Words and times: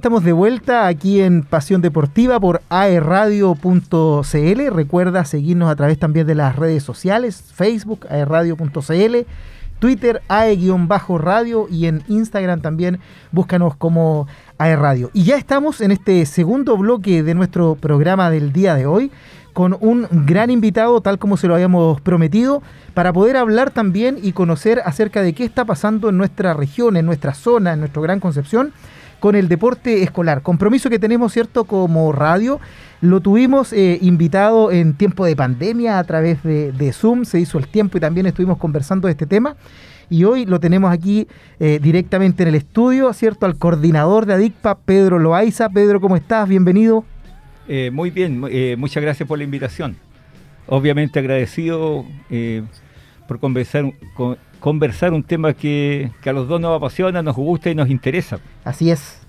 estamos 0.00 0.24
de 0.24 0.32
vuelta 0.32 0.86
aquí 0.86 1.20
en 1.20 1.42
Pasión 1.42 1.82
Deportiva 1.82 2.40
por 2.40 2.62
aerradio.cl. 2.70 4.70
Recuerda 4.72 5.26
seguirnos 5.26 5.70
a 5.70 5.76
través 5.76 5.98
también 5.98 6.26
de 6.26 6.34
las 6.34 6.56
redes 6.56 6.82
sociales, 6.82 7.44
Facebook, 7.54 8.06
aerradio.cl, 8.08 9.16
Twitter, 9.78 10.22
ae-radio 10.26 11.66
y 11.70 11.84
en 11.84 12.02
Instagram 12.08 12.62
también 12.62 12.98
búscanos 13.30 13.76
como 13.76 14.26
aerradio. 14.56 15.10
Y 15.12 15.24
ya 15.24 15.36
estamos 15.36 15.82
en 15.82 15.90
este 15.90 16.24
segundo 16.24 16.78
bloque 16.78 17.22
de 17.22 17.34
nuestro 17.34 17.74
programa 17.74 18.30
del 18.30 18.54
día 18.54 18.76
de 18.76 18.86
hoy 18.86 19.12
con 19.52 19.76
un 19.80 20.08
gran 20.24 20.48
invitado, 20.48 21.02
tal 21.02 21.18
como 21.18 21.36
se 21.36 21.46
lo 21.46 21.52
habíamos 21.52 22.00
prometido, 22.00 22.62
para 22.94 23.12
poder 23.12 23.36
hablar 23.36 23.70
también 23.70 24.18
y 24.22 24.32
conocer 24.32 24.80
acerca 24.86 25.20
de 25.20 25.34
qué 25.34 25.44
está 25.44 25.66
pasando 25.66 26.08
en 26.08 26.16
nuestra 26.16 26.54
región, 26.54 26.96
en 26.96 27.04
nuestra 27.04 27.34
zona, 27.34 27.74
en 27.74 27.80
nuestro 27.80 28.00
Gran 28.00 28.18
Concepción 28.18 28.72
con 29.20 29.36
el 29.36 29.48
deporte 29.48 30.02
escolar. 30.02 30.42
Compromiso 30.42 30.90
que 30.90 30.98
tenemos, 30.98 31.32
¿cierto? 31.32 31.64
Como 31.64 32.10
radio. 32.10 32.58
Lo 33.00 33.20
tuvimos 33.20 33.72
eh, 33.72 33.98
invitado 34.02 34.72
en 34.72 34.94
tiempo 34.94 35.24
de 35.24 35.36
pandemia 35.36 35.98
a 35.98 36.04
través 36.04 36.42
de, 36.42 36.92
Zoom, 36.92 37.24
se 37.24 37.38
hizo 37.38 37.58
el 37.58 37.68
tiempo 37.68 37.98
y 37.98 38.00
también 38.00 38.26
estuvimos 38.26 38.58
conversando 38.58 39.06
de 39.06 39.12
este 39.12 39.26
tema. 39.26 39.56
Y 40.08 40.24
hoy 40.24 40.44
lo 40.44 40.58
tenemos 40.58 40.92
aquí 40.92 41.28
eh, 41.60 41.78
directamente 41.80 42.42
en 42.42 42.48
el 42.48 42.56
estudio, 42.56 43.12
¿cierto? 43.12 43.46
Al 43.46 43.56
coordinador 43.56 44.26
de 44.26 44.34
ADICPA, 44.34 44.78
Pedro 44.78 45.20
Loaiza. 45.20 45.68
Pedro, 45.68 46.00
¿cómo 46.00 46.16
estás? 46.16 46.48
Bienvenido. 46.48 47.04
Eh, 47.68 47.90
muy 47.92 48.10
bien, 48.10 48.40
muchas 48.78 49.02
gracias 49.02 49.28
por 49.28 49.38
la 49.38 49.44
invitación. 49.44 49.96
Obviamente 50.66 51.20
agradecido 51.20 52.04
por 53.28 53.38
conversar 53.38 53.84
con, 54.14 54.36
conversar 54.60 55.12
un 55.12 55.24
tema 55.24 55.54
que, 55.54 56.10
a 56.24 56.32
los 56.32 56.46
dos 56.46 56.60
nos 56.60 56.76
apasiona, 56.76 57.22
nos 57.22 57.34
gusta 57.34 57.70
y 57.70 57.74
nos 57.74 57.90
interesa. 57.90 58.38
Así 58.64 58.90
es. 58.90 59.19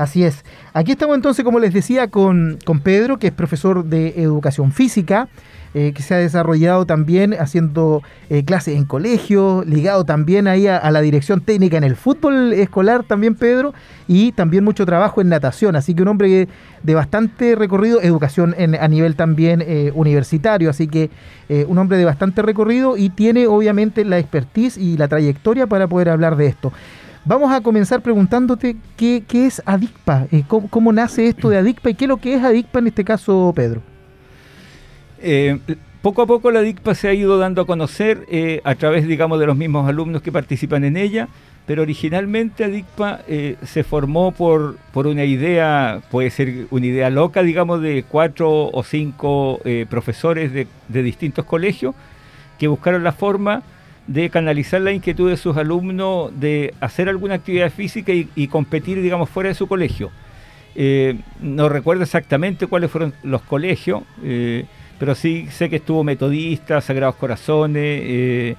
Así 0.00 0.24
es. 0.24 0.46
Aquí 0.72 0.92
estamos 0.92 1.14
entonces, 1.14 1.44
como 1.44 1.58
les 1.60 1.74
decía, 1.74 2.08
con, 2.08 2.58
con 2.64 2.80
Pedro, 2.80 3.18
que 3.18 3.26
es 3.26 3.34
profesor 3.34 3.84
de 3.84 4.22
educación 4.22 4.72
física, 4.72 5.28
eh, 5.74 5.92
que 5.94 6.02
se 6.02 6.14
ha 6.14 6.16
desarrollado 6.16 6.86
también 6.86 7.34
haciendo 7.34 8.02
eh, 8.30 8.42
clases 8.42 8.78
en 8.78 8.86
colegio, 8.86 9.62
ligado 9.66 10.04
también 10.04 10.48
ahí 10.48 10.66
a, 10.66 10.90
la 10.90 11.02
dirección 11.02 11.42
técnica 11.42 11.76
en 11.76 11.84
el 11.84 11.96
fútbol 11.96 12.54
escolar 12.54 13.04
también, 13.04 13.34
Pedro, 13.34 13.74
y 14.08 14.32
también 14.32 14.64
mucho 14.64 14.86
trabajo 14.86 15.20
en 15.20 15.28
natación. 15.28 15.76
Así 15.76 15.94
que 15.94 16.00
un 16.00 16.08
hombre 16.08 16.48
de 16.82 16.94
bastante 16.94 17.54
recorrido, 17.54 18.00
educación 18.00 18.56
a 18.58 18.88
nivel 18.88 19.16
también 19.16 19.62
eh, 19.66 19.92
universitario, 19.94 20.70
así 20.70 20.88
que 20.88 21.10
un 21.68 21.76
hombre 21.78 21.98
de 21.98 22.04
bastante 22.04 22.42
recorrido 22.42 22.96
y 22.96 23.10
tiene 23.10 23.48
obviamente 23.48 24.04
la 24.04 24.18
expertise 24.18 24.78
y 24.78 24.96
la 24.96 25.08
trayectoria 25.08 25.66
para 25.66 25.88
poder 25.88 26.08
hablar 26.08 26.36
de 26.36 26.46
esto. 26.46 26.72
Vamos 27.24 27.52
a 27.52 27.60
comenzar 27.60 28.00
preguntándote 28.00 28.76
qué, 28.96 29.22
es 29.30 29.62
ADICPA, 29.66 30.26
cómo, 30.48 30.68
cómo, 30.68 30.92
nace 30.92 31.26
esto 31.26 31.50
de 31.50 31.58
ADICPA 31.58 31.90
y 31.90 31.94
qué 31.94 32.04
es 32.06 32.08
lo 32.08 32.16
que 32.16 32.34
es 32.34 32.42
ADICPA 32.42 32.78
en 32.78 32.86
este 32.86 33.04
caso, 33.04 33.52
Pedro. 33.54 33.82
Eh, 35.22 35.58
poco 36.00 36.22
a 36.22 36.26
poco 36.26 36.50
la 36.50 36.62
DICPA 36.62 36.94
se 36.94 37.08
ha 37.08 37.14
ido 37.14 37.36
dando 37.38 37.62
a 37.62 37.66
conocer 37.66 38.24
eh, 38.30 38.62
a 38.64 38.74
través, 38.74 39.06
digamos, 39.06 39.38
de 39.38 39.46
los 39.46 39.56
mismos 39.56 39.86
alumnos 39.88 40.22
que 40.22 40.32
participan 40.32 40.84
en 40.84 40.96
ella, 40.96 41.28
pero 41.66 41.82
originalmente 41.82 42.68
DICPA 42.68 43.20
eh, 43.28 43.56
se 43.64 43.84
formó 43.84 44.32
por, 44.32 44.78
por 44.92 45.06
una 45.06 45.24
idea, 45.24 46.00
puede 46.10 46.30
ser 46.30 46.66
una 46.70 46.86
idea 46.86 47.10
loca, 47.10 47.42
digamos, 47.42 47.82
de 47.82 48.04
cuatro 48.08 48.70
o 48.70 48.82
cinco 48.82 49.60
profesores 49.90 50.52
de, 50.54 50.66
distintos 51.02 51.44
colegios 51.44 51.94
que 52.58 52.66
buscaron 52.66 53.04
la 53.04 53.12
forma 53.12 53.62
de 54.06 54.30
canalizar 54.30 54.80
la 54.80 54.92
inquietud 54.92 55.30
de 55.30 55.36
sus 55.36 55.56
alumnos 55.56 56.32
de 56.38 56.74
hacer 56.80 57.08
alguna 57.08 57.34
actividad 57.36 57.70
física 57.70 58.12
y, 58.12 58.48
competir, 58.48 59.00
digamos, 59.02 59.30
fuera 59.30 59.48
de 59.48 59.54
su 59.54 59.66
colegio. 59.66 60.10
no 61.40 61.68
recuerdo 61.68 62.02
exactamente 62.02 62.66
cuáles 62.66 62.90
fueron 62.90 63.14
los 63.22 63.42
colegios, 63.42 64.02
pero 65.00 65.14
sí 65.14 65.48
sé 65.50 65.70
que 65.70 65.76
estuvo 65.76 66.04
Metodista, 66.04 66.78
Sagrados 66.82 67.16
Corazones 67.16 68.02
eh, 68.04 68.54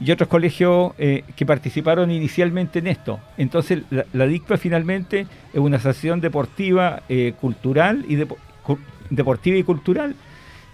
y 0.00 0.10
otros 0.10 0.28
colegios 0.28 0.94
eh, 0.98 1.22
que 1.36 1.46
participaron 1.46 2.10
inicialmente 2.10 2.80
en 2.80 2.88
esto. 2.88 3.20
Entonces 3.38 3.84
la, 3.90 4.26
DICPA 4.26 4.56
finalmente 4.56 5.28
es 5.52 5.60
una 5.60 5.76
asociación 5.76 6.20
deportiva, 6.20 7.04
eh, 7.08 7.34
cultural 7.40 8.04
y 8.08 8.18
deportiva 9.10 9.56
y 9.58 9.62
cultural 9.62 10.16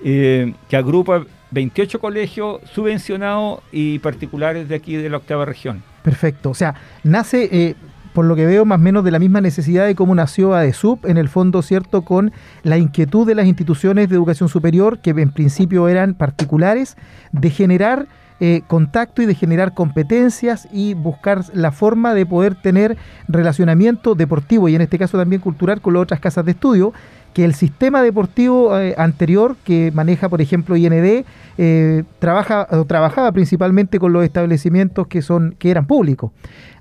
que 0.02 0.76
agrupa 0.76 1.24
28 1.50 2.00
colegios 2.00 2.60
subvencionados 2.72 3.60
y 3.72 3.98
particulares 4.00 4.68
de 4.68 4.74
aquí 4.74 4.96
de 4.96 5.08
la 5.08 5.18
octava 5.18 5.44
región. 5.44 5.82
Perfecto, 6.02 6.50
o 6.50 6.54
sea, 6.54 6.74
nace 7.02 7.76
por 8.16 8.24
lo 8.24 8.34
que 8.34 8.46
veo, 8.46 8.64
más 8.64 8.78
o 8.78 8.82
menos 8.82 9.04
de 9.04 9.10
la 9.10 9.18
misma 9.18 9.42
necesidad 9.42 9.84
de 9.84 9.94
cómo 9.94 10.14
nació 10.14 10.54
ADESUB, 10.54 11.04
en 11.04 11.18
el 11.18 11.28
fondo, 11.28 11.60
¿cierto?, 11.60 12.00
con 12.00 12.32
la 12.62 12.78
inquietud 12.78 13.26
de 13.26 13.34
las 13.34 13.44
instituciones 13.44 14.08
de 14.08 14.14
educación 14.14 14.48
superior, 14.48 15.00
que 15.00 15.10
en 15.10 15.30
principio 15.32 15.86
eran 15.86 16.14
particulares, 16.14 16.96
de 17.32 17.50
generar 17.50 18.06
eh, 18.40 18.62
contacto 18.66 19.20
y 19.20 19.26
de 19.26 19.34
generar 19.34 19.74
competencias 19.74 20.66
y 20.72 20.94
buscar 20.94 21.44
la 21.52 21.72
forma 21.72 22.14
de 22.14 22.24
poder 22.24 22.54
tener 22.54 22.96
relacionamiento 23.28 24.14
deportivo 24.14 24.70
y 24.70 24.74
en 24.74 24.80
este 24.80 24.98
caso 24.98 25.18
también 25.18 25.42
cultural 25.42 25.82
con 25.82 25.92
las 25.92 26.02
otras 26.02 26.20
casas 26.20 26.46
de 26.46 26.52
estudio 26.52 26.94
que 27.36 27.44
el 27.44 27.52
sistema 27.52 28.00
deportivo 28.00 28.80
eh, 28.80 28.94
anterior 28.96 29.56
que 29.62 29.92
maneja, 29.94 30.30
por 30.30 30.40
ejemplo, 30.40 30.74
IND, 30.74 31.26
eh, 31.58 32.02
trabaja 32.18 32.66
o 32.70 32.86
trabajaba 32.86 33.30
principalmente 33.32 33.98
con 33.98 34.14
los 34.14 34.24
establecimientos 34.24 35.06
que 35.06 35.20
son 35.20 35.54
que 35.58 35.70
eran 35.70 35.86
públicos. 35.86 36.32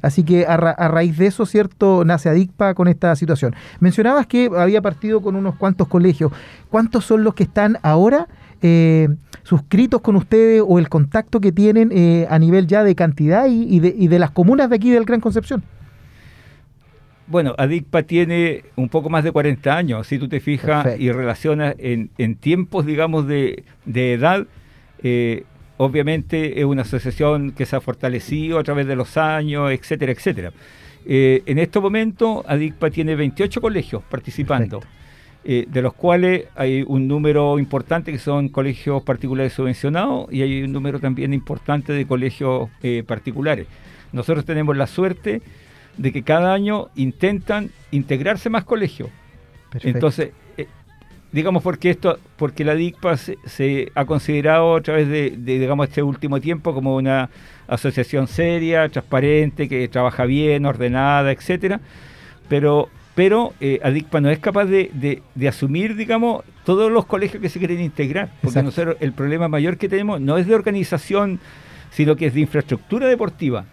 Así 0.01 0.23
que 0.23 0.45
a, 0.45 0.55
raíz 0.55 1.17
de 1.17 1.25
eso, 1.25 1.45
cierto, 1.45 2.05
nace 2.05 2.29
ADICPA 2.29 2.73
con 2.73 2.87
esta 2.87 3.13
situación. 3.17 3.53
Mencionabas 3.81 4.27
que 4.27 4.49
había 4.57 4.81
partido 4.81 5.21
con 5.21 5.35
unos 5.35 5.55
cuantos 5.55 5.89
colegios. 5.89 6.31
¿Cuántos 6.69 7.03
son 7.03 7.25
los 7.25 7.33
que 7.33 7.43
están 7.43 7.77
ahora? 7.81 8.29
Eh, 8.61 9.09
suscritos 9.43 9.99
con 9.99 10.15
ustedes 10.15 10.63
o 10.65 10.79
el 10.79 10.87
contacto 10.87 11.41
que 11.41 11.51
tienen 11.51 11.91
a 12.29 12.39
nivel 12.39 12.65
ya 12.65 12.85
de 12.85 12.95
cantidad 12.95 13.45
y 13.49 14.07
de 14.07 14.19
las 14.19 14.31
comunas 14.31 14.69
de 14.69 14.77
aquí 14.77 14.89
del 14.89 15.03
Gran 15.03 15.19
Concepción. 15.19 15.63
Bueno, 17.27 17.55
ADICPA 17.57 18.03
tiene 18.03 18.65
un 18.75 18.87
poco 18.87 19.09
más 19.09 19.23
de 19.23 19.31
40 19.31 19.75
años, 19.75 20.05
si 20.05 20.19
tú 20.19 20.27
te 20.27 20.39
fijas 20.39 20.99
y 20.99 21.11
relacionas 21.11 21.75
en, 21.79 22.35
tiempos, 22.35 22.85
digamos, 22.85 23.27
de, 23.27 23.63
edad, 23.85 24.45
eh, 25.01 25.43
obviamente 25.77 26.59
es 26.59 26.65
una 26.65 26.83
asociación 26.83 27.51
que 27.51 27.65
se 27.65 27.75
ha 27.75 27.81
fortalecido 27.81 28.59
a 28.59 28.63
través 28.63 28.85
de 28.85 28.95
los 28.95 29.17
años, 29.17 29.71
etcétera, 29.71 30.11
etcétera. 30.11 30.51
Eh, 31.07 31.41
en 31.47 31.57
este 31.57 31.79
momento, 31.79 32.43
ADICPA 32.47 32.91
tiene 32.91 33.15
28 33.15 33.59
colegios 33.59 34.03
participando, 34.03 34.81
eh, 35.43 35.65
de 35.67 35.81
los 35.81 35.93
cuales 35.93 36.45
hay 36.55 36.83
un 36.85 37.07
número 37.07 37.57
importante 37.57 38.11
que 38.11 38.19
son 38.19 38.49
colegios 38.49 39.01
particulares 39.01 39.53
subvencionados 39.53 40.31
y 40.31 40.43
hay 40.43 40.61
un 40.61 40.71
número 40.71 40.99
también 40.99 41.33
importante 41.33 41.91
de 41.91 42.05
colegios 42.05 42.69
particulares. 43.07 43.65
Nosotros 44.11 44.45
tenemos 44.45 44.77
la 44.77 44.85
suerte 44.85 45.41
de 45.97 46.11
que 46.11 46.23
cada 46.23 46.53
año 46.53 46.89
intentan 46.95 47.71
integrarse 47.91 48.49
más 48.49 48.63
colegios. 48.63 49.09
Entonces, 49.81 50.31
eh, 50.57 50.67
digamos 51.31 51.63
porque 51.63 51.89
esto, 51.89 52.17
porque 52.37 52.63
la 52.63 52.75
DICPA 52.75 53.17
se, 53.17 53.91
ha 53.93 54.05
considerado 54.05 54.75
a 54.75 54.81
través 54.81 55.09
de, 55.09 55.31
digamos, 55.31 55.89
este 55.89 56.01
último 56.01 56.39
tiempo 56.39 56.73
como 56.73 56.95
una 56.95 57.29
asociación 57.67 58.27
seria, 58.27 58.87
transparente, 58.89 59.67
que 59.67 59.87
trabaja 59.87 60.25
bien, 60.25 60.65
ordenada, 60.65 61.31
etcétera, 61.31 61.81
pero 62.47 62.89
pero 63.15 63.53
eh, 63.61 63.79
ADICPA 63.81 64.19
no 64.19 64.29
es 64.29 64.39
capaz 64.39 64.65
de, 64.65 65.21
asumir, 65.47 65.95
digamos, 65.95 66.43
todos 66.65 66.91
los 66.91 67.05
colegios 67.05 67.41
que 67.41 67.47
se 67.47 67.59
quieren 67.59 67.79
integrar, 67.79 68.29
porque 68.41 68.61
nosotros 68.61 68.97
el 68.99 69.13
problema 69.13 69.47
mayor 69.47 69.77
que 69.77 69.87
tenemos 69.87 70.19
no 70.19 70.37
es 70.37 70.45
de 70.45 70.53
organización, 70.53 71.39
sino 71.91 72.17
que 72.17 72.27
es 72.27 72.33
de 72.33 72.41
infraestructura 72.41 73.07
deportiva. 73.07 73.65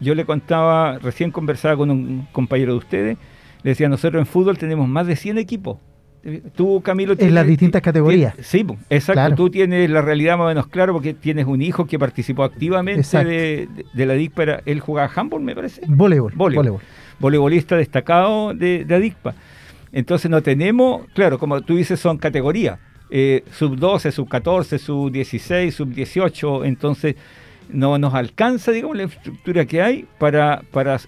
Yo 0.00 0.14
le 0.14 0.24
contaba, 0.24 0.98
recién 0.98 1.30
conversaba 1.30 1.76
con 1.76 1.90
un 1.90 2.28
compañero 2.32 2.72
de 2.72 2.78
ustedes, 2.78 3.18
le 3.62 3.70
decía, 3.70 3.88
nosotros 3.88 4.20
en 4.20 4.26
fútbol 4.26 4.58
tenemos 4.58 4.88
más 4.88 5.06
de 5.06 5.16
100 5.16 5.38
equipos. 5.38 5.78
Tú, 6.56 6.82
Camilo... 6.82 7.14
En 7.18 7.34
las 7.34 7.46
distintas 7.46 7.80
categorías. 7.82 8.34
sí, 8.40 8.66
exacto. 8.90 9.36
Tú 9.36 9.50
tienes 9.50 9.88
la 9.88 10.02
realidad 10.02 10.36
más 10.36 10.46
o 10.46 10.48
menos 10.48 10.66
claro 10.66 10.92
porque 10.92 11.14
tienes 11.14 11.46
un 11.46 11.62
hijo 11.62 11.86
que 11.86 11.98
participó 11.98 12.42
activamente 12.42 13.02
de, 13.24 14.06
la 14.06 14.14
DICPA. 14.14 14.62
Él 14.66 14.80
jugaba 14.80 15.10
handball, 15.14 15.42
me 15.42 15.54
parece. 15.54 15.82
Voleibol. 15.86 16.32
Voleibol. 16.34 16.80
Voleibolista 17.20 17.76
destacado 17.76 18.54
de, 18.54 18.84
de 18.84 18.94
ADICPA. 18.94 19.34
Entonces 19.92 20.30
no 20.30 20.42
tenemos, 20.42 21.06
claro, 21.14 21.38
como 21.38 21.60
tú 21.62 21.76
dices, 21.76 22.00
son 22.00 22.18
categorías. 22.18 22.78
Eh, 23.08 23.44
sub 23.52 23.76
12, 23.76 24.10
sub 24.10 24.28
14, 24.28 24.78
sub 24.78 25.10
16, 25.10 25.74
sub 25.74 25.92
18. 25.92 26.64
Entonces 26.64 27.14
no 27.68 27.98
nos 27.98 28.14
alcanza, 28.14 28.72
digamos, 28.72 28.96
la 28.96 29.04
infraestructura 29.04 29.64
que 29.64 29.82
hay 29.82 30.06
para, 30.18 30.62
para 30.70 30.98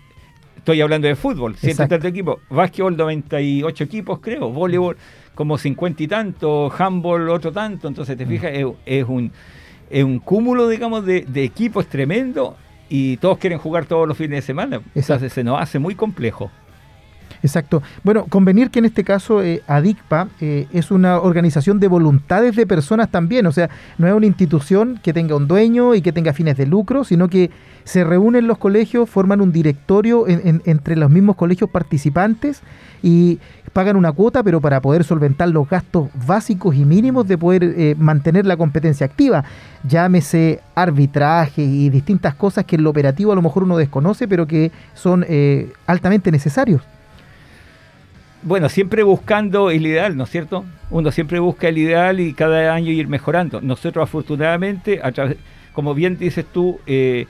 estoy 0.56 0.80
hablando 0.80 1.08
de 1.08 1.16
fútbol, 1.16 1.56
130 1.56 2.08
equipos, 2.08 2.40
básquetbol 2.50 2.96
98 2.96 3.84
equipos, 3.84 4.18
creo, 4.20 4.50
voleibol 4.50 4.96
como 5.34 5.56
50 5.56 6.02
y 6.02 6.08
tanto, 6.08 6.70
handball 6.76 7.30
otro 7.30 7.52
tanto, 7.52 7.88
entonces 7.88 8.16
te 8.16 8.26
mm. 8.26 8.28
fijas, 8.28 8.52
es, 8.84 9.04
un, 9.08 9.32
es 9.88 10.04
un 10.04 10.18
cúmulo, 10.18 10.68
digamos, 10.68 11.06
de, 11.06 11.24
equipos 11.36 11.86
tremendo 11.86 12.56
y 12.88 13.16
todos 13.18 13.38
quieren 13.38 13.58
jugar 13.58 13.86
todos 13.86 14.06
los 14.06 14.16
fines 14.16 14.38
de 14.38 14.42
semana, 14.42 14.82
entonces 14.94 15.32
se 15.32 15.44
nos 15.44 15.60
hace 15.60 15.78
muy 15.78 15.94
complejo. 15.94 16.50
Exacto. 17.42 17.82
Bueno, 18.02 18.26
convenir 18.26 18.70
que 18.70 18.80
en 18.80 18.84
este 18.84 19.04
caso 19.04 19.42
eh, 19.42 19.62
ADICPA 19.66 20.28
eh, 20.40 20.66
es 20.72 20.90
una 20.90 21.20
organización 21.20 21.80
de 21.80 21.88
voluntades 21.88 22.56
de 22.56 22.66
personas 22.66 23.10
también, 23.10 23.46
o 23.46 23.52
sea, 23.52 23.70
no 23.96 24.06
es 24.06 24.12
una 24.12 24.26
institución 24.26 25.00
que 25.02 25.12
tenga 25.12 25.36
un 25.36 25.46
dueño 25.48 25.94
y 25.94 26.02
que 26.02 26.12
tenga 26.12 26.32
fines 26.32 26.56
de 26.56 26.66
lucro, 26.66 27.04
sino 27.04 27.28
que 27.28 27.50
se 27.88 28.04
reúnen 28.04 28.46
los 28.46 28.58
colegios, 28.58 29.08
forman 29.08 29.40
un 29.40 29.50
directorio 29.50 30.26
entre 30.28 30.94
los 30.94 31.10
mismos 31.10 31.36
colegios 31.36 31.70
participantes 31.70 32.60
y 33.02 33.38
pagan 33.72 33.96
una 33.96 34.12
cuota, 34.12 34.42
pero 34.42 34.60
para 34.60 34.82
poder 34.82 35.04
solventar 35.04 35.48
los 35.48 35.66
gastos 35.68 36.10
básicos 36.26 36.74
y 36.74 36.84
mínimos 36.84 37.26
de 37.26 37.38
poder 37.38 37.64
eh, 37.64 37.94
mantener 37.98 38.44
la 38.44 38.58
competencia 38.58 39.06
activa. 39.06 39.42
Llámese 39.88 40.60
arbitraje 40.74 41.62
y 41.62 41.88
distintas 41.88 42.34
cosas 42.34 42.66
que 42.66 42.76
en 42.76 42.82
lo 42.82 42.90
operativo 42.90 43.32
a 43.32 43.34
lo 43.34 43.40
mejor 43.40 43.62
uno 43.62 43.78
desconoce, 43.78 44.28
pero 44.28 44.46
que 44.46 44.70
son 44.92 45.24
eh, 45.26 45.72
altamente 45.86 46.30
necesarios. 46.30 46.82
Bueno, 48.42 48.68
siempre 48.68 49.02
buscando 49.02 49.70
el 49.70 49.86
ideal, 49.86 50.16
¿no 50.16 50.24
es 50.24 50.30
cierto? 50.30 50.64
Uno 50.90 51.10
siempre 51.10 51.40
busca 51.40 51.68
el 51.68 51.78
ideal 51.78 52.20
y 52.20 52.34
cada 52.34 52.72
año 52.72 52.90
ir 52.90 53.08
mejorando. 53.08 53.60
Nosotros 53.60 54.02
afortunadamente, 54.02 55.00
a 55.02 55.10
través, 55.10 55.36
como 55.72 55.94
bien 55.94 56.18
dices 56.18 56.46
tú, 56.52 56.80
eh, 56.86 57.26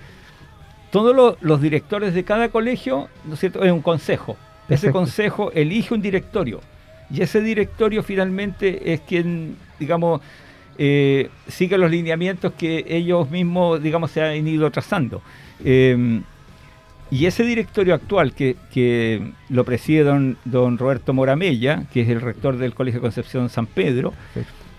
todos 0.90 1.36
los, 1.40 1.60
directores 1.60 2.14
de 2.14 2.24
cada 2.24 2.50
colegio, 2.50 3.08
¿no 3.24 3.34
es 3.34 3.40
cierto?, 3.40 3.64
es 3.64 3.72
un 3.72 3.82
consejo. 3.82 4.36
Ese 4.68 4.90
consejo 4.92 5.50
elige 5.52 5.94
un 5.94 6.02
directorio 6.02 6.60
y 7.10 7.22
ese 7.22 7.40
directorio 7.40 8.02
finalmente 8.02 8.92
es 8.92 9.00
quien, 9.00 9.56
digamos, 9.78 10.20
eh, 10.76 11.30
sigue 11.48 11.78
los 11.78 11.90
lineamientos 11.90 12.52
que 12.52 12.84
ellos 12.86 13.30
mismos, 13.30 13.82
digamos, 13.82 14.10
se 14.10 14.22
han 14.22 14.46
ido 14.46 14.70
trazando. 14.70 15.22
Em, 15.64 16.22
y 17.10 17.26
ese 17.26 17.42
directorio 17.44 17.94
actual 17.94 18.32
que, 18.34 19.32
lo 19.48 19.64
preside 19.64 20.04
don, 20.04 20.78
Roberto 20.78 21.12
Moramella, 21.12 21.84
que 21.92 22.02
es 22.02 22.08
el 22.08 22.20
rector 22.20 22.58
del 22.58 22.74
Colegio 22.74 23.00
Concepción 23.00 23.48
San 23.48 23.66
Pedro, 23.66 24.12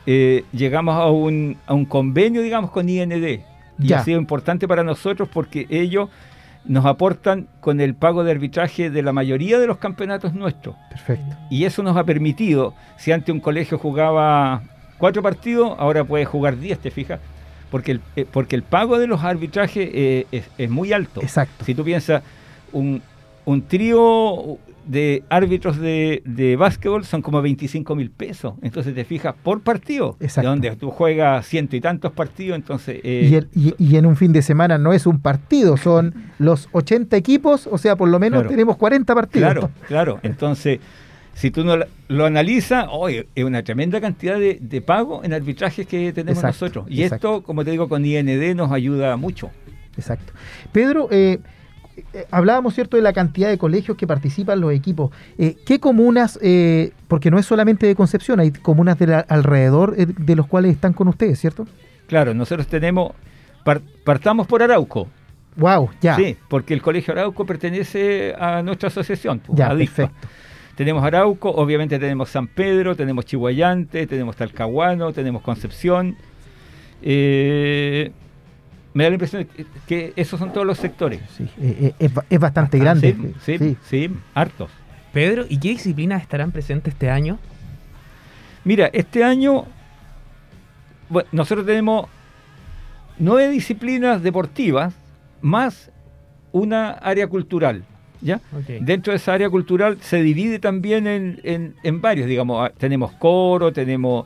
eh, 0.06 0.44
llegamos 0.52 0.96
a 0.96 1.08
un, 1.08 1.58
a 1.66 1.74
un 1.74 1.86
convenio, 1.86 2.42
digamos, 2.42 2.72
con 2.72 2.88
IND, 2.88 3.42
y 3.82 3.94
ha 3.94 4.04
sido 4.04 4.20
importante 4.20 4.68
para 4.68 4.84
nosotros 4.84 5.30
porque 5.32 5.66
ellos 5.70 6.10
nos 6.66 6.86
aportan 6.86 7.48
con 7.62 7.80
el 7.82 7.96
pago 7.96 8.24
de 8.24 8.32
arbitraje 8.32 8.90
de 8.90 9.02
la 9.02 9.14
mayoría 9.14 9.60
de 9.60 9.68
los 9.68 9.78
campeonatos 9.78 10.34
nuestros. 10.34 10.76
Perfecto. 10.90 11.36
Y 11.50 11.64
eso 11.64 11.82
nos 11.84 11.98
ha 11.98 12.04
permitido, 12.04 12.74
si 12.98 13.12
antes 13.12 13.34
un 13.34 13.40
colegio 13.40 13.78
jugaba 13.78 14.62
cuatro 14.98 15.24
partidos, 15.24 15.76
ahora 15.80 16.04
puede 16.04 16.26
jugar 16.26 16.58
diez, 16.58 16.78
¿te 16.80 16.92
fijas? 16.92 17.20
Porque 17.72 17.92
el, 17.94 18.02
eh, 18.16 18.26
porque 18.32 18.56
el 18.56 18.64
pago 18.64 18.98
de 19.00 19.08
los 19.08 19.24
arbitrajes 19.24 19.90
eh, 19.94 20.44
es, 20.58 20.70
muy 20.70 20.94
alto. 20.94 21.22
Exacto. 21.22 21.66
Si 21.66 21.76
tú 21.76 21.84
piensas, 21.84 22.24
un, 22.72 23.02
un 23.46 23.62
trío 23.64 24.60
de 24.90 25.24
árbitros 25.30 25.78
de, 25.78 26.24
de 26.26 26.56
básquetbol 26.56 27.06
son 27.06 27.22
como 27.22 27.42
25 27.44 27.96
mil 27.96 28.10
pesos. 28.10 28.56
Entonces 28.64 28.96
te 28.96 29.06
fijas 29.06 29.36
por 29.44 29.62
partido. 29.62 30.18
Exacto. 30.20 30.50
donde 30.50 30.76
tú 30.76 30.90
juegas 30.90 31.46
ciento 31.46 31.76
y 31.76 31.82
tantos 31.82 32.12
partidos. 32.12 32.56
entonces 32.56 33.00
eh, 33.04 33.46
y, 33.54 33.96
en 33.96 34.06
un 34.08 34.16
fin 34.16 34.34
de 34.34 34.42
semana 34.42 34.80
no 34.80 34.92
es 34.92 35.06
un 35.06 35.20
partido, 35.20 35.78
son 35.78 36.16
los 36.40 36.70
80 36.72 37.16
equipos, 37.18 37.68
o 37.72 37.78
sea, 37.78 37.96
por 37.96 38.10
lo 38.10 38.20
menos 38.20 38.48
tenemos 38.48 38.78
40 38.78 39.14
partidos. 39.14 39.52
Claro, 39.52 39.70
claro. 39.88 40.20
Entonces, 40.24 40.80
si 41.40 41.52
tú 41.52 41.64
no 41.64 41.78
lo 42.10 42.26
analizas, 42.26 42.88
hoy 42.92 43.26
es 43.34 43.44
una 43.46 43.64
tremenda 43.64 44.02
cantidad 44.02 44.38
de, 44.38 44.58
de 44.60 44.82
pago 44.82 45.24
en 45.24 45.32
arbitrajes 45.32 45.88
que 45.88 46.12
tenemos 46.12 46.44
nosotros. 46.44 46.86
Y 46.90 47.04
esto, 47.04 47.44
como 47.44 47.64
te 47.64 47.72
digo, 47.72 47.88
con 47.88 48.04
IND 48.04 48.56
nos 48.58 48.74
ayuda 48.74 49.16
mucho. 49.16 49.50
Exacto. 49.96 50.34
Pedro, 50.74 51.08
eh, 51.12 51.40
eh, 52.14 52.26
hablábamos, 52.30 52.74
¿cierto?, 52.74 52.98
de 52.98 53.04
la 53.04 53.14
cantidad 53.14 53.48
de 53.48 53.58
colegios 53.58 53.96
que 53.96 54.06
participan 54.06 54.60
los 54.60 54.74
equipos. 54.74 55.12
Eh, 55.38 55.56
¿Qué 55.66 55.80
comunas, 55.80 56.38
eh, 56.42 56.92
porque 57.08 57.32
no 57.32 57.40
es 57.40 57.46
solamente 57.46 57.88
de 57.88 57.96
Concepción, 57.96 58.42
hay 58.42 58.52
comunas 58.52 59.00
de 59.00 59.24
alrededor 59.30 59.96
de 59.96 60.36
los 60.36 60.46
cuales 60.46 60.74
están 60.74 60.92
con 60.92 61.08
ustedes, 61.08 61.40
¿cierto? 61.40 61.66
Claro, 62.08 62.34
nosotros 62.34 62.68
tenemos, 62.68 63.14
partamos 64.04 64.46
por 64.46 64.62
Arauco. 64.62 65.08
Wow, 65.56 65.90
ya. 66.02 66.18
Sí, 66.18 66.36
porque 66.50 66.74
el 66.74 66.82
Colegio 66.82 67.14
Arauco 67.14 67.46
pertenece 67.46 68.36
a 68.38 68.62
nuestra 68.62 68.88
asociación, 68.88 69.40
pues, 69.40 69.58
ya, 69.58 69.70
perfecto. 69.70 70.28
Tenemos 70.80 71.04
Arauco, 71.04 71.50
obviamente 71.50 72.00
tenemos 72.00 72.30
San 72.30 72.48
Pedro, 72.48 72.96
tenemos 72.96 73.26
Chihuayante, 73.26 74.08
tenemos 74.08 74.38
Talcahuano, 74.38 75.12
tenemos 75.12 75.42
Concepción. 75.42 76.16
Eh, 77.02 78.14
me 78.94 79.04
da 79.04 79.10
la 79.10 79.16
impresión 79.16 79.46
que, 79.86 80.14
esos 80.16 80.40
son 80.40 80.54
todos 80.54 80.66
los 80.66 80.78
sectores. 80.78 81.20
Sí, 81.36 81.50
eh, 81.60 81.94
eh, 82.00 82.10
es, 82.30 82.40
bastante 82.40 82.78
ah, 82.78 82.80
grande. 82.80 83.34
Sí, 83.42 83.76
sí, 83.90 84.10
hartos. 84.34 84.72
Pedro, 85.12 85.44
¿y 85.50 85.60
qué 85.60 85.68
disciplinas 85.68 86.22
estarán 86.22 86.54
presentes 86.54 86.94
este 86.94 87.10
año? 87.10 87.40
Mira, 88.64 88.90
este 88.94 89.26
año 89.26 89.66
bueno, 91.10 91.28
nosotros 91.34 91.66
tenemos 91.66 92.08
nueve 93.18 93.50
disciplinas 93.50 94.24
deportivas 94.24 94.94
más 95.42 95.92
una 96.54 96.92
área 96.92 97.28
cultural. 97.28 97.84
¿Ya? 98.22 98.42
Dentro 98.82 99.12
de 99.12 99.18
esa 99.18 99.34
área 99.34 99.50
cultural 99.50 99.98
se 100.02 100.22
divide 100.22 100.60
también 100.60 101.08
en, 101.08 101.40
en, 101.44 101.76
en 101.84 102.02
varios, 102.02 102.28
digamos, 102.28 102.70
ah, 102.70 102.74
tenemos 102.78 103.12
coro, 103.14 103.72
tenemos 103.72 104.26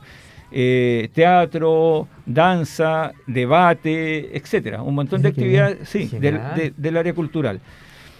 eh, 0.56 1.10
teatro, 1.12 2.06
danza, 2.24 3.10
debate, 3.26 4.36
etcétera, 4.36 4.82
un 4.82 4.94
montón 4.94 5.20
de 5.20 5.30
actividades, 5.30 5.88
sí, 5.88 6.08
del, 6.12 6.96
área 6.96 7.12
cultural. 7.12 7.60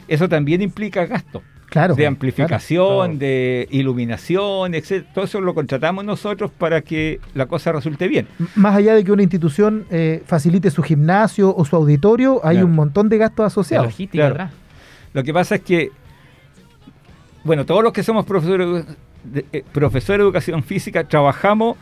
Eso 0.09 0.29
también 0.29 0.61
implica 0.61 1.07
gasto. 1.07 1.43
Claro, 1.71 1.95
de 1.95 2.07
amplificación, 2.07 3.19
de 3.19 3.67
iluminación, 3.71 4.75
etc. 4.75 5.07
Todo 5.13 5.25
eso 5.25 5.41
lo 5.41 5.55
contratamos 5.55 6.05
nosotros 6.05 6.51
para 6.57 6.83
que 6.83 7.21
la 7.35 7.47
cosa 7.47 7.73
resulte 7.73 8.07
bien. 8.07 8.29
Más 8.55 8.77
allá 8.77 8.95
de 8.95 9.03
que 9.03 9.11
una 9.11 9.23
institución 9.23 9.85
eh, 9.91 10.23
facilite 10.25 10.71
su 10.71 10.83
gimnasio 10.83 11.55
o 11.55 11.65
su 11.65 11.75
auditorio, 11.75 12.41
hay 12.45 12.59
un 12.59 12.73
montón 12.73 13.09
de 13.09 13.19
gastos 13.19 13.47
asociados. 13.47 13.95
Lo 15.15 15.23
que 15.23 15.33
pasa 15.33 15.55
es 15.55 15.63
que, 15.63 15.93
bueno, 17.45 17.65
todos 17.65 17.83
los 17.83 17.93
que 17.93 18.03
somos 18.03 18.27
profesores 18.27 18.85
de, 19.23 19.47
eh, 19.53 19.65
profesor 19.73 20.19
de 20.19 20.25
educación 20.25 20.63
física 20.63 21.05
trabajamos 21.05 21.77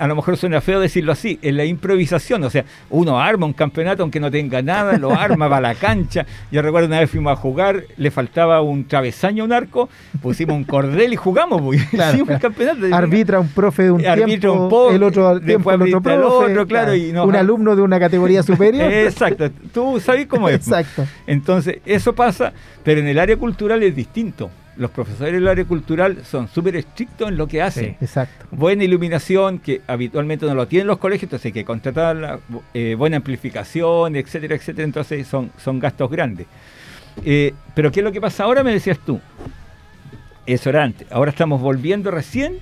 a 0.00 0.06
lo 0.06 0.16
mejor 0.16 0.38
suena 0.38 0.62
feo 0.62 0.80
decirlo 0.80 1.12
así, 1.12 1.38
en 1.42 1.58
la 1.58 1.66
improvisación, 1.66 2.42
o 2.42 2.48
sea, 2.48 2.64
uno 2.88 3.20
arma 3.20 3.44
un 3.44 3.52
campeonato 3.52 4.02
aunque 4.02 4.18
no 4.18 4.30
tenga 4.30 4.62
nada, 4.62 4.96
lo 4.96 5.12
arma, 5.12 5.46
va 5.46 5.58
a 5.58 5.60
la 5.60 5.74
cancha. 5.74 6.24
Yo 6.50 6.62
recuerdo 6.62 6.88
una 6.88 7.00
vez 7.00 7.10
fuimos 7.10 7.34
a 7.34 7.36
jugar, 7.36 7.84
le 7.98 8.10
faltaba 8.10 8.62
un 8.62 8.88
travesaño 8.88 9.42
a 9.42 9.46
un 9.46 9.52
arco, 9.52 9.90
pusimos 10.22 10.56
un 10.56 10.64
cordel 10.64 11.12
y 11.12 11.16
jugamos, 11.16 11.60
pues, 11.60 11.84
claro, 11.90 12.24
campeonato. 12.40 12.94
Arbitra 12.94 13.40
un 13.40 13.48
profe 13.48 13.82
de 13.82 13.90
un 13.90 14.00
tiempo, 14.00 14.90
el 14.90 15.02
otro 15.02 15.38
tiempo 15.38 15.70
el 15.70 15.82
otro 15.82 16.00
profe, 16.00 16.66
claro, 16.66 16.94
y 16.94 17.10
un 17.10 17.36
alumno 17.36 17.76
de 17.76 17.82
una 17.82 18.00
categoría 18.00 18.42
superior. 18.42 18.90
Exacto, 18.90 19.50
tú 19.70 20.00
sabes 20.00 20.26
cómo 20.26 20.48
es. 20.48 20.66
Exacto. 20.66 21.04
Entonces, 21.26 21.80
eso 21.84 22.14
pasa, 22.14 22.54
pero 22.82 23.00
en 23.00 23.06
el 23.08 23.18
área 23.18 23.36
cultural 23.36 23.82
es 23.82 23.94
distinto 23.94 24.50
los 24.76 24.90
profesores 24.90 25.34
del 25.34 25.48
área 25.48 25.64
cultural 25.64 26.24
son 26.24 26.48
súper 26.48 26.76
estrictos 26.76 27.28
en 27.28 27.36
lo 27.36 27.46
que 27.46 27.62
hacen. 27.62 27.96
exacto. 28.00 28.46
Buena 28.50 28.84
iluminación, 28.84 29.58
que 29.58 29.82
habitualmente 29.86 30.46
no 30.46 30.54
lo 30.54 30.66
tienen 30.66 30.86
los 30.86 30.98
colegios, 30.98 31.24
entonces 31.24 31.46
hay 31.46 31.52
que 31.52 31.64
contratar 31.64 32.40
eh, 32.72 32.94
buena 32.96 33.18
amplificación, 33.18 34.16
etcétera, 34.16 34.54
etcétera. 34.54 34.84
Entonces 34.84 35.26
son, 35.26 35.50
son 35.62 35.78
gastos 35.78 36.10
grandes. 36.10 36.46
Eh, 37.24 37.52
pero 37.74 37.90
¿qué 37.90 38.00
es 38.00 38.04
lo 38.04 38.12
que 38.12 38.20
pasa 38.20 38.44
ahora? 38.44 38.62
Me 38.62 38.72
decías 38.72 38.98
tú. 38.98 39.20
Eso 40.46 40.70
era 40.70 40.82
antes. 40.82 41.10
Ahora 41.10 41.30
estamos 41.30 41.60
volviendo 41.60 42.10
recién, 42.10 42.58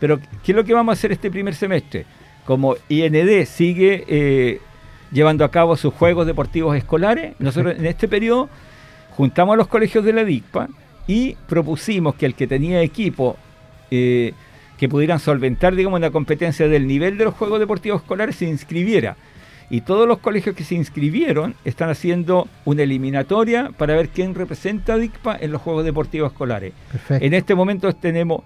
pero 0.00 0.18
¿qué 0.44 0.52
es 0.52 0.56
lo 0.56 0.64
que 0.64 0.74
vamos 0.74 0.92
a 0.92 0.94
hacer 0.94 1.12
este 1.12 1.30
primer 1.30 1.54
semestre? 1.54 2.06
Como 2.44 2.76
IND 2.88 3.44
sigue 3.44 4.04
eh, 4.08 4.60
llevando 5.12 5.44
a 5.44 5.50
cabo 5.50 5.76
sus 5.76 5.92
juegos 5.92 6.26
deportivos 6.26 6.76
escolares, 6.76 7.34
nosotros 7.38 7.76
en 7.76 7.86
este 7.86 8.08
periodo 8.08 8.48
juntamos 9.16 9.54
a 9.54 9.56
los 9.56 9.68
colegios 9.68 10.04
de 10.04 10.12
la 10.12 10.24
DICPA, 10.24 10.68
y 11.08 11.36
propusimos 11.48 12.14
que 12.14 12.26
el 12.26 12.34
que 12.34 12.46
tenía 12.46 12.80
equipo 12.82 13.36
eh, 13.90 14.34
que 14.76 14.88
pudieran 14.88 15.18
solventar, 15.18 15.74
digamos, 15.74 15.98
una 15.98 16.12
competencia 16.12 16.68
del 16.68 16.86
nivel 16.86 17.18
de 17.18 17.24
los 17.24 17.34
Juegos 17.34 17.58
Deportivos 17.58 18.02
Escolares 18.02 18.36
se 18.36 18.44
inscribiera. 18.44 19.16
Y 19.70 19.80
todos 19.80 20.06
los 20.06 20.18
colegios 20.18 20.54
que 20.54 20.64
se 20.64 20.76
inscribieron 20.76 21.54
están 21.64 21.90
haciendo 21.90 22.46
una 22.64 22.84
eliminatoria 22.84 23.70
para 23.76 23.96
ver 23.96 24.10
quién 24.10 24.34
representa 24.34 24.94
a 24.94 24.98
DICPA 24.98 25.36
en 25.40 25.50
los 25.50 25.60
Juegos 25.60 25.84
Deportivos 25.84 26.32
Escolares. 26.32 26.72
En 27.10 27.34
este 27.34 27.54
momento 27.54 27.92
tenemos, 27.94 28.42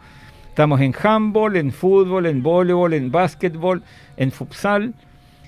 estamos 0.49 0.81
en 0.81 0.95
handball, 1.01 1.57
en 1.57 1.71
fútbol, 1.71 2.27
en 2.27 2.43
voleibol, 2.43 2.95
en 2.95 3.11
básquetbol, 3.11 3.83
en 4.17 4.33
futsal, 4.33 4.95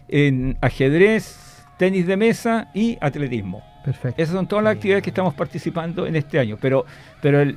en 0.09 0.59
ajedrez, 0.61 1.65
tenis 1.79 2.07
de 2.07 2.17
mesa 2.17 2.71
y 2.75 2.99
atletismo. 3.01 3.74
Perfecto. 3.85 4.23
Esas 4.23 4.35
son 4.35 4.47
todas 4.47 4.65
las 4.65 4.77
actividades 4.77 5.03
que 5.03 5.11
estamos 5.11 5.35
participando 5.35 6.07
en 6.07 6.17
este 6.17 6.39
año. 6.39 6.57
Pero, 6.61 6.87
pero 7.21 7.41
el, 7.41 7.57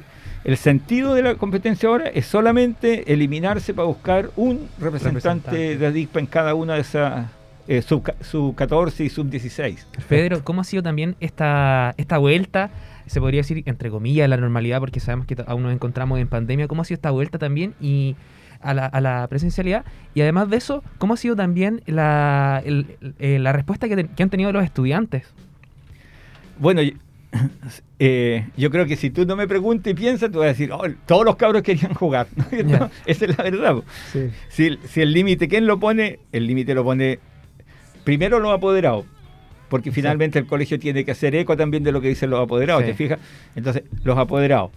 sentido 0.58 1.14
de 1.14 1.24
la 1.24 1.36
competencia 1.36 1.90
ahora 1.90 2.08
es 2.10 2.26
solamente 2.26 3.12
eliminarse 3.12 3.74
para 3.74 3.88
buscar 3.88 4.30
un 4.36 4.68
representante, 4.80 5.78
de 5.78 5.88
ADICPA 5.88 6.20
en 6.20 6.26
cada 6.26 6.54
una 6.54 6.76
de 6.76 6.82
esas 6.82 7.28
eh, 7.68 7.82
sub, 7.82 8.56
14 8.56 9.04
y 9.04 9.10
sub 9.10 9.30
16. 9.30 9.88
Pedro, 10.08 10.44
¿cómo 10.44 10.62
ha 10.62 10.64
sido 10.64 10.84
también 10.84 11.16
esta, 11.20 11.94
esta 11.98 12.18
vuelta 12.18 12.72
se 13.08 13.22
podría 13.22 13.40
decir, 13.40 13.64
entre 13.66 13.90
comillas, 13.90 14.30
la 14.30 14.36
normalidad, 14.36 14.80
porque 14.80 15.00
sabemos 15.00 15.28
que 15.28 15.38
aún 15.48 15.64
nos 15.64 15.74
encontramos 15.74 16.20
en 16.20 16.28
pandemia, 16.28 16.68
¿cómo 16.68 16.82
ha 16.82 16.86
sido 16.86 16.96
esta 16.96 17.12
vuelta 17.12 17.38
también? 17.38 17.74
Y 17.80 18.18
a 18.62 18.74
la, 18.74 18.86
a 18.86 19.02
la 19.02 19.28
presencialidad 19.28 19.86
y 20.14 20.22
además 20.22 20.50
de 20.50 20.58
eso, 20.58 20.84
¿cómo 20.98 21.14
ha 21.14 21.18
sido 21.18 21.36
también 21.36 21.82
la, 21.86 22.64
eh, 22.66 23.40
la 23.40 23.54
respuesta 23.54 23.88
que, 23.88 24.08
que, 24.08 24.24
han 24.24 24.30
tenido 24.30 24.52
los 24.52 24.64
estudiantes? 24.64 25.34
Bueno, 26.60 26.82
eh, 28.00 28.48
yo 28.56 28.72
creo 28.72 28.86
que 28.86 28.96
si 28.96 29.10
tú 29.10 29.26
no 29.26 29.36
me 29.36 29.48
preguntas 29.48 29.92
y 29.92 29.94
piensas, 29.94 30.32
tú 30.32 30.40
vas 30.40 30.46
a 30.46 30.50
decir, 30.50 30.72
oh, 30.72 30.84
todos 31.06 31.26
los 31.26 31.36
cabros 31.36 31.62
querían 31.62 31.94
jugar. 31.94 32.28
esa 33.06 33.26
es 33.26 33.38
la 33.38 33.44
verdad. 33.44 33.76
Si, 34.50 34.78
si, 34.88 35.02
el 35.02 35.14
límite, 35.14 35.48
¿quién 35.48 35.68
lo 35.68 35.80
pone? 35.80 36.20
El 36.32 36.48
límite 36.48 36.74
lo 36.74 36.84
pone 36.84 37.20
primero 38.04 38.40
los 38.40 38.54
apoderados. 38.54 39.06
Porque 39.70 39.92
finalmente 39.92 40.40
el 40.40 40.46
colegio 40.46 40.80
tiene 40.80 41.04
que 41.04 41.12
hacer 41.12 41.36
eco 41.36 41.58
también 41.58 41.84
de 41.84 41.92
lo 41.92 42.00
que 42.00 42.08
dicen 42.08 42.30
los 42.30 42.42
apoderados, 42.42 42.86
¿te 42.86 42.94
fijas? 42.94 43.20
Entonces, 43.54 43.84
los 44.06 44.18
apoderados 44.18 44.72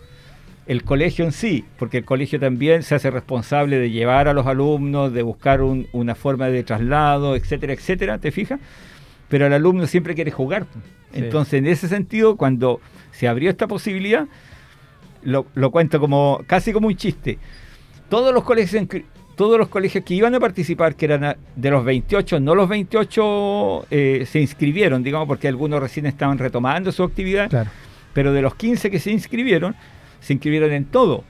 el 0.71 0.85
colegio 0.85 1.25
en 1.25 1.33
sí, 1.33 1.65
porque 1.81 1.99
el 1.99 2.05
colegio 2.05 2.39
también 2.39 2.85
se 2.85 2.95
hace 2.95 3.11
responsable 3.11 3.81
de 3.81 3.91
llevar 3.91 4.29
a 4.29 4.33
los 4.33 4.47
alumnos, 4.47 5.13
de 5.13 5.23
buscar 5.23 5.63
una 5.63 6.15
forma 6.15 6.47
de 6.49 6.63
traslado, 6.63 7.35
etcétera, 7.35 7.73
etcétera, 7.73 8.19
¿te 8.19 8.31
fijas? 8.31 8.61
Pero 9.31 9.47
el 9.47 9.55
alumno 9.55 9.87
siempre 9.87 10.15
quiere 10.15 10.31
jugar. 10.31 10.67
Entonces, 11.15 11.55
en 11.55 11.67
ese 11.67 11.89
sentido, 11.89 12.37
cuando 12.37 12.81
se 13.13 13.27
abrió 13.29 13.49
esta 13.49 13.67
posibilidad, 13.67 14.27
lo, 15.23 15.71
cuento 15.71 15.99
como 15.99 16.43
casi 16.47 16.73
como 16.73 16.89
un 16.89 16.97
chiste. 16.97 17.39
Todos 18.09 18.35
los 18.35 18.45
colegios 18.45 18.87
todos 19.37 19.57
los 19.57 19.69
colegios 19.69 20.05
que 20.05 20.13
iban 20.13 20.35
a 20.35 20.41
participar, 20.41 20.95
que 20.97 21.07
eran 21.07 21.35
de 21.57 21.71
los 21.71 21.83
28, 21.83 22.41
no 22.41 22.55
los 22.55 22.69
28 22.69 23.87
eh, 23.91 24.27
se 24.31 24.39
inscribieron, 24.39 25.03
digamos, 25.03 25.27
porque 25.27 25.49
algunos 25.49 25.81
recién 25.81 26.05
estaban 26.05 26.37
retomando 26.37 26.93
su 26.93 27.03
actividad, 27.03 27.51
pero 28.13 28.35
de 28.35 28.43
los 28.43 28.55
15 28.55 28.91
que 28.91 28.99
se 28.99 29.11
inscribieron, 29.11 29.75
se 30.21 30.35
inscribieron 30.35 30.73
en 30.73 30.85
todo. 30.85 31.25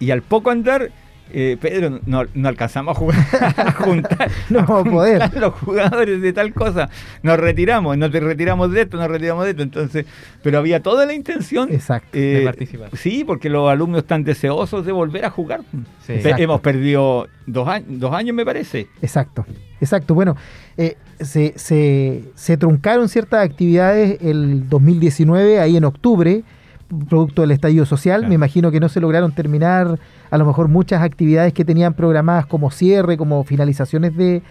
Y 0.00 0.10
al 0.10 0.22
poco 0.22 0.50
andar, 0.50 0.90
eh, 1.32 1.56
Pedro, 1.60 2.00
no, 2.06 2.48
alcanzamos 2.48 2.96
a 2.96 2.98
jugar, 2.98 3.18
a 3.56 3.72
juntar, 3.72 4.30
no 4.50 4.64
poder. 4.66 5.34
los 5.36 5.54
jugadores 5.54 6.20
de 6.20 6.32
tal 6.32 6.52
cosa. 6.52 6.90
Nos 7.22 7.38
retiramos, 7.38 7.96
no 7.96 8.10
te 8.10 8.20
retiramos 8.20 8.70
de 8.70 8.82
esto, 8.82 8.96
nos 8.96 9.08
retiramos 9.08 9.44
de 9.44 9.50
esto. 9.50 9.62
Entonces, 9.62 10.06
pero 10.42 10.58
había 10.58 10.80
toda 10.80 11.06
la 11.06 11.14
intención 11.14 11.72
exacto, 11.72 12.16
de 12.16 12.42
eh, 12.42 12.44
participar. 12.44 12.90
Sí, 12.96 13.24
porque 13.24 13.48
los 13.48 13.68
alumnos 13.68 14.02
están 14.02 14.22
deseosos 14.22 14.84
de 14.84 14.92
volver 14.92 15.24
a 15.24 15.30
jugar. 15.30 15.62
Hemos 16.06 16.60
perdido 16.60 17.28
dos, 17.46 17.66
años, 17.68 17.88
dos 17.88 18.12
años, 18.12 18.34
me 18.36 18.44
parece. 18.44 18.88
Exacto, 19.00 19.46
exacto. 19.80 20.14
Bueno, 20.14 20.36
eh, 20.76 20.96
se, 21.20 21.54
se, 21.56 22.24
se 22.34 22.56
truncaron 22.56 23.08
ciertas 23.08 23.44
actividades 23.44 24.18
el 24.20 24.68
2019, 24.68 25.58
ahí 25.58 25.76
en 25.76 25.84
octubre 25.84 26.44
producto 27.08 27.42
del 27.42 27.50
estallido 27.50 27.86
social. 27.86 28.26
Me 28.26 28.34
imagino 28.34 28.70
que 28.70 28.80
no 28.80 28.88
se 28.88 29.00
lograron 29.00 29.32
terminar 29.32 29.98
a 30.30 30.38
lo 30.38 30.44
mejor 30.44 30.68
muchas 30.68 31.02
actividades 31.02 31.52
que 31.52 31.64
tenían 31.64 31.94
programadas 31.94 32.46
como 32.46 32.70
cierre, 32.70 33.16
como 33.16 33.44
finalizaciones 33.44 34.16
de, 34.16 34.42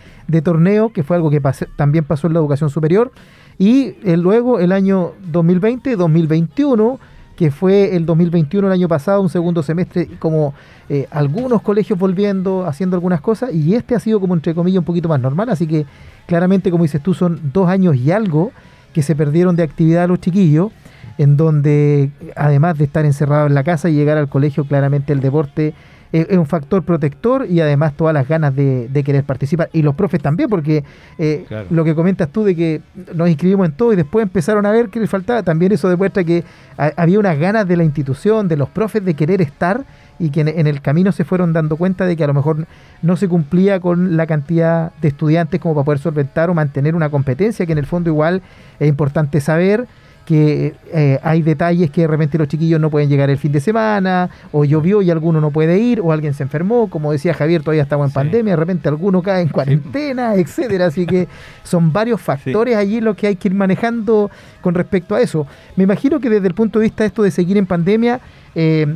torneo, 0.44 0.92
que 0.92 1.04
fue 1.04 1.16
algo 1.16 1.30
que 1.30 1.42
también 1.76 2.04
pasó 2.04 2.28
en 2.28 2.34
la 2.34 2.40
educación 2.40 2.70
superior. 2.70 3.12
Y 3.58 3.96
eh, 4.04 4.18
luego 4.18 4.60
el 4.60 4.72
año 4.72 5.14
2020, 5.32 5.96
2021, 5.96 7.00
que 7.36 7.52
fue 7.52 7.96
el 7.96 8.06
2021 8.06 8.68
el 8.68 8.74
año 8.74 8.88
pasado, 8.88 9.22
un 9.22 9.30
segundo 9.30 9.64
semestre, 9.64 10.08
como 10.20 10.54
eh, 10.90 11.08
algunos 11.12 11.62
colegios 11.62 11.98
volviendo, 11.98 12.66
haciendo 12.66 12.96
algunas 12.96 13.22
cosas, 13.22 13.54
y 13.54 13.76
este 13.76 13.96
ha 13.96 14.00
sido 14.00 14.20
como 14.20 14.34
entre 14.34 14.54
comillas 14.54 14.80
un 14.80 14.86
poquito 14.86 15.10
más 15.10 15.20
normal, 15.20 15.50
así 15.50 15.68
que 15.68 15.86
claramente, 16.28 16.72
como 16.72 16.84
dices 16.84 17.02
tú, 17.02 17.14
son 17.14 17.52
dos 17.54 17.70
años 17.70 17.96
y 17.96 18.12
algo 18.12 18.52
que 18.94 19.02
se 19.02 19.16
perdieron 19.16 19.56
de 19.56 19.64
actividad 19.64 20.04
a 20.04 20.08
los 20.08 20.20
chiquillos 20.20 20.72
en 21.18 21.38
donde 21.38 22.12
además 22.36 22.78
de 22.78 22.86
estar 22.86 23.06
encerrado 23.06 23.48
en 23.48 23.54
la 23.54 23.64
casa 23.64 23.90
y 23.90 23.94
llegar 23.94 24.18
al 24.18 24.30
colegio, 24.30 24.66
claramente 24.66 25.14
el 25.14 25.20
deporte 25.20 25.74
es, 26.14 26.38
un 26.38 26.46
factor 26.46 26.84
protector 26.84 27.48
y 27.50 27.60
además 27.60 27.94
todas 27.98 28.14
las 28.14 28.28
ganas 28.28 28.56
de, 28.56 29.04
querer 29.04 29.24
participar. 29.24 29.70
Y 29.74 29.82
los 29.82 29.96
profes 29.96 30.22
también, 30.22 30.50
porque 30.50 30.84
eh, 31.18 31.46
lo 31.70 31.84
que 31.84 31.96
comentas 31.96 32.30
tú 32.30 32.44
de 32.44 32.56
que 32.56 32.82
nos 33.14 33.28
inscribimos 33.28 33.68
en 33.68 33.74
todo 33.74 33.92
y 33.94 33.96
después 33.96 34.24
empezaron 34.24 34.66
a 34.66 34.72
ver 34.72 34.90
que 34.90 35.00
les 35.00 35.10
faltaba, 35.10 35.44
también 35.44 35.72
eso 35.72 35.90
demuestra 35.90 36.24
que 36.24 36.44
había 36.78 37.20
unas 37.20 37.38
ganas 37.38 37.68
de 37.68 37.78
la 37.78 37.84
institución, 37.84 38.48
de 38.48 38.58
los 38.58 38.70
profes 38.70 39.04
de 39.04 39.16
querer 39.16 39.42
estar 39.42 39.86
y 40.20 40.30
que 40.30 40.42
en, 40.42 40.68
el 40.68 40.82
camino 40.82 41.12
se 41.12 41.26
fueron 41.26 41.52
dando 41.52 41.76
cuenta 41.76 42.06
de 42.06 42.16
que 42.16 42.24
a 42.24 42.28
lo 42.28 42.36
mejor 42.36 42.68
no 43.02 43.18
se 43.18 43.28
cumplía 43.28 43.80
con 43.80 44.16
la 44.16 44.28
cantidad 44.28 44.92
de 45.02 45.08
estudiantes 45.08 45.60
como 45.60 45.74
para 45.74 45.86
poder 45.86 46.00
solventar 46.00 46.52
o 46.52 46.54
mantener 46.54 46.96
una 46.96 47.10
competencia, 47.10 47.66
que 47.66 47.72
en 47.72 47.80
el 47.80 47.88
fondo 47.88 48.12
igual 48.12 48.44
es 48.80 48.88
importante 48.88 49.42
saber 49.42 49.88
que 50.26 50.76
eh, 50.94 51.20
hay 51.22 51.42
detalles 51.42 51.92
que 51.92 52.02
de 52.02 52.08
repente 52.08 52.38
los 52.38 52.48
chiquillos 52.48 52.80
no 52.80 52.90
pueden 52.90 53.10
llegar 53.10 53.30
el 53.30 53.38
fin 53.38 53.52
de 53.52 53.60
semana, 53.60 54.30
o 54.52 54.64
llovió 54.64 55.02
y 55.02 55.12
alguno 55.12 55.42
no 55.42 55.52
puede 55.52 55.80
ir, 55.80 56.00
o 56.02 56.12
alguien 56.12 56.34
se 56.34 56.44
enfermó, 56.44 56.90
como 56.90 57.12
decía 57.12 57.34
Javier, 57.34 57.62
todavía 57.62 57.84
estamos 57.84 58.08
en 58.08 58.14
pandemia, 58.14 58.54
de 58.54 58.58
repente 58.58 58.88
alguno 58.90 59.22
cae 59.22 59.42
en 59.42 59.50
cuarentena, 59.50 60.36
etcétera. 60.36 60.88
Así 60.88 61.06
que 61.06 61.28
son 61.64 61.92
varios 61.92 62.22
factores 62.22 62.76
allí 62.76 63.02
los 63.02 63.16
que 63.16 63.28
hay 63.28 63.36
que 63.36 63.50
ir 63.50 63.54
manejando 63.54 64.32
con 64.62 64.74
respecto 64.76 65.16
a 65.16 65.22
eso. 65.22 65.46
Me 65.76 65.84
imagino 65.84 66.20
que 66.20 66.30
desde 66.30 66.48
el 66.48 66.54
punto 66.54 66.80
de 66.80 66.84
vista 66.84 67.04
de 67.04 67.08
esto 67.08 67.24
de 67.24 67.32
seguir 67.32 67.58
en 67.58 67.66
pandemia, 67.66 68.22
eh, 68.56 68.88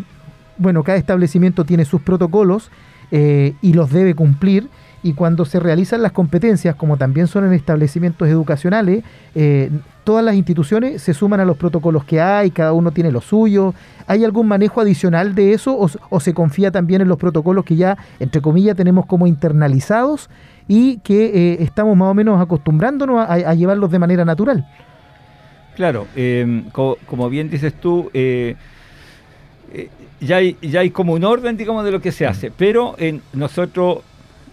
bueno, 0.58 0.84
cada 0.84 0.98
establecimiento 0.98 1.66
tiene 1.66 1.86
sus 1.86 2.02
protocolos 2.02 2.72
eh, 3.12 3.54
y 3.62 3.74
los 3.74 3.92
debe 3.92 4.16
cumplir 4.16 4.70
y 5.04 5.14
cuando 5.14 5.46
se 5.46 5.60
realizan 5.60 6.02
las 6.02 6.12
competencias, 6.12 6.76
como 6.76 6.98
también 6.98 7.28
son 7.28 7.46
en 7.46 7.54
establecimientos 7.54 8.28
educacionales, 8.28 9.04
eh, 9.36 9.70
todas 10.08 10.24
las 10.24 10.36
instituciones 10.36 11.02
se 11.02 11.14
suman 11.14 11.42
a 11.42 11.44
los 11.44 11.58
protocolos 11.58 12.06
que 12.06 12.22
hay, 12.22 12.50
cada 12.50 12.72
uno 12.72 12.92
tiene 12.92 13.12
lo 13.12 13.20
suyo. 13.20 13.74
¿Hay 14.08 14.24
algún 14.24 14.48
manejo 14.48 14.80
adicional 14.80 15.36
de 15.36 15.52
eso 15.52 15.78
o, 15.78 16.20
se 16.22 16.34
confía 16.34 16.72
también 16.72 17.02
en 17.02 17.10
los 17.10 17.18
protocolos 17.18 17.66
que 17.66 17.76
ya, 17.76 17.98
entre 18.22 18.40
comillas, 18.40 18.78
tenemos 18.78 19.06
como 19.06 19.28
internalizados 19.28 20.30
y 20.66 21.00
que 21.00 21.26
eh, 21.26 21.58
estamos 21.60 21.98
más 21.98 22.08
o 22.08 22.14
menos 22.14 22.40
acostumbrándonos 22.40 23.30
a, 23.30 23.54
llevarlos 23.54 23.92
de 23.92 24.00
manera 24.00 24.24
natural? 24.24 24.66
Claro, 25.76 26.08
em, 26.16 26.70
como 26.72 27.30
bien 27.30 27.50
dices 27.50 27.74
tú, 27.74 28.10
eh, 28.14 28.56
ya, 30.22 30.38
hay, 30.38 30.56
ya 30.62 30.80
hay 30.80 30.90
como 30.90 31.16
un 31.16 31.26
orden, 31.26 31.58
digamos, 31.58 31.84
de 31.84 31.92
lo 31.92 32.00
que 32.00 32.14
se 32.14 32.26
hace, 32.26 32.50
pero 32.50 32.96
en 32.98 33.22
nosotros 33.34 34.04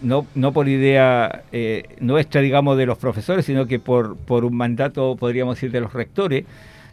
no, 0.05 0.25
no 0.35 0.53
por 0.53 0.67
idea 0.69 1.43
eh, 1.51 1.83
nuestra, 1.99 2.41
digamos, 2.41 2.77
de 2.77 2.85
los 2.85 2.97
profesores, 2.97 3.45
sino 3.45 3.65
que 3.65 3.79
por, 3.79 4.15
por 4.15 4.45
un 4.45 4.55
mandato, 4.55 5.15
podríamos 5.15 5.55
decir, 5.55 5.71
de 5.71 5.81
los 5.81 5.93
rectores, 5.93 6.45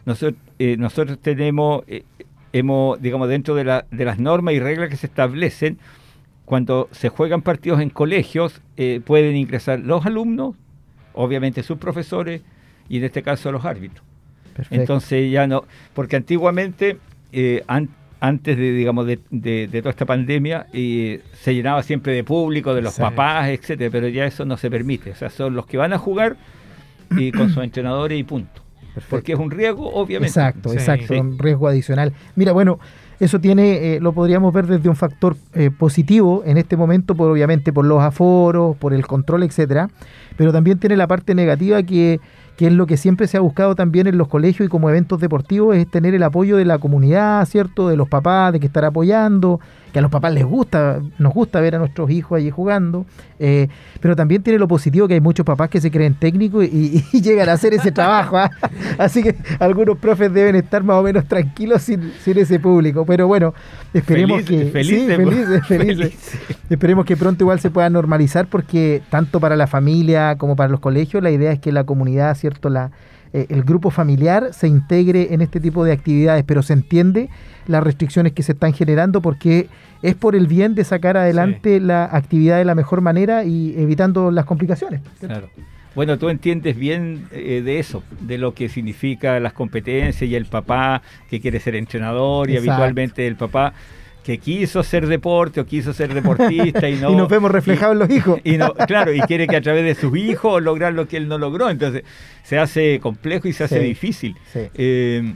nosotros, 0.05 0.41
eh, 0.59 0.75
nosotros 0.77 1.19
tenemos, 1.19 1.83
eh, 1.87 2.03
hemos, 2.51 3.01
digamos, 3.01 3.29
dentro 3.29 3.55
de, 3.55 3.63
la, 3.63 3.85
de 3.91 4.05
las 4.05 4.19
normas 4.19 4.55
y 4.55 4.59
reglas 4.59 4.89
que 4.89 4.97
se 4.97 5.07
establecen, 5.07 5.77
cuando 6.45 6.89
se 6.91 7.09
juegan 7.09 7.41
partidos 7.41 7.79
en 7.79 7.89
colegios, 7.89 8.61
pueden 9.05 9.37
ingresar 9.37 9.79
los 9.79 10.05
alumnos, 10.05 10.55
obviamente 11.13 11.63
sus 11.63 11.77
profesores, 11.77 12.41
y 12.89 12.97
en 12.97 13.05
este 13.05 13.23
caso 13.23 13.49
los 13.53 13.63
árbitros. 13.63 14.05
Entonces 14.69 15.31
ya 15.31 15.47
no, 15.47 15.63
porque 15.93 16.17
antiguamente, 16.17 16.97
antes 17.67 17.95
antes 18.23 18.55
de, 18.55 18.71
digamos, 18.71 19.05
de, 19.05 19.67
toda 19.67 19.89
esta 19.89 20.05
pandemia, 20.05 20.67
y 20.71 21.19
se 21.33 21.53
llenaba 21.53 21.83
siempre 21.83 22.13
de 22.13 22.23
público, 22.23 22.73
de 22.73 22.81
los 22.81 22.95
papás, 22.95 23.49
etcétera, 23.49 23.89
pero 23.91 24.07
ya 24.07 24.23
eso 24.25 24.45
no 24.45 24.55
se 24.55 24.71
permite. 24.71 25.11
O 25.11 25.15
sea, 25.15 25.29
son 25.29 25.55
los 25.55 25.65
que 25.65 25.75
van 25.75 25.91
a 25.91 25.97
jugar 25.97 26.37
y 27.17 27.31
con 27.33 27.49
sus 27.49 27.61
entrenadores 27.61 28.17
y 28.17 28.23
punto. 28.23 28.61
Porque 29.09 29.33
es 29.33 29.39
un 29.39 29.51
riesgo, 29.51 29.89
obviamente. 29.89 30.29
Exacto, 30.29 30.71
exacto, 30.71 31.19
un 31.19 31.37
riesgo 31.37 31.67
adicional. 31.67 32.13
Mira, 32.37 32.53
bueno, 32.53 32.79
eso 33.19 33.41
tiene, 33.41 33.95
eh, 33.95 33.99
lo 33.99 34.13
podríamos 34.13 34.53
ver 34.53 34.67
desde 34.67 34.87
un 34.87 34.95
factor 34.95 35.35
eh, 35.53 35.69
positivo 35.77 36.43
en 36.45 36.57
este 36.57 36.77
momento, 36.77 37.15
por 37.15 37.29
obviamente 37.29 37.73
por 37.73 37.83
los 37.83 38.01
aforos, 38.01 38.77
por 38.77 38.93
el 38.93 39.05
control, 39.05 39.43
etcétera, 39.43 39.89
pero 40.37 40.53
también 40.53 40.79
tiene 40.79 40.95
la 40.95 41.07
parte 41.07 41.35
negativa 41.35 41.83
que 41.83 42.21
que 42.57 42.67
es 42.67 42.73
lo 42.73 42.85
que 42.85 42.97
siempre 42.97 43.27
se 43.27 43.37
ha 43.37 43.41
buscado 43.41 43.75
también 43.75 44.07
en 44.07 44.17
los 44.17 44.27
colegios 44.27 44.67
y 44.67 44.69
como 44.69 44.89
eventos 44.89 45.19
deportivos, 45.19 45.75
es 45.75 45.89
tener 45.89 46.13
el 46.13 46.23
apoyo 46.23 46.57
de 46.57 46.65
la 46.65 46.77
comunidad, 46.77 47.45
¿cierto? 47.45 47.87
De 47.89 47.97
los 47.97 48.09
papás, 48.09 48.53
de 48.53 48.59
que 48.59 48.67
estar 48.67 48.85
apoyando, 48.85 49.59
que 49.93 49.99
a 49.99 50.01
los 50.01 50.11
papás 50.11 50.33
les 50.33 50.43
gusta, 50.43 50.99
nos 51.19 51.33
gusta 51.33 51.61
ver 51.61 51.75
a 51.75 51.77
nuestros 51.77 52.09
hijos 52.09 52.37
allí 52.37 52.49
jugando, 52.49 53.05
eh, 53.39 53.67
pero 54.01 54.15
también 54.15 54.41
tiene 54.41 54.57
lo 54.57 54.67
positivo 54.67 55.07
que 55.07 55.13
hay 55.13 55.21
muchos 55.21 55.45
papás 55.45 55.69
que 55.69 55.79
se 55.79 55.91
creen 55.91 56.15
técnicos 56.15 56.65
y, 56.71 57.03
llegan 57.21 57.47
a 57.47 57.53
hacer 57.53 57.73
ese 57.75 57.91
trabajo. 57.91 58.37
¿ah? 58.37 58.49
Así 58.97 59.21
que 59.21 59.35
algunos 59.59 59.97
profes 59.99 60.33
deben 60.33 60.55
estar 60.55 60.83
más 60.83 60.97
o 60.97 61.03
menos 61.03 61.25
tranquilos 61.25 61.83
sin, 61.83 62.11
ese 62.25 62.59
público. 62.59 63.05
Pero 63.05 63.27
bueno, 63.27 63.53
esperemos 63.93 64.41
que 64.41 64.65
felices, 64.65 65.67
felices, 65.67 66.39
esperemos 66.69 67.05
que 67.05 67.15
pronto 67.15 67.43
igual 67.43 67.59
se 67.59 67.69
pueda 67.69 67.89
normalizar 67.89 68.47
porque 68.47 69.03
tanto 69.11 69.39
para 69.39 69.55
la 69.55 69.67
familia 69.67 70.37
como 70.37 70.55
para 70.55 70.69
los 70.69 70.79
colegios 70.79 71.21
la 71.21 71.29
idea 71.29 71.51
es 71.51 71.59
que 71.59 71.71
la 71.71 71.83
comunidad, 71.83 72.35
cierto, 72.35 72.69
la 72.69 72.91
eh, 73.33 73.47
el 73.49 73.63
grupo 73.63 73.89
familiar 73.89 74.53
se 74.53 74.67
integre 74.67 75.33
en 75.33 75.41
este 75.41 75.59
tipo 75.59 75.83
de 75.83 75.91
actividades, 75.91 76.43
pero 76.45 76.61
se 76.61 76.73
entiende 76.73 77.29
las 77.67 77.83
restricciones 77.83 78.33
que 78.33 78.43
se 78.43 78.53
están 78.53 78.73
generando 78.73 79.21
porque 79.21 79.67
es 80.01 80.15
por 80.15 80.35
el 80.35 80.47
bien 80.47 80.75
de 80.75 80.83
sacar 80.83 81.17
adelante 81.17 81.79
la 81.79 82.05
actividad 82.05 82.57
de 82.57 82.65
la 82.65 82.75
mejor 82.75 83.01
manera 83.01 83.43
y 83.43 83.73
evitando 83.77 84.31
las 84.31 84.45
complicaciones. 84.45 85.01
Claro. 85.19 85.49
Bueno, 85.95 86.17
tú 86.17 86.29
entiendes 86.29 86.75
bien 86.75 87.27
eh, 87.31 87.61
de 87.63 87.79
eso, 87.79 88.03
de 88.19 88.37
lo 88.37 88.53
que 88.53 88.67
significa 88.67 89.39
las 89.39 89.53
competencias 89.53 90.29
y 90.29 90.35
el 90.35 90.45
papá 90.45 91.03
que 91.29 91.39
quiere 91.39 91.59
ser 91.59 91.75
entrenador 91.75 92.49
y 92.49 92.57
habitualmente 92.57 93.27
el 93.27 93.35
papá 93.35 93.73
que 94.23 94.37
quiso 94.37 94.81
ser 94.83 95.05
deporte 95.07 95.59
o 95.59 95.65
quiso 95.65 95.93
ser 95.93 96.13
deportista 96.13 96.89
y 96.89 96.95
no 97.01 97.11
y 97.11 97.15
nos 97.15 97.29
vemos 97.29 97.51
reflejados 97.51 97.93
en 97.93 97.99
los 97.99 98.09
hijos. 98.09 98.39
y 98.43 98.57
no 98.57 98.73
claro 98.73 99.13
y 99.13 99.19
quiere 99.21 99.47
que 99.47 99.57
a 99.57 99.61
través 99.61 99.83
de 99.83 99.95
sus 99.95 100.17
hijos 100.17 100.63
lograr 100.63 100.93
lo 100.93 101.07
que 101.07 101.17
él 101.17 101.27
no 101.27 101.37
logró. 101.37 101.69
Entonces 101.69 102.03
se 102.43 102.57
hace 102.57 102.99
complejo 102.99 103.47
y 103.47 103.53
se 103.53 103.65
hace 103.65 103.79
difícil. 103.79 104.35
Eh, 104.55 105.33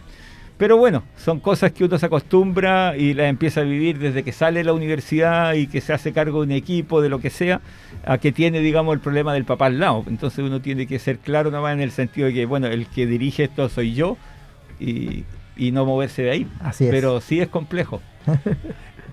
pero 0.57 0.77
bueno 0.77 1.03
son 1.17 1.39
cosas 1.39 1.71
que 1.71 1.83
uno 1.83 1.97
se 1.97 2.05
acostumbra 2.05 2.97
y 2.97 3.13
las 3.13 3.27
empieza 3.27 3.61
a 3.61 3.63
vivir 3.63 3.99
desde 3.99 4.23
que 4.23 4.31
sale 4.31 4.59
de 4.59 4.65
la 4.65 4.73
universidad 4.73 5.53
y 5.53 5.67
que 5.67 5.81
se 5.81 5.93
hace 5.93 6.13
cargo 6.13 6.39
de 6.41 6.47
un 6.47 6.51
equipo 6.51 7.01
de 7.01 7.09
lo 7.09 7.19
que 7.19 7.29
sea 7.29 7.61
a 8.05 8.17
que 8.17 8.31
tiene 8.31 8.59
digamos 8.59 8.93
el 8.93 8.99
problema 8.99 9.33
del 9.33 9.45
papá 9.45 9.67
al 9.67 9.79
lado 9.79 10.03
entonces 10.07 10.39
uno 10.39 10.61
tiene 10.61 10.87
que 10.87 10.99
ser 10.99 11.19
claro 11.19 11.51
nomás 11.51 11.73
en 11.73 11.81
el 11.81 11.91
sentido 11.91 12.27
de 12.27 12.33
que 12.33 12.45
bueno 12.45 12.67
el 12.67 12.87
que 12.87 13.05
dirige 13.05 13.43
esto 13.45 13.69
soy 13.69 13.93
yo 13.93 14.17
y, 14.79 15.25
y 15.55 15.71
no 15.71 15.85
moverse 15.85 16.23
de 16.23 16.31
ahí 16.31 16.47
Así 16.59 16.85
es. 16.85 16.91
pero 16.91 17.21
sí 17.21 17.39
es 17.39 17.47
complejo 17.47 18.01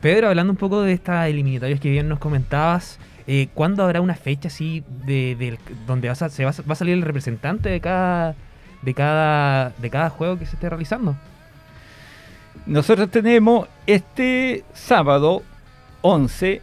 Pedro, 0.04 0.28
hablando 0.28 0.52
un 0.52 0.58
poco 0.58 0.82
de 0.82 0.92
estas 0.92 1.28
eliminatorias 1.30 1.80
que 1.80 1.88
bien 1.88 2.10
nos 2.10 2.18
comentabas, 2.18 2.98
eh, 3.26 3.48
¿cuándo 3.54 3.84
habrá 3.84 4.02
una 4.02 4.14
fecha 4.14 4.48
así 4.48 4.84
de, 5.06 5.58
donde 5.86 6.08
va 6.08 6.12
a, 6.12 6.28
se 6.28 6.44
va, 6.44 6.50
a 6.50 6.74
salir 6.74 6.92
el 6.92 7.00
representante 7.00 7.70
de 7.70 7.80
cada, 7.80 8.34
de, 8.82 8.92
cada, 8.92 9.70
de 9.70 9.88
cada 9.88 10.10
juego 10.10 10.38
que 10.38 10.44
se 10.44 10.56
esté 10.56 10.68
realizando? 10.68 11.16
Nosotros 12.66 13.10
tenemos 13.10 13.68
este 13.86 14.64
sábado 14.72 15.42
11 16.02 16.62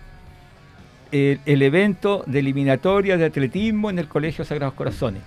el, 1.11 1.61
evento 1.61 2.23
de 2.25 2.39
eliminatoria 2.39 3.17
de 3.17 3.25
atletismo 3.25 3.89
en 3.89 3.99
el 3.99 4.07
Colegio 4.07 4.45
Sagrados 4.45 4.73
Corazones. 4.73 5.21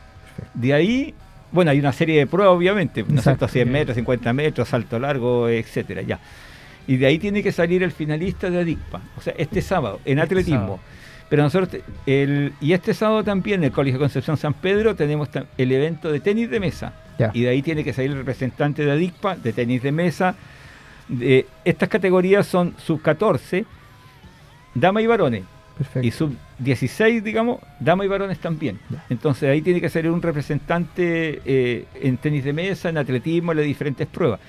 De 0.54 0.72
ahí, 0.72 1.14
bueno, 1.52 1.70
hay 1.70 1.78
una 1.78 1.92
serie 1.92 2.18
de 2.18 2.26
pruebas, 2.26 2.56
obviamente, 2.56 3.04
¿no 3.06 3.20
100 3.22 3.70
metros, 3.70 3.94
50 3.94 4.32
metros, 4.32 4.68
salto 4.68 4.98
largo, 4.98 5.48
etcétera, 5.48 6.02
ya 6.02 6.18
y 6.86 6.96
de 6.96 7.06
ahí 7.06 7.18
tiene 7.18 7.42
que 7.42 7.52
salir 7.52 7.82
el 7.82 7.92
finalista 7.92 8.50
de 8.50 8.60
ADICPA, 8.60 9.00
o 9.16 9.20
sea, 9.20 9.34
este 9.38 9.62
sábado, 9.62 10.00
en 10.04 10.18
este 10.18 10.34
atletismo. 10.34 10.80
Pero 11.28 11.42
nosotros, 11.42 11.82
el, 12.06 12.52
y 12.60 12.74
este 12.74 12.92
sábado 12.92 13.24
también 13.24 13.60
en 13.60 13.64
el 13.64 13.72
Colegio 13.72 13.98
Concepción 13.98 14.36
San 14.36 14.54
Pedro 14.54 14.94
tenemos 14.94 15.28
el 15.56 15.72
evento 15.72 16.12
de 16.12 16.20
tenis 16.20 16.50
de 16.50 16.60
mesa. 16.60 16.92
Y 17.32 17.42
de 17.42 17.48
ahí 17.48 17.62
tiene 17.62 17.84
que 17.84 17.92
salir 17.92 18.10
el 18.10 18.18
representante 18.18 18.84
de 18.84 18.90
ADICPA, 18.90 19.36
de 19.36 19.52
tenis 19.52 19.82
de 19.82 19.92
mesa. 19.92 20.34
De, 21.08 21.46
estas 21.64 21.88
categorías 21.88 22.46
son 22.46 22.74
sub-14, 22.78 23.64
dama 24.74 25.02
y 25.02 25.06
varones. 25.06 25.44
Y 26.00 26.12
sub-16, 26.12 27.22
digamos, 27.22 27.58
dama 27.80 28.04
y 28.04 28.08
varones 28.08 28.38
también. 28.38 28.78
Entonces 29.10 29.50
ahí 29.50 29.60
tiene 29.60 29.80
que 29.80 29.90
salir 29.90 30.10
un 30.10 30.22
representante 30.22 31.42
eh, 31.44 31.86
en 32.00 32.16
tenis 32.16 32.44
de 32.44 32.52
mesa, 32.52 32.88
en 32.88 32.98
atletismo, 32.98 33.52
en 33.52 33.58
las 33.58 33.66
diferentes 33.66 34.06
pruebas. 34.06 34.40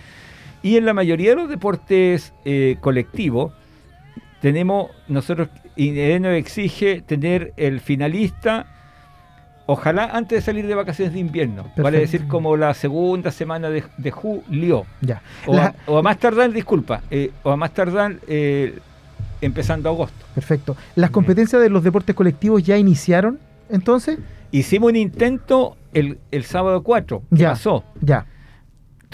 Y 0.61 0.77
en 0.77 0.85
la 0.85 0.93
mayoría 0.93 1.31
de 1.31 1.35
los 1.35 1.49
deportes 1.49 2.33
eh, 2.43 2.77
colectivos, 2.79 3.53
tenemos, 4.41 4.91
nosotros, 5.07 5.49
INE 5.75 6.19
nos 6.19 6.33
exige 6.33 7.01
tener 7.01 7.53
el 7.57 7.79
finalista, 7.79 8.74
ojalá 9.65 10.09
antes 10.13 10.37
de 10.37 10.41
salir 10.41 10.67
de 10.67 10.75
vacaciones 10.75 11.13
de 11.13 11.19
invierno, 11.19 11.65
vale 11.77 11.99
decir 11.99 12.27
como 12.27 12.57
la 12.57 12.73
segunda 12.73 13.31
semana 13.31 13.69
de, 13.69 14.11
julio. 14.11 14.85
Ya. 15.01 15.21
O, 15.45 15.57
a, 15.97 16.01
más 16.01 16.17
tardar, 16.19 16.51
disculpa, 16.51 17.01
eh, 17.09 17.31
o 17.43 17.51
a 17.51 17.57
más 17.57 17.73
tardar 17.73 18.17
eh, 18.27 18.79
empezando 19.41 19.89
agosto. 19.89 20.25
Perfecto. 20.33 20.75
¿Las 20.95 21.09
competencias 21.09 21.61
de 21.61 21.69
los 21.69 21.83
deportes 21.83 22.15
colectivos 22.15 22.63
ya 22.63 22.77
iniciaron 22.77 23.39
entonces? 23.69 24.19
Hicimos 24.51 24.91
un 24.91 24.95
intento 24.95 25.75
el, 25.93 26.19
el 26.31 26.43
sábado 26.43 26.83
4, 26.83 27.23
ya, 27.31 27.49
pasó. 27.49 27.83
Ya 28.01 28.25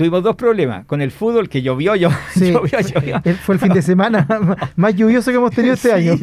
tuvimos 0.01 0.23
dos 0.23 0.35
problemas. 0.35 0.85
Con 0.87 0.99
el 0.99 1.11
fútbol, 1.11 1.47
que 1.47 1.61
llovió, 1.61 1.95
llovió, 1.95 2.17
llovió, 2.35 3.21
Fue 3.43 3.55
el 3.55 3.61
fin 3.61 3.71
de 3.71 3.83
semana 3.83 4.25
más 4.75 4.95
lluvioso 4.95 5.29
que 5.29 5.37
hemos 5.37 5.51
tenido 5.51 5.75
este 5.75 5.93
año. 5.93 6.15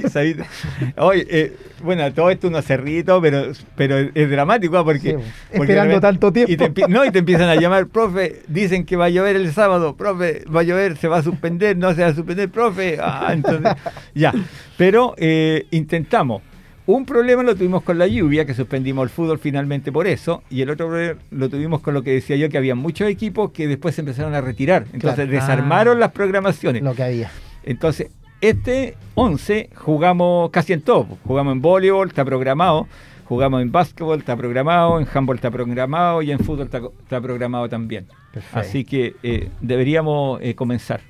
Hoy, 0.97 1.25
eh, 1.31 1.57
bueno, 1.85 2.13
todo 2.13 2.29
esto 2.31 2.49
unos 2.49 2.65
cerritos, 2.65 3.21
pero, 3.23 3.53
pero 3.77 3.99
es 4.13 4.31
dramático, 4.31 4.77
¿ah? 4.77 4.85
porque, 4.85 5.17
Esperando 5.53 6.01
tanto 6.01 6.33
tiempo. 6.33 6.51
Y 6.51 6.57
te, 6.57 6.89
no, 6.89 7.05
y 7.05 7.13
te 7.13 7.21
empiezan 7.21 7.49
a 7.49 7.55
llamar, 7.55 7.87
profe, 7.87 8.43
dicen 8.49 8.85
que 8.85 8.97
va 8.97 9.05
a 9.05 9.11
llover 9.11 9.37
el 9.37 9.53
sábado, 9.53 9.95
profe, 9.95 10.43
va 10.53 10.61
a 10.61 10.65
llover, 10.65 10.97
se 10.97 11.07
va 11.07 11.19
a 11.19 11.23
suspender, 11.23 11.77
no 11.77 11.95
se 11.95 12.03
va 12.03 12.09
a 12.09 12.15
suspender, 12.15 12.49
profe. 12.49 12.99
Ah, 13.01 13.31
entonces, 13.33 13.75
ya. 14.13 14.35
Pero 14.77 15.15
eh, 15.19 15.67
intentamos. 15.71 16.43
Un 16.89 17.05
problema 17.05 17.43
lo 17.43 17.55
tuvimos 17.55 17.83
con 17.83 17.99
la 17.99 18.07
lluvia, 18.07 18.47
que 18.47 18.55
suspendimos 18.55 19.03
el 19.03 19.11
fútbol 19.11 19.39
finalmente 19.39 19.93
por 19.93 20.07
eso, 20.07 20.43
y 20.49 20.63
el 20.63 20.71
otro 20.71 20.87
problema 20.87 21.21
lo 21.33 21.51
tuvimos 21.51 21.83
con 21.83 21.93
lo 21.93 22.03
que 22.03 22.13
decía 22.13 22.37
yo, 22.37 22.49
que 22.49 22.57
había 22.57 22.75
muchos 22.75 23.11
equipos 23.11 23.51
que 23.51 23.69
después 23.69 23.95
se 23.95 24.01
empezaron 24.01 24.35
a 24.35 24.41
retirar. 24.41 24.87
Entonces 24.95 25.29
desarmaron 25.29 25.99
ah. 25.99 26.01
las 26.01 26.13
programaciones. 26.13 26.83
Lo 26.83 26.95
que 26.95 27.03
había. 27.03 27.31
Entonces, 27.63 28.11
este 28.41 28.97
11 29.17 29.69
jugamos 29.75 30.49
casi 30.49 30.73
en 30.73 30.81
todo. 30.81 31.19
Jugamos 31.27 31.53
en 31.53 31.61
voleibol, 31.61 32.09
está 32.09 32.25
programado. 32.25 32.89
Jugamos 33.27 33.61
en 33.61 33.71
básquetbol, 33.71 34.21
está 34.21 34.35
programado. 34.35 34.99
En 34.99 35.07
handball 35.13 35.37
está 35.37 35.51
programado. 35.51 36.23
Y 36.23 36.31
en 36.31 36.39
fútbol 36.39 36.71
está, 37.05 37.21
programado 37.21 37.69
también. 37.69 38.07
Así 38.55 38.87
que 38.87 39.15
eh, 39.23 39.51
deberíamos 39.61 40.41
eh, 40.41 40.55
comenzar. 40.55 41.03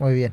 Muy 0.00 0.14
bien. 0.14 0.32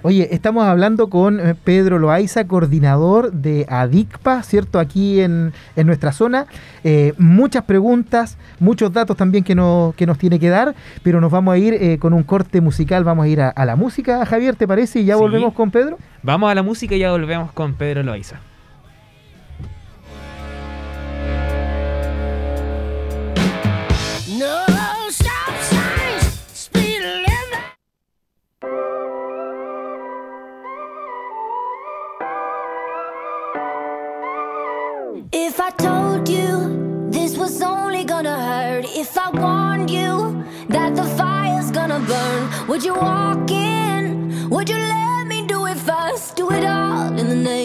Oye, 0.00 0.28
estamos 0.30 0.64
hablando 0.64 1.10
con 1.10 1.38
eh, 1.38 1.54
Pedro 1.62 1.98
Loaiza, 1.98 2.46
coordinador 2.46 3.32
de 3.32 3.66
ADICPA, 3.68 4.42
¿cierto? 4.42 4.78
Aquí 4.78 5.20
en, 5.20 5.52
nuestra 5.76 6.10
zona. 6.10 6.46
Eh, 6.84 7.12
muchas 7.18 7.64
preguntas, 7.64 8.38
muchos 8.60 8.94
datos 8.94 9.14
también 9.18 9.44
que, 9.44 9.54
que 9.94 10.06
nos 10.06 10.18
tiene 10.18 10.40
que 10.40 10.48
dar, 10.48 10.74
pero 11.02 11.20
nos 11.20 11.30
vamos 11.30 11.52
a 11.52 11.58
ir 11.58 11.74
eh, 11.74 11.98
con 11.98 12.14
un 12.14 12.22
corte 12.22 12.62
musical. 12.62 13.04
Vamos 13.04 13.26
a 13.26 13.28
ir 13.28 13.42
a, 13.42 13.64
la 13.66 13.76
música, 13.76 14.24
Javier, 14.24 14.56
¿te 14.56 14.66
parece? 14.66 15.00
Y 15.00 15.04
ya 15.04 15.16
volvemos 15.16 15.52
con 15.52 15.70
Pedro. 15.70 15.98
Vamos 16.22 16.50
a 16.50 16.54
la 16.54 16.62
música 16.62 16.94
y 16.94 17.00
ya 17.00 17.10
volvemos 17.10 17.52
con 17.52 17.74
Pedro 17.74 18.02
Loaiza. 18.04 18.40
If 35.36 35.58
I 35.58 35.70
told 35.70 36.28
you 36.28 37.10
this 37.10 37.36
was 37.36 37.60
only 37.60 38.04
gonna 38.04 38.38
hurt, 38.38 38.84
if 38.94 39.18
I 39.18 39.30
warned 39.30 39.90
you 39.90 40.44
that 40.68 40.94
the 40.94 41.02
fire's 41.18 41.72
gonna 41.72 41.98
burn, 41.98 42.68
would 42.68 42.84
you 42.84 42.94
walk 42.94 43.50
in? 43.50 44.48
Would 44.50 44.68
you 44.68 44.76
let 44.76 45.26
me 45.26 45.44
do 45.44 45.66
it 45.66 45.78
first? 45.78 46.36
Do 46.36 46.52
it 46.52 46.64
all 46.64 47.18
in 47.18 47.28
the 47.28 47.34
name 47.34 47.63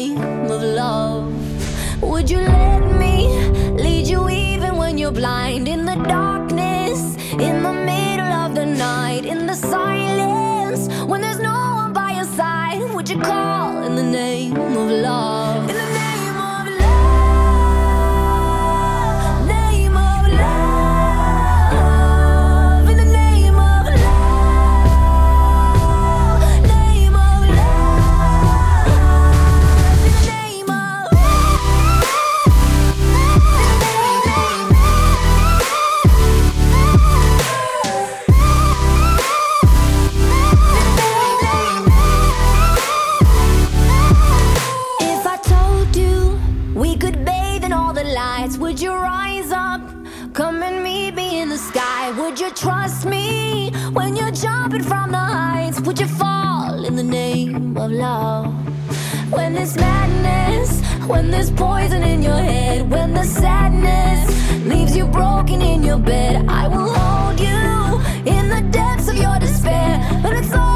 when 61.09 61.31
there's 61.31 61.49
poison 61.49 62.03
in 62.03 62.21
your 62.21 62.37
head, 62.37 62.89
when 62.89 63.15
the 63.15 63.23
sadness 63.23 64.21
leaves 64.65 64.95
you 64.95 65.05
broken 65.05 65.59
in 65.59 65.81
your 65.81 65.97
bed, 65.97 66.45
I 66.47 66.67
will 66.67 66.93
hold 66.93 67.39
you 67.39 68.31
in 68.31 68.47
the 68.47 68.61
depths 68.69 69.07
of 69.09 69.17
your 69.17 69.39
despair. 69.39 70.07
But 70.21 70.33
it's 70.33 70.53
all 70.53 70.68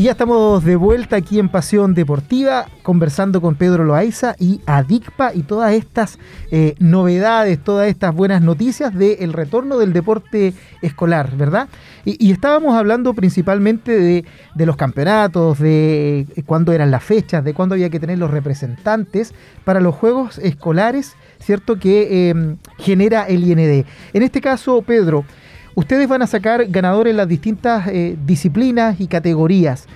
Y 0.00 0.04
ya 0.04 0.12
estamos 0.12 0.64
de 0.64 0.76
vuelta 0.76 1.16
aquí 1.16 1.38
en 1.38 1.50
Pasión 1.50 1.92
Deportiva, 1.92 2.64
conversando 2.82 3.42
con 3.42 3.54
Pedro 3.54 3.84
Loaiza 3.84 4.34
y 4.38 4.62
Adicpa 4.64 5.34
y 5.34 5.42
todas 5.42 5.74
estas 5.74 6.18
eh, 6.50 6.74
novedades, 6.78 7.62
todas 7.62 7.86
estas 7.86 8.14
buenas 8.14 8.40
noticias 8.40 8.94
del 8.94 9.34
retorno 9.34 9.76
del 9.76 9.92
deporte 9.92 10.54
escolar, 10.80 11.36
¿verdad? 11.36 11.68
Y, 12.06 12.16
y 12.18 12.32
estábamos 12.32 12.76
hablando 12.76 13.12
principalmente 13.12 13.92
de, 13.92 14.24
de 14.54 14.64
los 14.64 14.78
campeonatos, 14.78 15.58
de 15.58 16.20
eh, 16.34 16.42
cuándo 16.46 16.72
eran 16.72 16.90
las 16.90 17.04
fechas, 17.04 17.44
de 17.44 17.52
cuándo 17.52 17.74
había 17.74 17.90
que 17.90 18.00
tener 18.00 18.16
los 18.16 18.30
representantes 18.30 19.34
para 19.66 19.80
los 19.80 19.94
juegos 19.94 20.38
escolares, 20.38 21.14
¿cierto? 21.40 21.78
Que 21.78 22.30
eh, 22.30 22.56
genera 22.78 23.24
el 23.24 23.44
IND. 23.44 23.84
En 24.14 24.22
este 24.22 24.40
caso, 24.40 24.80
Pedro, 24.80 25.26
Ustedes 25.74 26.08
van 26.08 26.22
a 26.22 26.26
sacar 26.26 26.66
ganadores 26.66 27.12
en 27.12 27.16
las 27.16 27.28
distintas 27.28 27.86
eh, 27.88 28.16
disciplinas 28.26 29.00
y 29.00 29.06
categorías. 29.06 29.86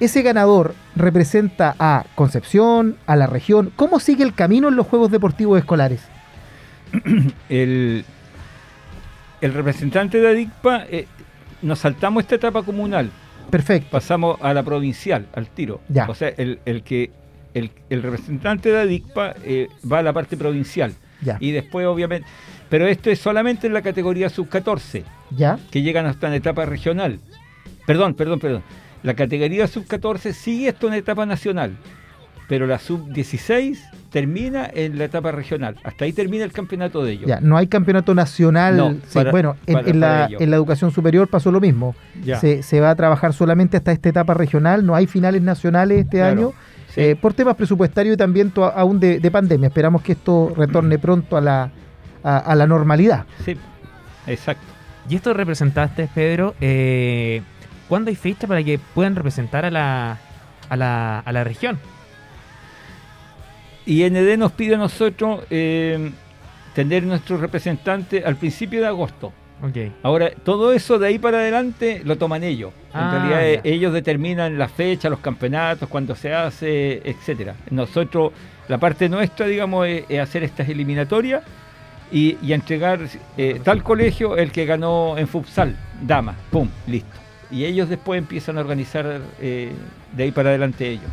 Ese 0.00 0.22
ganador 0.22 0.74
representa 0.96 1.74
a 1.78 2.04
Concepción, 2.14 2.96
a 3.06 3.16
la 3.16 3.26
región. 3.26 3.72
¿Cómo 3.76 4.00
sigue 4.00 4.24
el 4.24 4.34
camino 4.34 4.68
en 4.68 4.76
los 4.76 4.86
Juegos 4.86 5.10
Deportivos 5.10 5.58
Escolares? 5.58 6.02
el, 7.48 8.04
el 9.40 9.52
representante 9.54 10.20
de 10.20 10.28
ADICPA, 10.28 10.84
eh, 10.90 11.06
nos 11.62 11.78
saltamos 11.78 12.22
esta 12.22 12.34
etapa 12.34 12.62
comunal. 12.62 13.10
Perfecto. 13.50 13.90
Pasamos 13.90 14.38
a 14.42 14.52
la 14.52 14.62
provincial, 14.62 15.26
al 15.34 15.48
tiro. 15.48 15.80
Ya. 15.88 16.06
O 16.08 16.14
sea, 16.14 16.28
el, 16.28 16.58
el 16.64 16.82
que 16.82 17.10
el, 17.54 17.70
el 17.88 18.02
representante 18.02 18.70
de 18.70 18.80
ADICPA 18.80 19.34
eh, 19.44 19.68
va 19.90 19.98
a 20.00 20.02
la 20.02 20.12
parte 20.12 20.36
provincial. 20.36 20.92
Ya. 21.24 21.36
Y 21.40 21.50
después, 21.50 21.86
obviamente. 21.86 22.28
Pero 22.68 22.86
esto 22.86 23.10
es 23.10 23.18
solamente 23.18 23.66
en 23.66 23.72
la 23.72 23.82
categoría 23.82 24.28
sub-14, 24.28 25.02
¿Ya? 25.36 25.58
que 25.70 25.82
llegan 25.82 26.06
hasta 26.06 26.26
una 26.28 26.36
etapa 26.36 26.64
regional. 26.66 27.18
Perdón, 27.86 28.14
perdón, 28.14 28.38
perdón. 28.40 28.62
La 29.02 29.14
categoría 29.14 29.66
sub-14 29.66 30.32
sigue 30.32 30.68
esto 30.68 30.88
en 30.88 30.94
etapa 30.94 31.26
nacional, 31.26 31.76
pero 32.48 32.66
la 32.66 32.78
sub-16 32.78 33.78
termina 34.10 34.68
en 34.72 34.96
la 34.98 35.04
etapa 35.04 35.32
regional. 35.32 35.76
Hasta 35.84 36.04
ahí 36.04 36.12
termina 36.12 36.44
el 36.44 36.52
campeonato 36.52 37.04
de 37.04 37.12
ellos. 37.12 37.26
Ya, 37.26 37.40
no 37.40 37.56
hay 37.56 37.66
campeonato 37.66 38.14
nacional. 38.14 38.76
No, 38.76 38.90
Sí, 38.92 38.98
para- 39.14 39.30
bueno, 39.30 39.56
en, 39.66 39.74
para- 39.74 39.88
en 39.90 40.00
la, 40.00 40.28
para 40.30 40.44
en 40.44 40.50
la 40.50 40.56
educación 40.56 40.90
superior 40.92 41.28
pasó 41.28 41.50
lo 41.50 41.60
mismo. 41.60 41.94
Ya. 42.24 42.38
Se, 42.40 42.62
se 42.62 42.80
va 42.80 42.90
a 42.90 42.94
trabajar 42.94 43.32
solamente 43.34 43.76
hasta 43.76 43.92
esta 43.92 44.08
etapa 44.08 44.34
regional, 44.34 44.86
no 44.86 44.94
hay 44.94 45.06
finales 45.06 45.42
nacionales 45.42 45.98
este 46.00 46.18
Claro, 46.18 46.30
año, 46.40 46.52
sí. 46.94 47.00
eh, 47.00 47.16
por 47.16 47.34
temas 47.34 47.56
presupuestarios 47.56 48.14
y 48.14 48.16
también 48.16 48.50
to- 48.50 48.64
aún 48.64 49.00
de, 49.00 49.18
de 49.20 49.30
pandemia. 49.30 49.68
Esperamos 49.68 50.02
que 50.02 50.12
esto 50.12 50.52
retorne 50.56 50.98
pronto 50.98 51.36
a 51.36 51.40
la, 51.40 51.70
a, 52.22 52.38
a 52.38 52.54
la 52.54 52.66
normalidad. 52.66 53.26
Sí, 53.44 53.56
exacto. 54.26 54.64
Y 55.08 55.16
estos 55.16 55.36
representantes, 55.36 56.08
Pedro, 56.14 56.54
eh, 56.60 57.42
¿cuándo 57.88 58.08
hay 58.10 58.16
fecha 58.16 58.46
para 58.46 58.62
que 58.62 58.78
puedan 58.94 59.14
representar 59.16 59.64
a 59.66 59.70
la, 59.70 60.18
a 60.68 60.76
la, 60.76 61.18
a 61.18 61.32
la 61.32 61.44
región? 61.44 61.78
IND 63.86 64.38
nos 64.38 64.52
pide 64.52 64.76
a 64.76 64.78
nosotros 64.78 65.44
eh, 65.50 66.10
tener 66.74 67.02
nuestro 67.02 67.36
representante 67.36 68.24
al 68.24 68.36
principio 68.36 68.80
de 68.80 68.86
agosto. 68.86 69.32
Ok. 69.62 69.76
Ahora, 70.02 70.30
todo 70.30 70.72
eso 70.72 70.98
de 70.98 71.08
ahí 71.08 71.18
para 71.18 71.38
adelante 71.38 72.02
lo 72.04 72.16
toman 72.18 72.44
ellos. 72.44 72.72
En 72.92 73.00
Ah, 73.00 73.10
realidad, 73.12 73.44
eh, 73.46 73.60
ya. 73.64 73.70
ellos 73.70 73.92
determinan 73.92 74.58
la 74.58 74.68
fecha, 74.68 75.08
los 75.08 75.20
campeonatos, 75.20 75.88
cuándo 75.88 76.14
se 76.14 76.34
hace, 76.34 77.00
etcétera. 77.08 77.54
Nosotros, 77.70 78.32
la 78.68 78.78
parte 78.78 79.08
nuestra, 79.08 79.46
digamos, 79.46 79.86
es, 79.86 80.04
es 80.08 80.20
hacer 80.20 80.44
estas 80.44 80.68
eliminatorias 80.68 81.42
y, 82.12 82.36
y 82.42 82.52
entregar 82.52 83.00
eh, 83.38 83.60
tal 83.64 83.82
colegio 83.82 84.36
el 84.36 84.52
que 84.52 84.66
ganó 84.66 85.16
en 85.16 85.26
futsal, 85.28 85.76
dama, 86.02 86.34
pum, 86.50 86.68
listo. 86.86 87.08
Y 87.50 87.64
ellos 87.64 87.88
después 87.88 88.18
empiezan 88.18 88.58
a 88.58 88.60
organizar 88.60 89.20
eh, 89.40 89.70
de 90.12 90.22
ahí 90.24 90.30
para 90.32 90.50
adelante 90.50 90.88
ellos. 90.88 91.10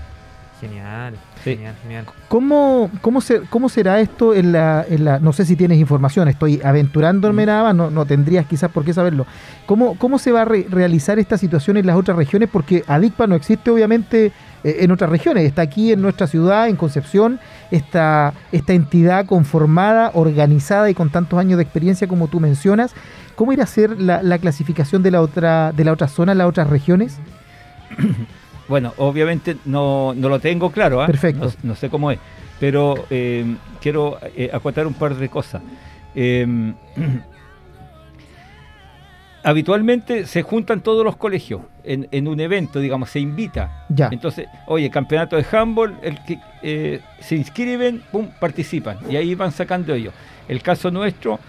Genial, 0.61 1.15
Sí. 1.43 1.55
genial, 1.55 1.73
genial. 1.81 2.05
¿Cómo, 2.29 2.91
cómo, 3.01 3.19
se- 3.19 3.41
cómo 3.49 3.67
será 3.67 3.99
esto 3.99 4.35
en 4.35 4.51
la, 4.51 4.85
en 4.87 5.03
la... 5.05 5.17
No 5.17 5.33
sé 5.33 5.43
si 5.43 5.55
tienes 5.55 5.79
información, 5.79 6.27
estoy 6.27 6.61
aventurándome 6.63 7.43
Mm. 7.43 7.47
nada 7.47 7.63
más, 7.63 7.75
no, 7.75 7.89
no 7.89 8.05
tendrías 8.05 8.45
quizás 8.45 8.69
por 8.69 8.85
qué 8.85 8.93
saberlo. 8.93 9.25
¿Cómo, 9.65 9.97
cómo 9.97 10.19
se 10.19 10.31
va 10.31 10.43
a 10.43 10.45
re- 10.45 10.67
realizar 10.69 11.17
esta 11.17 11.39
situación 11.39 11.77
en 11.77 11.87
las 11.87 11.95
otras 11.95 12.15
regiones? 12.15 12.47
Porque 12.53 12.83
ADICPA 12.87 13.25
no 13.25 13.33
existe 13.33 13.71
obviamente 13.71 14.27
eh, 14.63 14.77
en 14.81 14.91
otras 14.91 15.09
regiones, 15.09 15.45
está 15.45 15.63
aquí 15.63 15.91
en 15.93 16.01
nuestra 16.03 16.27
ciudad, 16.27 16.67
en 16.69 16.75
Concepción, 16.75 17.39
esta, 17.71 18.33
esta 18.51 18.73
entidad 18.73 19.25
conformada, 19.25 20.11
organizada 20.13 20.91
y 20.91 20.93
con 20.93 21.09
tantos 21.09 21.39
años 21.39 21.57
de 21.57 21.63
experiencia 21.63 22.07
como 22.07 22.27
tú 22.27 22.39
mencionas. 22.39 22.93
¿Cómo 23.35 23.51
irá 23.51 23.63
a 23.63 23.67
ser 23.67 23.99
la, 23.99 24.21
la 24.21 24.37
clasificación 24.37 25.01
de 25.01 25.09
la 25.09 25.21
otra, 25.21 25.71
de 25.71 25.83
la 25.85 25.91
otra 25.93 26.07
zona, 26.07 26.35
las 26.35 26.45
otras 26.47 26.69
regiones? 26.69 27.17
Bueno, 28.71 28.93
obviamente 28.99 29.57
no, 29.65 30.13
no 30.15 30.29
lo 30.29 30.39
tengo 30.39 30.71
claro, 30.71 31.01
¿ah? 31.01 31.07
Perfecto. 31.07 31.43
No, 31.43 31.51
no 31.63 31.75
sé 31.75 31.89
cómo 31.89 32.09
es, 32.09 32.19
pero 32.57 33.05
eh, 33.09 33.57
quiero 33.81 34.17
eh, 34.33 34.49
acotar 34.53 34.87
un 34.87 34.93
par 34.93 35.13
de 35.13 35.27
cosas. 35.27 35.61
Eh, 36.15 36.47
habitualmente 39.43 40.25
se 40.25 40.41
juntan 40.41 40.79
todos 40.79 41.03
los 41.03 41.17
colegios 41.17 41.63
en, 41.83 42.07
en 42.11 42.29
un 42.29 42.39
evento, 42.39 42.79
digamos, 42.79 43.09
se 43.09 43.19
invita. 43.19 43.85
Ya. 43.89 44.07
Entonces, 44.09 44.47
oye, 44.67 44.89
campeonato 44.89 45.35
de 45.35 45.45
handball, 45.51 45.97
el 46.01 46.23
que 46.23 46.39
eh, 46.63 47.01
se 47.19 47.35
inscriben, 47.35 48.01
pum, 48.09 48.29
participan 48.39 48.99
y 49.09 49.17
ahí 49.17 49.35
van 49.35 49.51
sacando 49.51 49.93
ellos. 49.93 50.13
El 50.47 50.61
caso 50.61 50.91
nuestro 50.91 51.41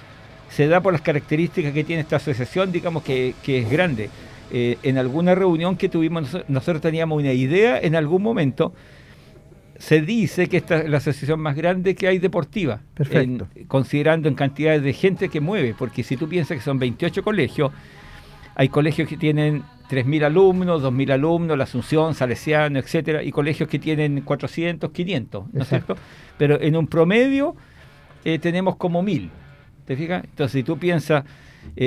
se 0.50 0.66
da 0.66 0.80
por 0.80 0.92
las 0.92 1.02
características 1.02 1.72
que 1.72 1.84
tiene 1.84 2.02
esta 2.02 2.16
asociación, 2.16 2.72
digamos 2.72 3.04
que, 3.04 3.36
que 3.44 3.58
es 3.58 3.70
grande. 3.70 4.10
Eh, 4.54 4.76
en 4.82 4.98
alguna 4.98 5.34
reunión 5.34 5.76
que 5.76 5.88
tuvimos, 5.88 6.24
noso- 6.24 6.44
nosotros 6.48 6.82
teníamos 6.82 7.18
una 7.18 7.32
idea 7.32 7.80
en 7.80 7.94
algún 7.96 8.22
momento. 8.22 8.74
Se 9.78 10.00
dice 10.02 10.46
que 10.48 10.58
esta 10.58 10.78
es 10.82 10.88
la 10.90 10.98
asociación 10.98 11.40
más 11.40 11.56
grande 11.56 11.94
que 11.94 12.06
hay 12.06 12.18
deportiva, 12.18 12.80
Perfecto. 12.94 13.48
en- 13.54 13.64
considerando 13.66 14.28
en 14.28 14.34
cantidades 14.34 14.82
de 14.82 14.92
gente 14.92 15.28
que 15.28 15.40
mueve, 15.40 15.74
porque 15.76 16.02
si 16.04 16.16
tú 16.16 16.28
piensas 16.28 16.56
que 16.58 16.62
son 16.62 16.78
28 16.78 17.22
colegios, 17.22 17.72
hay 18.54 18.68
colegios 18.68 19.08
que 19.08 19.16
tienen 19.16 19.62
3.000 19.88 20.22
alumnos, 20.24 20.82
2.000 20.82 21.10
alumnos, 21.10 21.56
la 21.58 21.64
Asunción, 21.64 22.14
Salesiano, 22.14 22.78
etcétera, 22.78 23.22
y 23.22 23.32
colegios 23.32 23.68
que 23.68 23.78
tienen 23.78 24.20
400, 24.20 24.90
500, 24.92 25.46
¿no 25.52 25.62
es 25.62 25.68
cierto? 25.68 25.96
Pero 26.38 26.60
en 26.60 26.76
un 26.76 26.86
promedio 26.86 27.56
eh, 28.24 28.38
tenemos 28.38 28.76
como 28.76 29.02
1.000, 29.02 29.30
¿te 29.86 29.96
fijas? 29.96 30.22
Entonces, 30.24 30.52
si 30.52 30.62
tú 30.62 30.78
piensas 30.78 31.24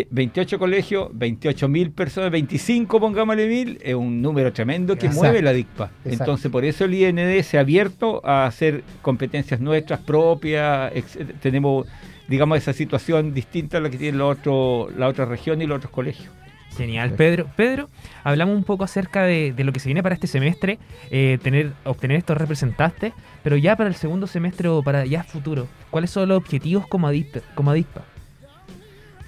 28 0.10 0.58
colegios, 0.60 1.10
28 1.14 1.68
mil 1.68 1.92
personas, 1.92 2.32
25 2.32 3.00
pongámosle 3.00 3.48
mil, 3.48 3.80
es 3.84 3.94
un 3.94 4.22
número 4.22 4.52
tremendo 4.52 4.96
que 4.96 5.06
Exacto. 5.08 5.22
mueve 5.24 5.42
la 5.42 5.54
DICPA. 5.54 5.84
Exacto. 5.86 6.10
Entonces, 6.24 6.52
por 6.52 6.66
eso 6.66 6.86
el 6.86 6.94
IND 6.96 7.42
se 7.44 7.58
ha 7.58 7.62
abierto 7.62 8.26
a 8.26 8.46
hacer 8.46 8.84
competencias 9.02 9.60
nuestras 9.60 10.00
propias. 10.00 10.92
ex- 10.96 11.18
tenemos, 11.42 11.86
digamos, 12.28 12.58
esa 12.58 12.74
situación 12.74 13.34
distinta 13.34 13.78
a 13.78 13.82
la 13.82 13.90
que 13.90 14.12
otros, 14.20 14.96
la 14.96 15.08
otra 15.08 15.26
región 15.26 15.62
y 15.62 15.68
los 15.68 15.78
otros 15.78 15.92
colegios. 15.92 16.30
Genial, 16.76 17.12
Pedro. 17.12 17.48
Pedro, 17.56 17.90
hablamos 18.26 18.54
un 18.58 18.66
poco 18.66 18.84
acerca 18.84 19.24
de, 19.24 19.54
de 19.54 19.64
lo 19.64 19.72
que 19.72 19.80
se 19.80 19.88
viene 19.88 20.04
para 20.04 20.14
este 20.16 20.28
semestre, 20.28 20.78
eh, 21.10 21.38
tener, 21.42 21.72
obtener 21.86 22.18
estos 22.18 22.38
representantes, 22.38 23.14
pero 23.44 23.56
ya 23.56 23.78
para 23.78 23.88
el 23.88 23.96
segundo 23.96 24.28
semestre 24.28 24.68
o 24.68 24.84
para 24.84 25.06
ya 25.06 25.24
futuro, 25.24 25.68
¿cuáles 25.90 26.10
son 26.12 26.28
los 26.28 26.38
objetivos 26.38 26.86
como 26.88 27.08
ADICPA? 27.08 27.40
Como 27.56 27.72
ADICPA? 27.72 28.02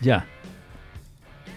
Ya. 0.01 0.25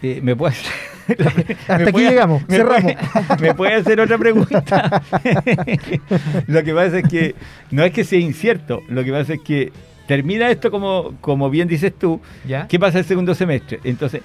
Eh, 0.02 0.20
¿Me 0.22 0.34
puedes 0.36 0.62
Hasta 1.10 1.74
aquí 1.74 1.92
puede- 1.92 2.08
llegamos, 2.10 2.46
me 2.48 2.56
cerramos. 2.56 2.92
puede- 2.94 3.40
¿Me 3.40 3.54
puede 3.54 3.74
hacer 3.74 4.00
otra 4.00 4.16
pregunta? 4.18 5.02
lo 6.46 6.62
que 6.62 6.72
pasa 6.74 6.98
es 6.98 7.08
que 7.08 7.34
no 7.70 7.84
es 7.84 7.92
que 7.92 8.04
sea 8.04 8.18
incierto, 8.18 8.82
lo 8.88 9.02
que 9.04 9.10
pasa 9.12 9.34
es 9.34 9.40
que 9.40 9.72
termina 10.06 10.50
esto 10.50 10.70
como, 10.70 11.14
como 11.20 11.50
bien 11.50 11.68
dices 11.68 11.92
tú, 11.98 12.20
¿Ya? 12.46 12.66
¿qué 12.68 12.78
pasa 12.78 12.98
el 12.98 13.04
segundo 13.04 13.34
semestre? 13.34 13.80
Entonces, 13.84 14.22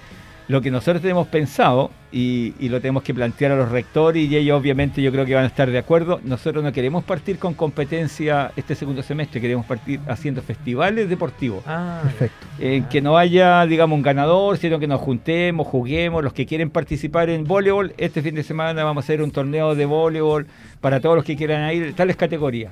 lo 0.48 0.62
que 0.62 0.72
nosotros 0.72 1.02
tenemos 1.02 1.28
pensado 1.28 1.92
y, 2.12 2.54
y 2.60 2.70
lo 2.70 2.80
tenemos 2.80 3.04
que 3.04 3.14
plantear 3.14 3.52
a 3.52 3.56
los 3.56 3.70
rectores 3.70 4.30
y 4.30 4.36
ellos 4.36 4.60
obviamente 4.60 5.02
yo 5.02 5.12
creo 5.12 5.26
que 5.26 5.34
van 5.34 5.44
a 5.44 5.48
estar 5.48 5.70
de 5.70 5.78
acuerdo, 5.78 6.20
nosotros 6.24 6.64
no 6.64 6.72
queremos 6.72 7.04
partir 7.04 7.40
con 7.40 7.54
competencia 7.56 8.52
este 8.56 8.76
segundo 8.76 9.02
semestre, 9.02 9.42
queremos 9.42 9.66
partir 9.66 10.00
haciendo 10.08 10.42
festivales 10.42 11.10
deportivos. 11.10 11.64
Ah, 11.66 12.02
Perfecto. 12.04 12.46
en 12.60 12.86
que 12.86 13.02
no 13.02 13.18
haya, 13.18 13.66
digamos, 13.66 13.98
un 13.98 14.04
ganador, 14.04 14.58
sino 14.58 14.80
que 14.80 14.88
nos 14.88 15.02
juntemos, 15.02 15.68
juguemos, 15.68 16.24
los 16.24 16.34
que 16.34 16.46
quieren 16.46 16.70
participar 16.70 17.30
en 17.30 17.44
voleibol, 17.44 17.94
este 17.98 18.22
fin 18.22 18.36
de 18.36 18.44
semana 18.44 18.84
vamos 18.84 19.04
a 19.04 19.06
hacer 19.06 19.22
un 19.22 19.32
torneo 19.32 19.76
de 19.76 19.86
voleibol 19.86 20.48
para 20.80 21.00
todos 21.00 21.16
los 21.16 21.26
que 21.26 21.36
quieran 21.36 21.74
ir, 21.74 21.94
tales 21.96 22.16
categorías, 22.16 22.72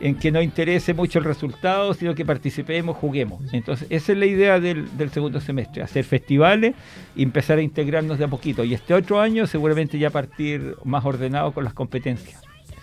en 0.00 0.14
que 0.14 0.32
no 0.32 0.40
interese 0.40 0.94
mucho 0.94 1.18
el 1.18 1.24
resultado, 1.24 1.92
sino 1.94 2.14
que 2.14 2.24
participemos, 2.24 2.96
juguemos. 2.96 3.40
Entonces, 3.52 3.86
esa 3.90 4.12
es 4.12 4.18
la 4.18 4.26
idea 4.26 4.58
del, 4.58 4.96
del 4.96 5.10
segundo 5.10 5.40
semestre, 5.40 5.82
hacer 5.82 6.04
festivales 6.04 6.74
y 7.14 7.22
empezar 7.22 7.58
a 7.58 7.62
integrarnos 7.62 8.18
de 8.18 8.24
a 8.24 8.28
poquito. 8.28 8.64
Y 8.64 8.74
este 8.74 8.94
otro 8.94 9.20
año 9.20 9.46
seguramente 9.46 9.98
ya 9.98 10.10
partir 10.10 10.76
más 10.84 11.04
ordenado 11.04 11.52
con 11.52 11.64
las 11.64 11.74
competencias. 11.74 12.40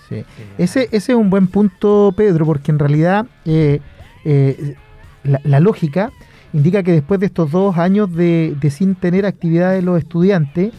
Sí. 0.07 0.23
Ese, 0.57 0.83
ese 0.91 1.11
es 1.11 1.17
un 1.17 1.29
buen 1.29 1.47
punto, 1.47 2.13
Pedro, 2.15 2.45
porque 2.45 2.71
en 2.71 2.79
realidad 2.79 3.25
eh, 3.45 3.81
eh, 4.23 4.75
la, 5.23 5.59
lógica 5.59 6.11
indica 6.53 6.81
que 6.83 6.93
después 6.93 7.19
de 7.19 7.25
estos 7.25 7.51
dos 7.51 7.77
años 7.77 8.13
de, 8.13 8.55
de 8.61 8.69
sin 8.69 8.95
tener 8.95 9.25
actividades 9.25 9.83
los 9.83 9.97
estudiantes, 9.97 10.71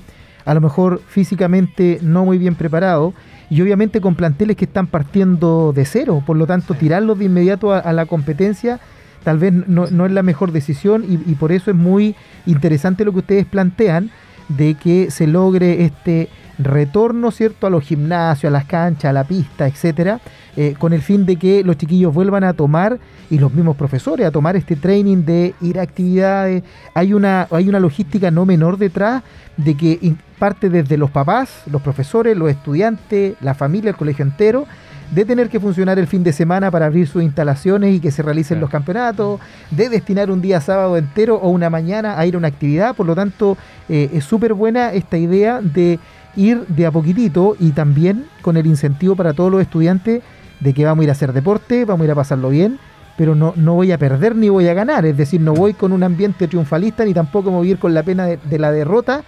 a 0.46 0.54
lo 0.54 0.62
mejor 0.62 1.02
físicamente 1.06 1.98
no 2.00 2.24
muy 2.24 2.38
bien 2.38 2.54
preparados, 2.54 3.12
y 3.50 3.60
obviamente 3.62 4.00
con 4.00 4.14
planteles 4.14 4.56
que 4.56 4.64
están 4.66 4.86
partiendo 4.86 5.72
de 5.74 5.84
cero, 5.84 6.22
por 6.26 6.36
lo 6.36 6.46
tanto 6.46 6.74
Sí. 6.74 6.80
tirarlos 6.80 7.18
de 7.18 7.24
inmediato 7.26 7.72
a, 7.72 7.78
a 7.78 7.92
la 7.92 8.06
competencia 8.06 8.78
tal 9.24 9.38
vez 9.38 9.52
no, 9.52 9.86
no 9.90 10.06
es 10.06 10.12
la 10.12 10.22
mejor 10.22 10.52
decisión 10.52 11.04
y, 11.08 11.14
y 11.30 11.34
por 11.34 11.50
eso 11.52 11.70
es 11.70 11.76
muy 11.76 12.14
interesante 12.46 13.04
lo 13.04 13.12
que 13.12 13.18
ustedes 13.18 13.46
plantean 13.46 14.10
de 14.48 14.74
que 14.74 15.10
se 15.10 15.26
logre 15.26 15.84
este 15.84 16.28
retorno, 16.58 17.30
¿cierto?, 17.30 17.66
a 17.66 17.70
los 17.70 17.84
gimnasios, 17.84 18.50
a 18.50 18.52
las 18.52 18.64
canchas, 18.64 19.10
a 19.10 19.12
la 19.12 19.24
pista, 19.24 19.66
etcétera, 19.66 20.20
eh, 20.56 20.74
con 20.78 20.92
el 20.92 21.02
fin 21.02 21.24
de 21.24 21.36
que 21.36 21.62
los 21.64 21.76
chiquillos 21.76 22.12
vuelvan 22.12 22.44
a 22.44 22.52
tomar, 22.52 22.98
y 23.30 23.38
los 23.38 23.52
mismos 23.52 23.76
profesores, 23.76 24.26
a 24.26 24.30
tomar 24.30 24.56
este 24.56 24.74
training 24.74 25.24
de 25.24 25.54
ir 25.60 25.78
a 25.78 25.82
actividades. 25.82 26.62
Hay 26.94 27.12
una, 27.12 27.46
hay 27.50 27.68
una 27.68 27.78
logística 27.78 28.30
no 28.30 28.46
menor 28.46 28.78
detrás 28.78 29.22
de 29.56 29.76
que 29.76 30.14
parte 30.38 30.70
desde 30.70 30.96
los 30.96 31.10
papás, 31.10 31.62
los 31.70 31.82
profesores, 31.82 32.36
los 32.36 32.50
estudiantes, 32.50 33.34
la 33.40 33.54
familia, 33.54 33.90
el 33.90 33.96
colegio 33.96 34.24
entero, 34.24 34.66
de 35.10 35.24
tener 35.24 35.48
que 35.48 35.58
funcionar 35.58 35.98
el 35.98 36.06
fin 36.06 36.22
de 36.22 36.32
semana 36.32 36.70
para 36.70 36.86
abrir 36.86 37.06
sus 37.06 37.22
instalaciones 37.22 37.94
y 37.94 38.00
que 38.00 38.10
se 38.10 38.22
realicen 38.22 38.56
Claro. 38.56 38.62
los 38.62 38.70
campeonatos, 38.70 39.40
de 39.70 39.88
destinar 39.88 40.30
un 40.30 40.42
día 40.42 40.60
sábado 40.60 40.96
entero 40.96 41.36
o 41.36 41.48
una 41.48 41.70
mañana 41.70 42.18
a 42.18 42.26
ir 42.26 42.34
a 42.34 42.38
una 42.38 42.48
actividad. 42.48 42.94
Por 42.94 43.06
lo 43.06 43.14
tanto, 43.14 43.56
eh, 43.88 44.10
es 44.12 44.24
súper 44.24 44.54
buena 44.54 44.92
esta 44.92 45.16
idea 45.16 45.60
de 45.62 45.98
ir 46.36 46.66
de 46.66 46.86
a 46.86 46.90
poquitito 46.90 47.56
y 47.58 47.70
también 47.72 48.26
con 48.42 48.56
el 48.56 48.66
incentivo 48.66 49.16
para 49.16 49.32
todos 49.32 49.50
los 49.50 49.60
estudiantes 49.60 50.22
de 50.60 50.74
que 50.74 50.84
vamos 50.84 51.02
a 51.02 51.04
ir 51.04 51.08
a 51.10 51.12
hacer 51.12 51.32
deporte, 51.32 51.84
vamos 51.84 52.02
a 52.02 52.04
ir 52.06 52.10
a 52.10 52.14
pasarlo 52.14 52.48
bien, 52.50 52.78
pero 53.16 53.34
no, 53.34 53.52
no 53.56 53.74
voy 53.74 53.92
a 53.92 53.98
perder 53.98 54.36
ni 54.36 54.48
voy 54.48 54.68
a 54.68 54.74
ganar. 54.74 55.04
Es 55.06 55.16
decir, 55.16 55.40
no 55.40 55.54
voy 55.54 55.74
con 55.74 55.92
un 55.92 56.02
ambiente 56.02 56.48
triunfalista 56.48 57.04
ni 57.04 57.14
tampoco 57.14 57.50
me 57.50 57.56
voy 57.58 57.68
a 57.68 57.70
ir 57.72 57.78
con 57.78 57.94
la 57.94 58.02
pena 58.02 58.26
de, 58.26 58.58
la 58.58 58.72
derrota, 58.72 59.22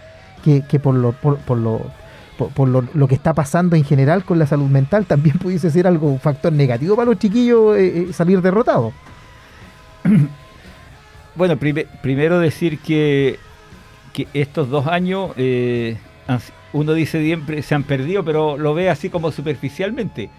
que, 0.44 0.62
que 0.62 0.78
por 0.78 0.94
lo, 0.94 1.12
por, 1.12 1.38
por 1.38 1.58
lo 1.58 1.80
por, 2.48 2.68
lo, 2.68 3.06
que 3.08 3.14
está 3.14 3.34
pasando 3.34 3.76
en 3.76 3.84
general 3.84 4.24
con 4.24 4.38
la 4.38 4.46
salud 4.46 4.68
mental 4.68 5.04
también 5.06 5.38
pudiese 5.42 5.70
ser 5.70 5.86
algo, 5.86 6.18
factor 6.18 6.52
negativo 6.52 6.96
para 6.96 7.10
los 7.10 7.18
chiquillos 7.18 7.76
eh, 7.76 8.06
eh, 8.08 8.12
salir 8.12 8.40
derrotados. 8.40 8.92
Bueno, 11.36 11.56
prime- 11.56 11.86
primero 12.02 12.40
decir 12.40 12.80
que, 12.80 13.38
que 14.12 14.26
estos 14.34 14.68
dos 14.68 14.88
años, 14.88 15.30
eh, 15.36 15.96
han 16.26 16.40
uno 16.72 16.92
dice 16.92 17.22
siempre 17.22 17.62
se 17.62 17.74
han 17.74 17.82
perdido, 17.82 18.24
pero 18.24 18.56
lo 18.56 18.74
ve 18.74 18.90
así 18.90 19.10
como 19.10 19.32
superficialmente, 19.32 20.30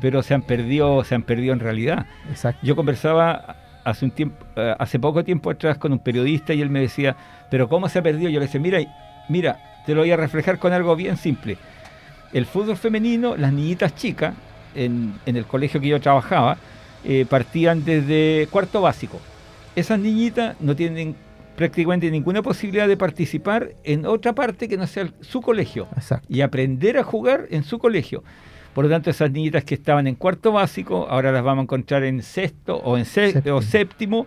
pero 0.00 0.22
se 0.22 0.34
han 0.34 0.42
perdido, 0.42 1.04
se 1.04 1.14
han 1.14 1.22
perdido 1.22 1.52
en 1.52 1.60
realidad. 1.60 2.06
Exacto. 2.30 2.64
Yo 2.64 2.74
conversaba 2.76 3.56
hace 3.84 4.04
un 4.04 4.10
tiempo, 4.10 4.44
eh, 4.56 4.74
hace 4.78 4.98
poco 4.98 5.22
tiempo 5.22 5.50
atrás 5.50 5.78
con 5.78 5.92
un 5.92 6.00
periodista 6.00 6.52
y 6.54 6.60
él 6.60 6.70
me 6.70 6.80
decía, 6.80 7.16
pero 7.50 7.68
¿cómo 7.68 7.88
se 7.88 8.00
ha 8.00 8.02
perdido? 8.02 8.28
Yo 8.30 8.40
le 8.40 8.46
decía, 8.46 8.60
mira, 8.60 8.80
mira, 9.28 9.58
te 9.86 9.94
lo 9.94 10.00
voy 10.00 10.10
a 10.10 10.16
reflejar 10.16 10.58
con 10.58 10.72
algo 10.72 10.96
bien 10.96 11.16
simple. 11.16 11.56
El 12.32 12.46
fútbol 12.46 12.76
femenino, 12.76 13.36
las 13.36 13.52
niñitas 13.52 13.94
chicas, 13.94 14.34
en, 14.74 15.14
en 15.24 15.36
el 15.36 15.46
colegio 15.46 15.80
que 15.80 15.88
yo 15.88 16.00
trabajaba, 16.00 16.56
eh, 17.04 17.24
partían 17.28 17.84
desde 17.84 18.48
cuarto 18.50 18.80
básico. 18.80 19.20
Esas 19.76 20.00
niñitas 20.00 20.56
no 20.60 20.74
tienen 20.74 21.14
prácticamente 21.56 22.10
ninguna 22.10 22.42
posibilidad 22.42 22.86
de 22.86 22.96
participar 22.96 23.70
en 23.84 24.06
otra 24.06 24.34
parte 24.34 24.68
que 24.68 24.76
no 24.76 24.86
sea 24.86 25.08
su 25.20 25.40
colegio 25.40 25.88
Exacto. 25.96 26.26
y 26.30 26.40
aprender 26.42 26.98
a 26.98 27.02
jugar 27.02 27.46
en 27.50 27.64
su 27.64 27.78
colegio. 27.78 28.22
Por 28.74 28.84
lo 28.84 28.90
tanto, 28.90 29.08
esas 29.08 29.30
niñitas 29.30 29.64
que 29.64 29.74
estaban 29.74 30.06
en 30.06 30.16
cuarto 30.16 30.52
básico, 30.52 31.06
ahora 31.08 31.32
las 31.32 31.42
vamos 31.42 31.62
a 31.62 31.64
encontrar 31.64 32.04
en 32.04 32.22
sexto 32.22 32.76
o 32.76 32.98
en 32.98 33.06
sé- 33.06 33.32
Séptimo. 33.32 33.56
o 33.56 33.62
séptimo, 33.62 34.26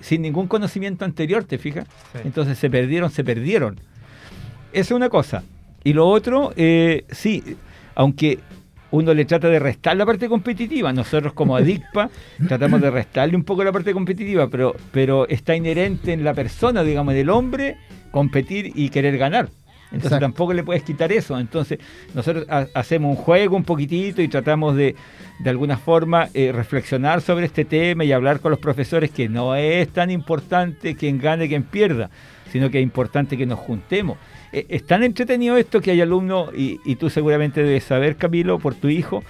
sin 0.00 0.22
ningún 0.22 0.46
conocimiento 0.46 1.04
anterior, 1.04 1.42
¿te 1.44 1.58
fijas? 1.58 1.86
Sí. 2.12 2.20
Entonces 2.24 2.58
se 2.58 2.70
perdieron, 2.70 3.10
se 3.10 3.24
perdieron. 3.24 3.80
Esa 4.72 4.94
es 4.94 4.96
una 4.96 5.08
cosa. 5.08 5.42
Y 5.82 5.94
lo 5.94 6.06
otro, 6.06 6.52
eh, 6.56 7.04
sí, 7.10 7.56
aunque 7.96 8.38
uno 8.90 9.14
le 9.14 9.24
trata 9.24 9.48
de 9.48 9.58
restar 9.58 9.96
la 9.96 10.06
parte 10.06 10.28
competitiva, 10.28 10.92
nosotros 10.92 11.32
como 11.32 11.56
ADICPA 11.56 12.10
tratamos 12.48 12.80
de 12.80 12.90
restarle 12.90 13.36
un 13.36 13.44
poco 13.44 13.64
la 13.64 13.72
parte 13.72 13.92
competitiva, 13.92 14.48
pero, 14.48 14.74
pero 14.92 15.28
está 15.28 15.54
inherente 15.56 16.12
en 16.12 16.24
la 16.24 16.34
persona, 16.34 16.82
digamos, 16.82 17.14
en 17.14 17.20
el 17.20 17.30
hombre, 17.30 17.76
competir 18.10 18.72
y 18.74 18.88
querer 18.90 19.18
ganar. 19.18 19.48
Entonces 19.86 20.06
Exacto. 20.12 20.24
tampoco 20.26 20.52
le 20.52 20.62
puedes 20.64 20.82
quitar 20.82 21.12
eso. 21.12 21.38
Entonces 21.38 21.78
nosotros 22.14 22.44
ha- 22.48 22.66
hacemos 22.74 23.16
un 23.16 23.22
juego 23.22 23.56
un 23.56 23.64
poquitito 23.64 24.20
y 24.20 24.28
tratamos 24.28 24.74
de, 24.76 24.94
de 25.38 25.50
alguna 25.50 25.76
forma, 25.78 26.28
eh, 26.34 26.50
reflexionar 26.52 27.20
sobre 27.20 27.46
este 27.46 27.64
tema 27.64 28.04
y 28.04 28.12
hablar 28.12 28.40
con 28.40 28.50
los 28.50 28.58
profesores 28.60 29.10
que 29.10 29.28
no 29.28 29.54
es 29.54 29.88
tan 29.90 30.10
importante 30.10 30.96
quien 30.96 31.18
gane, 31.18 31.48
quien 31.48 31.62
pierda, 31.62 32.10
sino 32.52 32.70
que 32.70 32.78
es 32.78 32.82
importante 32.82 33.36
que 33.36 33.46
nos 33.46 33.58
juntemos. 33.60 34.18
Eh, 34.52 34.66
es 34.68 34.84
tan 34.86 35.02
entretenido 35.02 35.56
esto 35.56 35.80
que 35.80 35.92
hay 35.92 36.00
alumnos, 36.00 36.50
y, 36.56 36.80
y 36.84 36.96
tú 36.96 37.08
seguramente 37.10 37.62
debes 37.62 37.84
saber, 37.84 38.16
Camilo, 38.16 38.58
por 38.58 38.74
tu 38.74 38.88
hijo, 38.88 39.22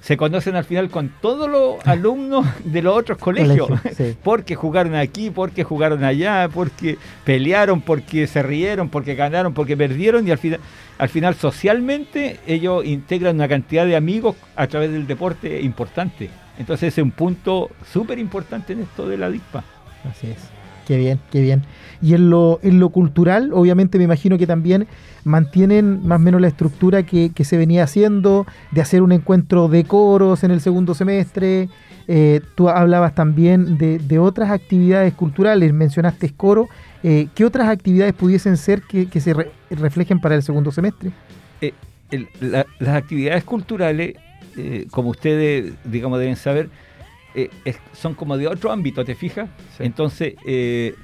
se 0.00 0.16
conocen 0.16 0.56
al 0.56 0.64
final 0.64 0.90
con 0.90 1.12
todos 1.20 1.48
los 1.48 1.86
alumnos 1.86 2.46
de 2.64 2.82
los 2.82 2.96
otros 2.96 3.18
colegios. 3.18 3.68
Colegio, 3.68 3.92
sí. 3.94 4.16
porque 4.22 4.54
jugaron 4.54 4.94
aquí, 4.94 5.30
porque 5.30 5.64
jugaron 5.64 6.04
allá, 6.04 6.48
porque 6.52 6.98
pelearon, 7.24 7.80
porque 7.80 8.26
se 8.26 8.42
rieron, 8.42 8.88
porque 8.88 9.14
ganaron, 9.14 9.54
porque 9.54 9.76
perdieron 9.76 10.26
y 10.26 10.30
al 10.30 10.38
final, 10.38 10.60
al 10.98 11.08
final 11.08 11.34
socialmente 11.34 12.40
ellos 12.46 12.84
integran 12.84 13.36
una 13.36 13.48
cantidad 13.48 13.86
de 13.86 13.96
amigos 13.96 14.36
a 14.56 14.66
través 14.66 14.92
del 14.92 15.06
deporte 15.06 15.60
importante. 15.60 16.30
Entonces 16.58 16.98
es 16.98 17.02
un 17.02 17.12
punto 17.12 17.70
súper 17.92 18.18
importante 18.18 18.72
en 18.72 18.80
esto 18.80 19.08
de 19.08 19.16
la 19.16 19.30
DISPA. 19.30 19.62
Así 20.04 20.28
es. 20.28 20.57
Qué 20.88 20.96
bien, 20.96 21.20
qué 21.30 21.42
bien. 21.42 21.64
Y 22.00 22.14
en 22.14 22.30
lo, 22.30 22.60
en 22.62 22.80
lo 22.80 22.88
cultural, 22.88 23.50
obviamente 23.52 23.98
me 23.98 24.04
imagino 24.04 24.38
que 24.38 24.46
también 24.46 24.86
mantienen 25.22 26.00
más 26.06 26.16
o 26.16 26.22
menos 26.22 26.40
la 26.40 26.48
estructura 26.48 27.02
que, 27.02 27.30
que 27.34 27.44
se 27.44 27.58
venía 27.58 27.84
haciendo, 27.84 28.46
de 28.70 28.80
hacer 28.80 29.02
un 29.02 29.12
encuentro 29.12 29.68
de 29.68 29.84
coros 29.84 30.44
en 30.44 30.50
el 30.50 30.62
segundo 30.62 30.94
semestre. 30.94 31.68
Eh, 32.06 32.40
tú 32.54 32.70
hablabas 32.70 33.14
también 33.14 33.76
de, 33.76 33.98
de 33.98 34.18
otras 34.18 34.50
actividades 34.50 35.12
culturales, 35.12 35.74
mencionaste 35.74 36.32
coro. 36.32 36.68
Eh, 37.02 37.28
¿Qué 37.34 37.44
otras 37.44 37.68
actividades 37.68 38.14
pudiesen 38.14 38.56
ser 38.56 38.80
que, 38.80 39.10
que 39.10 39.20
se 39.20 39.34
re- 39.34 39.50
reflejen 39.68 40.20
para 40.20 40.36
el 40.36 40.42
segundo 40.42 40.72
semestre? 40.72 41.10
Eh, 41.60 41.74
las 42.40 42.96
actividades 42.96 43.44
culturales, 43.44 44.14
como 44.90 45.10
ustedes, 45.10 45.74
digamos, 45.84 46.18
deben 46.18 46.36
saber, 46.36 46.70
eh, 47.34 47.50
es- 47.64 47.78
son 47.92 48.14
como 48.14 48.36
de 48.36 48.46
otro 48.48 48.70
ámbito, 48.72 49.04
¿te 49.04 49.14
fijas? 49.14 49.48
Sí. 49.76 49.84
Entonces, 49.84 50.34
eh, 50.46 50.94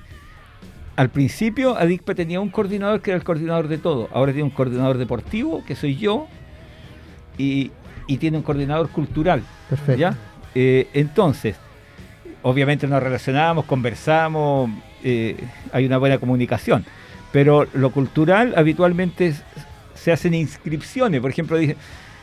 al 0.97 1.11
principio 1.11 1.77
ADICPA 1.77 2.15
tenía 2.15 2.41
un 2.41 2.51
coordinador 2.51 3.01
que 3.01 3.11
era 3.11 3.19
el 3.19 3.25
coordinador 3.25 3.69
de 3.69 3.79
todo. 3.79 4.09
Ahora 4.13 4.33
tiene 4.33 4.45
un 4.45 4.51
coordinador 4.51 4.97
deportivo, 4.99 5.65
que 5.65 5.75
soy 5.75 5.97
yo, 5.97 6.27
y, 7.37 7.73
y 8.07 8.17
tiene 8.19 8.37
un 8.39 8.43
coordinador 8.43 8.89
cultural. 8.91 9.43
Perfecto. 9.69 10.01
¿ya? 10.01 10.17
Eh, 10.55 10.89
entonces, 10.95 11.57
obviamente 12.43 12.87
nos 12.87 13.03
relacionamos, 13.03 13.65
conversamos, 13.65 14.71
hay 15.73 15.85
una 15.87 15.99
buena 15.99 16.19
comunicación. 16.19 16.85
Pero 17.33 17.67
lo 17.75 17.91
cultural 17.91 18.55
habitualmente 18.57 19.27
es- 19.27 19.43
se 19.95 20.13
hacen 20.13 20.35
inscripciones. 20.35 21.21
Por 21.21 21.31
ejemplo, 21.31 21.57
dice, 21.57 21.77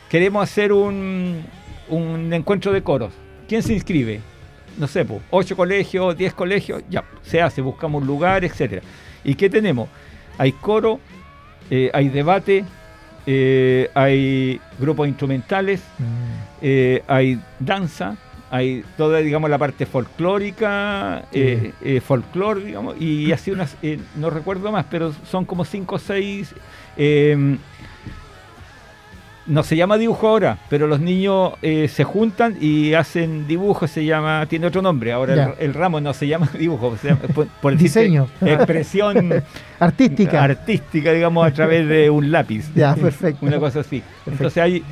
queremos 0.08 0.42
hacer 0.42 0.72
un, 0.72 1.42
un 1.88 2.32
encuentro 2.32 2.72
de 2.72 2.82
coros. 2.82 3.12
¿Quién 3.48 3.62
se 3.62 3.74
inscribe? 3.74 4.20
No 4.78 4.86
sé, 4.86 5.04
pues, 5.04 5.20
8 5.30 5.56
colegios, 5.56 6.16
10 6.16 6.34
colegios, 6.34 6.82
ya, 6.88 7.04
se 7.22 7.42
hace, 7.42 7.60
buscamos 7.60 8.00
un 8.02 8.06
lugar, 8.06 8.44
etcétera. 8.44 8.82
¿Y 9.24 9.34
qué 9.34 9.50
tenemos? 9.50 9.88
Hay 10.38 10.52
coro, 10.52 10.98
eh, 11.70 11.90
hay 11.92 12.08
debate, 12.08 12.64
eh, 13.26 13.90
hay 13.94 14.60
grupos 14.78 15.08
instrumentales, 15.08 15.80
mm. 15.98 16.04
eh, 16.62 17.02
hay 17.06 17.40
danza, 17.58 18.16
hay 18.50 18.84
toda, 18.96 19.18
digamos, 19.18 19.48
la 19.50 19.58
parte 19.58 19.86
folclórica, 19.86 21.24
folclore, 22.04 22.64
digamos, 22.64 23.00
y 23.00 23.32
así 23.32 23.50
unas, 23.50 23.76
no 24.16 24.28
recuerdo 24.28 24.70
más, 24.70 24.86
pero 24.90 25.12
son 25.24 25.44
como 25.44 25.64
cinco 25.64 25.94
o 25.94 25.98
6 25.98 26.54
no 29.46 29.62
se 29.64 29.74
llama 29.76 29.98
dibujo 29.98 30.28
ahora, 30.28 30.58
pero 30.70 30.86
los 30.86 31.00
niños 31.00 31.54
eh, 31.62 31.88
se 31.88 32.04
juntan 32.04 32.56
y 32.60 32.94
hacen 32.94 33.46
dibujo, 33.48 33.88
se 33.88 34.04
llama, 34.04 34.46
tiene 34.46 34.66
otro 34.68 34.82
nombre. 34.82 35.12
Ahora 35.12 35.54
el, 35.58 35.66
el 35.68 35.74
ramo 35.74 36.00
no 36.00 36.14
se 36.14 36.28
llama 36.28 36.48
dibujo, 36.58 36.96
se 36.96 37.08
llama, 37.08 37.20
por, 37.60 37.76
Diseño. 37.76 38.28
expresión 38.40 39.42
Artística. 39.80 40.42
artística, 40.44 41.12
digamos, 41.12 41.46
a 41.46 41.50
través 41.52 41.88
de 41.88 42.08
un 42.08 42.30
lápiz. 42.30 42.70
Ya, 42.74 42.94
perfecto. 42.94 43.44
Una 43.44 43.58
cosa 43.58 43.80
así. 43.80 44.02
Entonces 44.26 44.62
hay, 44.62 44.82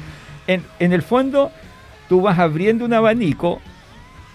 en, 0.49 0.63
en 0.81 0.93
el 0.93 1.03
fondo, 1.03 1.53
tú 2.09 2.21
vas 2.21 2.39
abriendo 2.39 2.85
un 2.85 2.93
abanico 2.93 3.61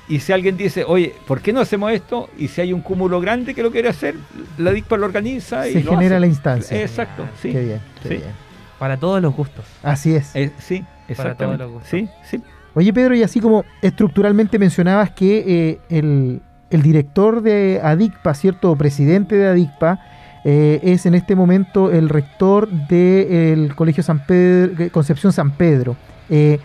y 0.07 0.19
si 0.19 0.31
alguien 0.31 0.55
dice, 0.55 0.85
oye, 0.87 1.13
¿por 1.27 1.41
qué 1.41 1.51
no 1.51 1.59
hacemos 1.59 1.91
esto? 1.91 2.29
Y 2.37 2.47
si 2.47 2.61
hay 2.61 2.71
un 2.71 2.81
cúmulo 2.81 3.19
grande 3.19 3.53
que 3.53 3.63
lo 3.63 3.71
quiere 3.71 3.89
hacer, 3.89 4.15
la 4.57 4.71
DICPA 4.71 4.97
lo 4.97 5.07
organiza 5.07 5.67
y 5.67 5.73
Se 5.73 5.83
lo 5.83 5.91
genera 5.91 6.15
hace. 6.15 6.19
la 6.21 6.27
instancia. 6.27 6.81
Exacto, 6.81 7.25
sí. 7.41 7.51
Qué 7.51 7.59
bien, 7.65 7.79
qué 8.03 8.09
Sí. 8.09 8.15
bien. 8.15 8.44
Para 8.79 8.97
todos 8.97 9.21
los 9.21 9.35
gustos. 9.35 9.65
Así 9.83 10.15
es. 10.15 10.35
Eh, 10.35 10.51
sí, 10.57 10.79
Para 10.79 10.87
todos 10.87 11.09
exactamente. 11.09 11.63
los 11.63 11.71
gustos. 11.71 11.89
Sí, 11.89 12.09
sí. 12.23 12.41
Oye, 12.73 12.91
Pedro, 12.91 13.15
y 13.15 13.23
así 13.23 13.39
como 13.39 13.63
estructuralmente 13.81 14.59
mencionabas 14.59 15.11
que 15.11 15.43
eh, 15.47 15.79
el, 15.89 16.41
el 16.69 16.81
director 16.81 17.41
de 17.41 17.79
ADICPA, 17.81 18.33
¿cierto? 18.33 18.71
O 18.71 18.75
presidente 18.75 19.35
de 19.35 19.47
ADICPA, 19.47 19.99
eh, 20.47 20.79
es 20.83 21.07
en 21.07 21.15
este 21.15 21.35
momento 21.35 21.91
el 21.91 22.07
rector 22.07 22.69
del 22.69 23.73
Colegio 23.75 24.03
San 24.03 24.25
Pedro, 24.27 24.83
eh, 24.83 24.89
Concepción 24.91 25.33
San 25.33 25.51
Pedro. 25.51 25.95
Eh, 26.29 26.59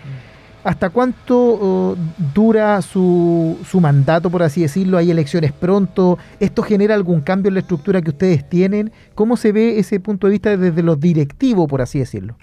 ¿Hasta 0.63 0.91
cuánto 0.91 1.37
oh, 1.39 1.97
dura 2.35 2.83
su, 2.83 3.59
su 3.67 3.81
mandato, 3.81 4.31
por 4.31 4.43
así 4.43 4.61
decirlo? 4.63 4.99
¿Hay 4.99 5.11
elecciones 5.11 5.53
pronto? 5.53 6.19
¿Esto 6.39 6.63
genera 6.63 6.95
algún 6.95 7.23
cambio 7.23 7.49
en 7.49 7.55
la 7.55 7.61
estructura 7.61 8.03
que 8.03 8.11
ustedes 8.11 8.47
tienen? 8.49 8.93
¿Cómo 9.15 9.37
se 9.37 9.53
ve 9.53 9.79
ese 9.79 10.01
punto 10.01 10.27
de 10.27 10.33
vista 10.33 10.57
desde 10.57 10.83
los 10.83 11.01
directivos, 11.01 11.67
por 11.67 11.81
así 11.81 11.99
decirlo? 11.99 12.37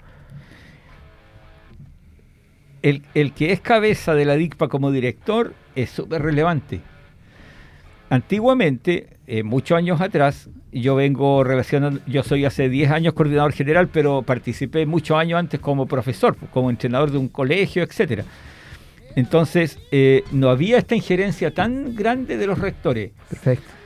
El, 2.82 3.04
el 3.14 3.32
que 3.32 3.52
es 3.52 3.60
cabeza 3.60 4.14
de 4.14 4.24
la 4.24 4.34
DICPA 4.34 4.68
como 4.68 4.90
director 4.90 5.54
es 5.76 5.90
súper 5.90 6.22
relevante. 6.22 6.80
Antiguamente, 8.10 9.17
eh, 9.30 9.42
muchos 9.42 9.76
años 9.76 10.00
atrás, 10.00 10.48
yo 10.72 10.94
vengo 10.94 11.44
relacionando, 11.44 12.00
yo 12.06 12.22
soy 12.22 12.46
hace 12.46 12.70
10 12.70 12.90
años 12.90 13.12
coordinador 13.12 13.52
general, 13.52 13.88
pero 13.88 14.22
participé 14.22 14.86
muchos 14.86 15.18
años 15.18 15.38
antes 15.38 15.60
como 15.60 15.84
profesor, 15.84 16.34
como 16.50 16.70
entrenador 16.70 17.10
de 17.10 17.18
un 17.18 17.28
colegio, 17.28 17.82
etcétera. 17.82 18.24
Entonces, 19.16 19.78
eh, 19.92 20.24
no 20.32 20.48
había 20.48 20.78
esta 20.78 20.94
injerencia 20.94 21.52
tan 21.52 21.94
grande 21.94 22.38
de 22.38 22.46
los 22.46 22.58
rectores. 22.58 23.10
Perfecto. 23.28 23.77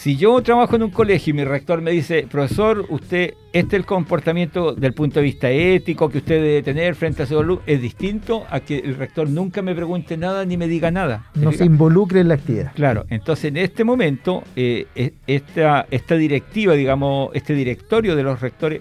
Si 0.00 0.16
yo 0.16 0.40
trabajo 0.42 0.76
en 0.76 0.84
un 0.84 0.90
colegio 0.90 1.32
y 1.32 1.34
mi 1.34 1.44
rector 1.44 1.82
me 1.82 1.90
dice, 1.90 2.26
profesor, 2.26 2.86
usted, 2.88 3.34
este 3.52 3.76
es 3.76 3.80
el 3.80 3.84
comportamiento 3.84 4.72
del 4.72 4.94
punto 4.94 5.20
de 5.20 5.24
vista 5.24 5.50
ético 5.50 6.08
que 6.08 6.16
usted 6.16 6.36
debe 6.36 6.62
tener 6.62 6.94
frente 6.94 7.24
a 7.24 7.26
su 7.26 7.38
alumno, 7.38 7.60
es 7.66 7.82
distinto 7.82 8.46
a 8.48 8.60
que 8.60 8.78
el 8.78 8.96
rector 8.96 9.28
nunca 9.28 9.60
me 9.60 9.74
pregunte 9.74 10.16
nada 10.16 10.46
ni 10.46 10.56
me 10.56 10.68
diga 10.68 10.90
nada. 10.90 11.26
¿Me 11.34 11.44
No 11.44 11.52
se 11.52 11.66
involucre 11.66 12.20
en 12.20 12.28
la 12.28 12.34
actividad. 12.36 12.72
Claro, 12.72 13.04
entonces 13.10 13.44
en 13.44 13.58
este 13.58 13.84
momento, 13.84 14.42
eh, 14.56 14.86
esta, 15.26 15.86
esta 15.90 16.14
directiva, 16.14 16.72
digamos, 16.72 17.28
este 17.34 17.52
directorio 17.52 18.16
de 18.16 18.22
los 18.22 18.40
rectores, 18.40 18.80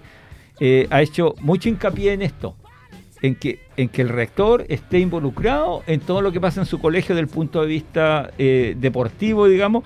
eh, 0.62 0.88
ha 0.90 1.02
hecho 1.02 1.36
mucho 1.42 1.68
hincapié 1.68 2.14
en 2.14 2.22
esto, 2.22 2.56
en 3.22 3.36
que, 3.36 3.60
en 3.76 3.90
que 3.90 4.04
el 4.04 4.08
rector 4.08 4.64
esté 4.70 5.00
involucrado 5.00 5.84
en 5.86 6.00
todo 6.00 6.22
lo 6.22 6.32
que 6.32 6.40
pasa 6.40 6.62
en 6.62 6.66
su 6.66 6.80
colegio 6.80 7.14
desde 7.14 7.28
el 7.28 7.34
punto 7.34 7.60
de 7.60 7.68
vista 7.68 8.32
eh, 8.38 8.78
deportivo, 8.80 9.50
digamos, 9.50 9.84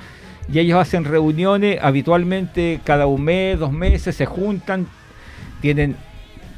y 0.51 0.59
ellos 0.59 0.79
hacen 0.79 1.05
reuniones 1.05 1.79
habitualmente 1.81 2.79
cada 2.83 3.05
un 3.07 3.23
mes, 3.23 3.59
dos 3.59 3.71
meses, 3.71 4.15
se 4.15 4.25
juntan, 4.25 4.87
tienen 5.61 5.95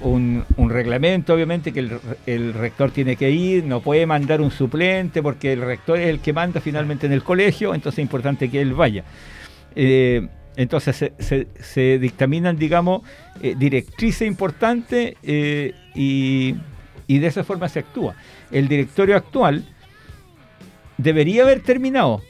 un, 0.02 0.46
reglamento, 0.70 1.34
obviamente, 1.34 1.72
que 1.72 1.88
el, 2.26 2.54
rector 2.54 2.92
tiene 2.92 3.16
que 3.16 3.32
ir, 3.32 3.64
no 3.64 3.80
puede 3.82 4.06
mandar 4.06 4.42
un 4.42 4.52
suplente, 4.52 5.22
porque 5.22 5.54
el 5.54 5.62
rector 5.62 6.00
es 6.00 6.10
el 6.10 6.20
que 6.20 6.34
manda 6.34 6.60
finalmente 6.62 7.06
en 7.06 7.14
el 7.14 7.24
colegio, 7.24 7.74
entonces 7.74 8.00
es 8.00 8.04
importante 8.04 8.50
que 8.50 8.62
él 8.62 8.74
vaya. 8.74 9.04
Eh, 9.76 10.28
entonces 10.58 11.12
se 11.20 12.00
dictaminan, 12.00 12.58
digamos, 12.58 13.02
eh, 13.42 13.56
directrices 13.58 14.28
importantes 14.28 15.16
eh, 15.24 15.74
y, 15.94 16.56
y 17.08 17.20
de 17.20 17.28
esa 17.28 17.44
forma 17.44 17.68
se 17.68 17.80
actúa. 17.80 18.16
El 18.52 18.68
directorio 18.68 19.18
actual 19.18 19.66
debería 20.98 21.44
haber 21.44 21.62
terminado. 21.62 22.22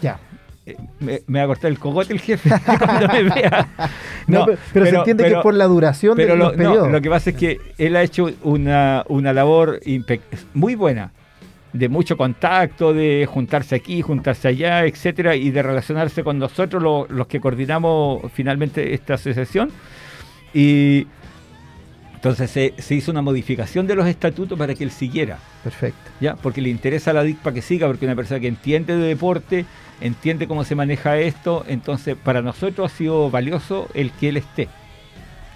Ya. 0.00 0.18
Eh, 0.64 0.76
me, 1.00 1.22
me 1.26 1.40
va 1.40 1.44
a 1.44 1.46
cortar 1.48 1.70
el 1.72 1.78
cogote 1.78 2.12
el 2.12 2.20
jefe 2.20 2.48
cuando 2.78 3.08
me 3.08 3.22
vea. 3.24 3.68
No, 4.28 4.46
pero, 4.46 4.58
pero 4.72 4.86
se 4.86 4.94
entiende 4.96 5.24
que 5.24 5.30
es 5.34 5.38
por 5.38 5.54
la 5.54 5.64
duración 5.64 6.14
pero 6.14 6.34
de 6.34 6.38
lo, 6.38 6.44
los 6.44 6.52
no, 6.56 6.58
periodos. 6.64 6.92
lo 6.92 7.00
que 7.00 7.10
pasa 7.10 7.30
es 7.30 7.36
que 7.36 7.58
él 7.76 7.96
ha 7.96 8.02
hecho 8.04 8.30
una, 8.44 9.02
una 9.08 9.32
labor 9.32 9.80
muy 10.54 10.76
buena, 10.76 11.10
de 11.72 11.88
mucho 11.88 12.16
contacto, 12.16 12.94
de 12.94 13.26
juntarse 13.28 13.74
aquí, 13.74 14.00
juntarse 14.00 14.46
allá, 14.46 14.84
etcétera, 14.84 15.34
y 15.34 15.50
de 15.50 15.62
relacionarse 15.64 16.22
con 16.22 16.38
nosotros, 16.38 16.80
lo- 16.80 17.06
los 17.08 17.26
que 17.26 17.40
coordinamos 17.40 18.22
finalmente 18.32 18.94
esta 18.94 19.14
asociación. 19.14 19.70
Y 20.54 21.08
entonces 22.14 22.50
se, 22.50 22.74
se 22.78 22.94
hizo 22.94 23.10
una 23.10 23.22
modificación 23.22 23.88
de 23.88 23.96
los 23.96 24.06
estatutos 24.06 24.56
para 24.56 24.74
que 24.76 24.84
él 24.84 24.92
siguiera. 24.92 25.38
Perfecto. 25.64 26.10
¿ya? 26.20 26.36
Porque 26.36 26.60
le 26.60 26.68
interesa 26.68 27.10
a 27.10 27.14
la 27.14 27.24
DIC 27.24 27.38
para 27.38 27.54
que 27.54 27.62
siga, 27.62 27.88
porque 27.88 28.06
una 28.06 28.14
persona 28.14 28.38
que 28.38 28.46
entiende 28.48 28.96
de 28.96 29.08
deporte, 29.08 29.64
entiende 30.02 30.46
cómo 30.48 30.64
se 30.64 30.74
maneja 30.74 31.16
esto, 31.16 31.64
entonces 31.68 32.16
para 32.22 32.42
nosotros 32.42 32.92
ha 32.92 32.96
sido 32.96 33.30
valioso 33.30 33.88
el 33.94 34.10
que 34.10 34.28
él 34.28 34.36
esté. 34.36 34.68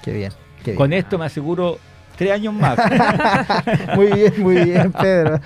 Qué 0.02 0.12
bien. 0.12 0.32
Qué 0.62 0.72
bien. 0.72 0.76
Con 0.76 0.92
esto 0.92 1.18
me 1.18 1.26
aseguro 1.26 1.78
tres 2.16 2.32
años 2.32 2.54
más. 2.54 2.78
Muy 3.96 4.06
bien, 4.12 4.32
muy 4.38 4.64
bien, 4.64 4.92
Pedro. 4.92 5.40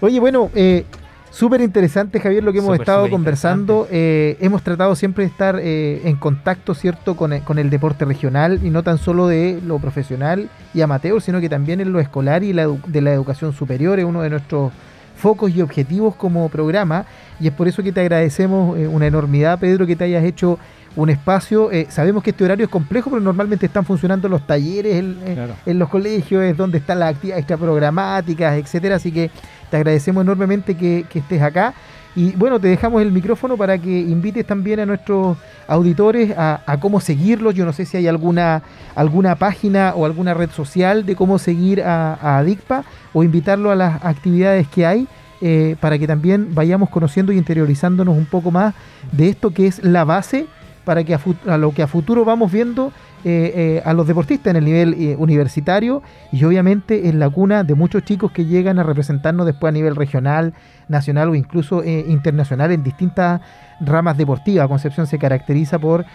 Oye, 0.00 0.20
bueno, 0.20 0.50
eh, 0.54 0.84
súper 1.30 1.60
interesante, 1.60 2.20
Javier, 2.20 2.44
lo 2.44 2.52
que 2.52 2.58
hemos 2.58 2.78
estado 2.78 3.08
conversando. 3.10 3.88
Eh, 3.90 4.36
hemos 4.40 4.62
tratado 4.62 4.94
siempre 4.94 5.24
de 5.24 5.30
estar 5.30 5.58
eh, 5.60 6.02
en 6.04 6.16
contacto, 6.16 6.74
¿cierto?, 6.74 7.16
con 7.16 7.32
el, 7.32 7.42
con 7.42 7.58
el 7.58 7.70
deporte 7.70 8.04
regional 8.04 8.60
y 8.62 8.70
no 8.70 8.82
tan 8.82 8.98
solo 8.98 9.26
de 9.26 9.60
lo 9.64 9.78
profesional 9.78 10.48
y 10.74 10.80
amateur, 10.80 11.20
sino 11.20 11.40
que 11.40 11.48
también 11.48 11.80
en 11.80 11.92
lo 11.92 12.00
escolar 12.00 12.42
y 12.42 12.52
la 12.52 12.68
de 12.68 13.00
la 13.00 13.12
educación 13.12 13.52
superior. 13.52 13.98
Es 13.98 14.04
uno 14.04 14.22
de 14.22 14.30
nuestros 14.30 14.72
focos 15.18 15.50
y 15.54 15.60
objetivos 15.60 16.14
como 16.14 16.48
programa 16.48 17.04
y 17.40 17.48
es 17.48 17.52
por 17.52 17.66
eso 17.68 17.82
que 17.82 17.92
te 17.92 18.00
agradecemos 18.00 18.78
eh, 18.78 18.86
una 18.88 19.06
enormidad, 19.06 19.58
Pedro, 19.58 19.86
que 19.86 19.96
te 19.96 20.04
hayas 20.04 20.24
hecho 20.24 20.58
un 20.96 21.10
espacio. 21.10 21.70
Eh, 21.70 21.86
sabemos 21.90 22.22
que 22.22 22.30
este 22.30 22.44
horario 22.44 22.64
es 22.64 22.70
complejo, 22.70 23.10
pero 23.10 23.20
normalmente 23.22 23.66
están 23.66 23.84
funcionando 23.84 24.28
los 24.28 24.46
talleres 24.46 24.94
en, 24.96 25.18
en- 25.26 25.34
Claro. 25.34 25.54
en 25.66 25.78
los 25.78 25.88
colegios, 25.88 26.42
es 26.42 26.56
donde 26.56 26.78
están 26.78 26.98
las 27.00 27.14
actividades 27.14 27.42
extraprogramáticas, 27.42 28.56
etcétera. 28.58 28.96
Así 28.96 29.12
que 29.12 29.30
te 29.70 29.76
agradecemos 29.76 30.22
enormemente 30.22 30.74
que, 30.76 31.04
que 31.08 31.18
estés 31.20 31.42
acá. 31.42 31.74
Y 32.18 32.32
bueno, 32.32 32.58
te 32.58 32.66
dejamos 32.66 33.00
el 33.00 33.12
micrófono 33.12 33.56
para 33.56 33.78
que 33.78 34.00
invites 34.00 34.44
también 34.44 34.80
a 34.80 34.86
nuestros 34.86 35.36
auditores 35.68 36.34
a, 36.36 36.76
cómo 36.80 36.98
seguirlos. 36.98 37.54
Yo 37.54 37.64
no 37.64 37.72
sé 37.72 37.86
si 37.86 37.96
hay 37.96 38.08
alguna, 38.08 38.64
alguna 38.96 39.36
página 39.36 39.92
o 39.94 40.04
alguna 40.04 40.34
red 40.34 40.50
social 40.50 41.06
de 41.06 41.14
cómo 41.14 41.38
seguir 41.38 41.80
a, 41.80 42.14
a 42.14 42.38
Adicpa 42.38 42.82
o 43.12 43.22
invitarlo 43.22 43.70
a 43.70 43.76
las 43.76 44.04
actividades 44.04 44.66
que 44.66 44.84
hay 44.84 45.06
eh, 45.40 45.76
para 45.78 45.96
que 45.96 46.08
también 46.08 46.56
vayamos 46.56 46.90
conociendo 46.90 47.30
y 47.30 47.38
interiorizándonos 47.38 48.16
un 48.16 48.26
poco 48.26 48.50
más 48.50 48.74
de 49.12 49.28
esto 49.28 49.52
que 49.52 49.68
es 49.68 49.84
la 49.84 50.02
base 50.04 50.48
para 50.88 51.04
que 51.04 51.12
a, 51.14 51.20
a 51.48 51.58
lo 51.58 51.72
que 51.72 51.82
a 51.82 51.86
futuro 51.86 52.24
vamos 52.24 52.50
viendo 52.50 52.92
eh, 53.22 53.52
eh, 53.54 53.82
a 53.84 53.92
los 53.92 54.06
deportistas 54.06 54.52
en 54.52 54.56
el 54.56 54.64
nivel 54.64 54.94
eh, 54.94 55.16
universitario 55.18 56.02
y 56.32 56.42
obviamente 56.44 57.10
en 57.10 57.18
la 57.18 57.28
cuna 57.28 57.62
de 57.62 57.74
muchos 57.74 58.04
chicos 58.04 58.32
que 58.32 58.46
llegan 58.46 58.78
a 58.78 58.84
representarnos 58.84 59.44
después 59.44 59.68
a 59.68 59.72
nivel 59.72 59.96
regional, 59.96 60.54
nacional 60.88 61.28
o 61.28 61.34
incluso 61.34 61.84
internacional 61.84 62.72
en 62.72 62.82
distintas 62.82 63.42
ramas 63.80 64.16
deportivas. 64.16 64.66
Concepción 64.66 65.06
se 65.06 65.18
caracteriza 65.18 65.78
por 65.78 66.06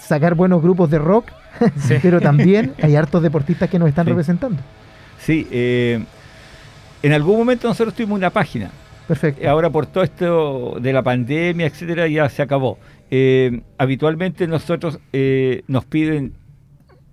sacar 0.00 0.34
buenos 0.34 0.60
grupos 0.62 0.90
de 0.90 0.98
rock, 0.98 1.26
Sí. 1.76 1.94
pero 2.02 2.20
también 2.20 2.72
hay 2.82 2.96
hartos 2.96 3.22
deportistas 3.22 3.70
que 3.70 3.78
nos 3.78 3.88
están 3.88 4.06
Sí. 4.06 4.10
representando. 4.10 4.60
Sí, 5.20 5.46
en 5.52 7.12
algún 7.12 7.38
momento 7.38 7.68
nosotros 7.68 7.94
tuvimos 7.94 8.16
una 8.18 8.30
página. 8.30 8.68
Perfecto. 9.06 9.48
Ahora 9.48 9.70
por 9.70 9.86
todo 9.86 10.02
esto 10.02 10.76
de 10.80 10.92
la 10.92 11.02
pandemia, 11.04 11.66
etcétera, 11.66 12.08
ya 12.08 12.28
se 12.28 12.42
acabó. 12.42 12.78
Eh, 13.14 13.60
habitualmente 13.76 14.46
nosotros 14.46 14.98
eh, 15.12 15.64
nos 15.68 15.84
piden 15.84 16.32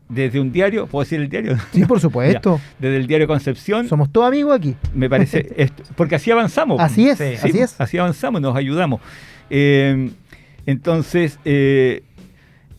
desde 0.07 0.39
un 0.39 0.51
diario, 0.53 0.87
¿puedo 0.87 1.03
decir 1.03 1.19
el 1.19 1.27
diario? 1.27 1.57
Sí, 1.73 1.83
por 1.83 1.99
supuesto. 2.05 2.59
Desde 2.79 2.95
el 2.97 3.05
diario 3.05 3.27
Concepción, 3.27 3.87
Somos 3.89 4.09
todos 4.09 4.27
amigos 4.29 4.55
aquí. 4.55 4.75
me 4.95 5.09
parece, 5.09 5.53
esto- 5.57 5.83
porque 5.97 6.15
así 6.15 6.31
avanzamos. 6.31 6.79
Así 6.79 7.09
es, 7.09 7.17
Sí, 7.17 7.23
así 7.35 7.51
Sí, 7.51 7.59
es. 7.59 7.79
Así 7.81 7.97
avanzamos, 7.97 8.39
nos 8.41 8.55
ayudamos. 8.55 9.01
Eh, 9.49 10.09
entonces, 10.65 11.37
eh, 11.43 12.03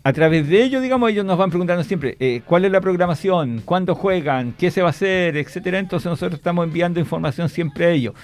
a 0.03 0.13
través 0.15 0.49
de 0.49 0.63
ello, 0.63 0.81
digamos, 0.81 1.11
ellos 1.11 1.27
nos 1.27 1.37
van 1.37 1.51
preguntando 1.51 1.85
siempre 1.85 2.17
eh, 2.21 2.41
cuál 2.47 2.65
es 2.65 2.73
la 2.73 2.81
programación, 2.81 3.61
cuándo 3.67 3.95
juegan, 3.95 4.55
qué 4.59 4.71
se 4.71 4.81
va 4.81 4.87
a 4.89 4.91
hacer, 4.91 5.37
etcétera. 5.37 5.79
Entonces 5.79 6.09
nosotros 6.09 6.39
estamos 6.39 6.65
enviando 6.67 6.99
información 7.01 7.51
siempre 7.51 7.85
a 7.85 7.91
ellos. 7.91 8.15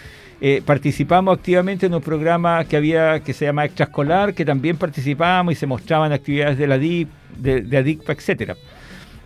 Eh, 0.41 0.63
participamos 0.65 1.37
activamente 1.37 1.87
en 1.87 1.95
un 1.95 2.03
programa 2.03 2.65
que 2.65 2.77
había 2.77 3.21
que 3.21 3.33
se 3.33 3.47
llama 3.47 3.65
extraescolar, 3.65 4.35
que 4.35 4.45
también 4.45 4.77
participábamos 4.77 5.53
y 5.53 5.57
se 5.57 5.67
mostraban 5.67 6.13
actividades 6.13 6.59
de 6.59 6.67
la 6.67 6.79
DIP, 6.79 7.09
de, 7.39 7.63
de 7.63 7.77
ADICPA, 7.79 8.13
etcétera. 8.13 8.57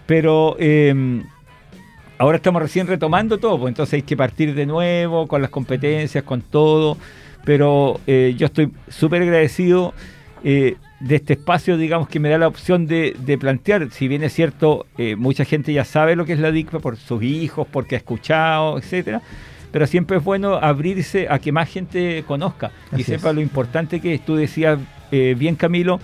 Pero 0.07 0.57
eh, 0.59 1.23
ahora 2.19 2.37
estamos 2.37 2.61
recién 2.63 2.87
retomando 2.87 3.39
todo, 3.39 3.59
pues 3.59 3.71
entonces 3.71 3.95
hay 3.95 4.03
que 4.03 4.17
partir 4.17 4.55
de 4.55 4.67
nuevo 4.67 5.27
con 5.27 5.41
las 5.41 5.51
competencias, 5.51 6.23
con 6.23 6.43
todo. 6.43 6.97
Pero 7.45 8.01
eh, 8.07 8.35
yo 8.37 8.47
estoy 8.47 8.71
súper 8.89 9.23
agradecido 9.23 9.95
eh, 10.45 10.77
de 11.01 11.17
este 11.17 11.33
espacio, 11.33 11.79
digamos, 11.79 12.09
que 12.09 12.21
me 12.21 12.29
da 12.29 12.37
la 12.37 12.49
opción 12.49 12.87
de, 12.87 13.17
de 13.19 13.39
plantear. 13.39 13.91
Si 13.91 14.09
bien 14.09 14.23
es 14.23 14.35
cierto, 14.35 14.87
eh, 14.99 15.17
mucha 15.17 15.45
gente 15.45 15.73
ya 15.73 15.85
sabe 15.85 16.17
lo 16.17 16.27
que 16.27 16.35
es 16.35 16.39
la 16.39 16.53
DICPA 16.53 16.81
por 16.81 16.97
sus 16.97 17.23
hijos, 17.23 17.67
porque 17.71 17.95
ha 17.95 17.99
escuchado, 17.99 18.79
etcétera. 18.79 19.23
Pero 19.71 19.87
siempre 19.87 20.17
es 20.17 20.25
bueno 20.25 20.55
abrirse 20.55 21.29
a 21.29 21.39
que 21.39 21.53
más 21.53 21.69
gente 21.69 22.25
conozca 22.27 22.71
y 22.97 23.05
sepa 23.05 23.31
es. 23.31 23.35
lo 23.35 23.41
importante 23.41 24.01
que 24.01 24.15
es. 24.15 24.25
Tú 24.25 24.37
decías 24.37 24.79
eh, 25.13 25.35
bien, 25.39 25.57
Camilo, 25.57 26.01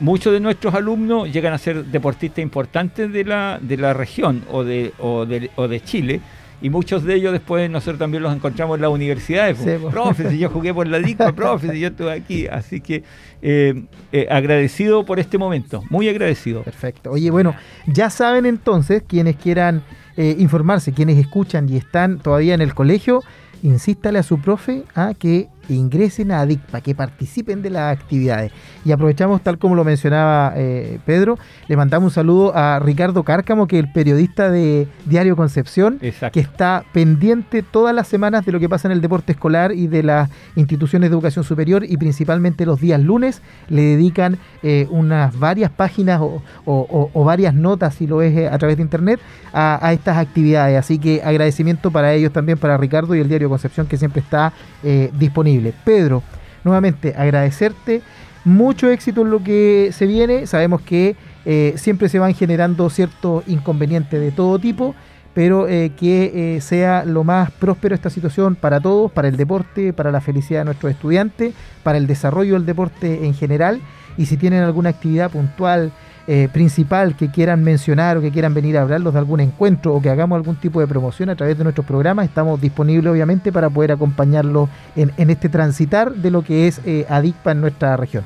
muchos 0.00 0.32
de 0.32 0.40
nuestros 0.40 0.74
alumnos 0.74 1.32
llegan 1.32 1.52
a 1.52 1.58
ser 1.58 1.84
deportistas 1.86 2.42
importantes 2.42 3.12
de 3.12 3.24
la, 3.24 3.58
de 3.60 3.76
la 3.76 3.94
región 3.94 4.42
o 4.50 4.64
de, 4.64 4.92
o, 4.98 5.26
de, 5.26 5.50
o 5.56 5.68
de 5.68 5.80
Chile. 5.80 6.20
Y 6.62 6.70
muchos 6.70 7.04
de 7.04 7.16
ellos 7.16 7.32
después 7.32 7.68
nosotros 7.68 7.98
también 7.98 8.22
los 8.22 8.34
encontramos 8.34 8.76
en 8.76 8.82
las 8.82 8.90
universidades. 8.90 9.58
Sí, 9.58 9.70
profe, 9.90 10.30
si 10.30 10.38
yo 10.38 10.48
jugué 10.48 10.72
por 10.72 10.86
la 10.86 10.98
DICPA, 10.98 11.32
profe, 11.36 11.70
si 11.70 11.80
yo 11.80 11.88
estuve 11.88 12.12
aquí. 12.12 12.46
Así 12.46 12.80
que 12.80 13.02
eh, 13.42 13.82
eh, 14.12 14.26
agradecido 14.30 15.04
por 15.04 15.18
este 15.18 15.36
momento, 15.36 15.82
muy 15.90 16.08
agradecido. 16.08 16.62
Perfecto. 16.62 17.10
Oye, 17.10 17.30
bueno, 17.30 17.54
ya 17.86 18.08
saben 18.08 18.46
entonces, 18.46 19.02
quienes 19.06 19.36
quieran 19.36 19.82
eh, 20.16 20.36
informarse, 20.38 20.92
quienes 20.92 21.18
escuchan 21.18 21.68
y 21.68 21.76
están 21.76 22.18
todavía 22.18 22.54
en 22.54 22.60
el 22.60 22.74
colegio, 22.74 23.22
insístale 23.62 24.18
a 24.18 24.22
su 24.22 24.40
profe 24.40 24.84
a 24.94 25.14
que 25.14 25.48
ingresen 25.68 26.30
a 26.32 26.40
ADICPA, 26.40 26.80
que 26.80 26.94
participen 26.94 27.62
de 27.62 27.70
las 27.70 27.96
actividades. 27.96 28.52
Y 28.84 28.92
aprovechamos, 28.92 29.42
tal 29.42 29.58
como 29.58 29.74
lo 29.74 29.84
mencionaba 29.84 30.52
eh, 30.56 30.98
Pedro, 31.06 31.38
le 31.68 31.76
mandamos 31.76 32.10
un 32.10 32.14
saludo 32.14 32.56
a 32.56 32.78
Ricardo 32.80 33.22
Cárcamo, 33.22 33.66
que 33.66 33.78
es 33.78 33.84
el 33.84 33.92
periodista 33.92 34.50
de 34.50 34.86
Diario 35.06 35.36
Concepción, 35.36 35.98
Exacto. 36.02 36.34
que 36.34 36.40
está 36.40 36.84
pendiente 36.92 37.62
todas 37.62 37.94
las 37.94 38.08
semanas 38.08 38.44
de 38.44 38.52
lo 38.52 38.60
que 38.60 38.68
pasa 38.68 38.88
en 38.88 38.92
el 38.92 39.00
deporte 39.00 39.32
escolar 39.32 39.72
y 39.72 39.86
de 39.86 40.02
las 40.02 40.30
instituciones 40.56 41.08
de 41.10 41.14
educación 41.14 41.44
superior 41.44 41.84
y 41.88 41.96
principalmente 41.96 42.66
los 42.66 42.80
días 42.80 43.00
lunes 43.00 43.40
le 43.68 43.82
dedican 43.82 44.38
eh, 44.62 44.86
unas 44.90 45.38
varias 45.38 45.70
páginas 45.70 46.20
o, 46.20 46.42
o- 46.64 46.86
o- 46.90 47.10
o 47.12 47.24
varias 47.24 47.54
notas, 47.54 47.94
si 47.94 48.06
lo 48.06 48.20
es 48.22 48.36
eh, 48.36 48.48
a 48.48 48.58
través 48.58 48.76
de 48.76 48.82
internet, 48.82 49.20
a, 49.52 49.78
a 49.86 49.92
estas 49.92 50.18
actividades. 50.18 50.78
Así 50.78 50.98
que 50.98 51.22
agradecimiento 51.24 51.90
para 51.90 52.12
ellos 52.12 52.32
también, 52.32 52.58
para 52.58 52.76
Ricardo 52.76 53.14
y 53.14 53.20
el 53.20 53.28
diario 53.28 53.48
Concepción 53.48 53.86
que 53.86 53.96
siempre 53.96 54.20
está 54.20 54.52
eh, 54.82 55.10
disponible. 55.18 55.53
Pedro, 55.84 56.22
nuevamente 56.64 57.14
agradecerte. 57.16 58.02
Mucho 58.44 58.90
éxito 58.90 59.22
en 59.22 59.30
lo 59.30 59.42
que 59.42 59.90
se 59.92 60.06
viene. 60.06 60.46
Sabemos 60.46 60.82
que 60.82 61.16
eh, 61.44 61.74
siempre 61.76 62.08
se 62.08 62.18
van 62.18 62.34
generando 62.34 62.88
ciertos 62.90 63.44
inconvenientes 63.46 64.20
de 64.20 64.30
todo 64.32 64.58
tipo, 64.58 64.94
pero 65.34 65.68
eh, 65.68 65.92
que 65.96 66.56
eh, 66.56 66.60
sea 66.60 67.04
lo 67.04 67.24
más 67.24 67.50
próspero 67.50 67.94
esta 67.94 68.10
situación 68.10 68.54
para 68.54 68.80
todos, 68.80 69.10
para 69.10 69.28
el 69.28 69.36
deporte, 69.36 69.92
para 69.92 70.12
la 70.12 70.20
felicidad 70.20 70.60
de 70.60 70.64
nuestros 70.66 70.92
estudiantes, 70.92 71.54
para 71.82 71.98
el 71.98 72.06
desarrollo 72.06 72.54
del 72.54 72.66
deporte 72.66 73.26
en 73.26 73.34
general. 73.34 73.80
Y 74.16 74.26
si 74.26 74.36
tienen 74.36 74.62
alguna 74.62 74.90
actividad 74.90 75.30
puntual, 75.30 75.92
eh, 76.26 76.48
principal 76.52 77.16
que 77.16 77.30
quieran 77.30 77.62
mencionar 77.62 78.16
o 78.16 78.20
que 78.22 78.30
quieran 78.30 78.54
venir 78.54 78.78
a 78.78 78.82
hablarlos 78.82 79.12
de 79.12 79.18
algún 79.18 79.40
encuentro 79.40 79.94
o 79.94 80.00
que 80.00 80.08
hagamos 80.10 80.36
algún 80.36 80.56
tipo 80.56 80.80
de 80.80 80.86
promoción 80.86 81.28
a 81.30 81.36
través 81.36 81.58
de 81.58 81.64
nuestros 81.64 81.86
programas, 81.86 82.26
estamos 82.26 82.60
disponibles 82.60 83.12
obviamente 83.12 83.52
para 83.52 83.68
poder 83.68 83.92
acompañarlos 83.92 84.68
en, 84.96 85.12
en 85.18 85.30
este 85.30 85.48
transitar 85.48 86.12
de 86.14 86.30
lo 86.30 86.42
que 86.42 86.66
es 86.66 86.80
eh, 86.86 87.04
ADICPA 87.08 87.52
en 87.52 87.60
nuestra 87.60 87.96
región. 87.96 88.24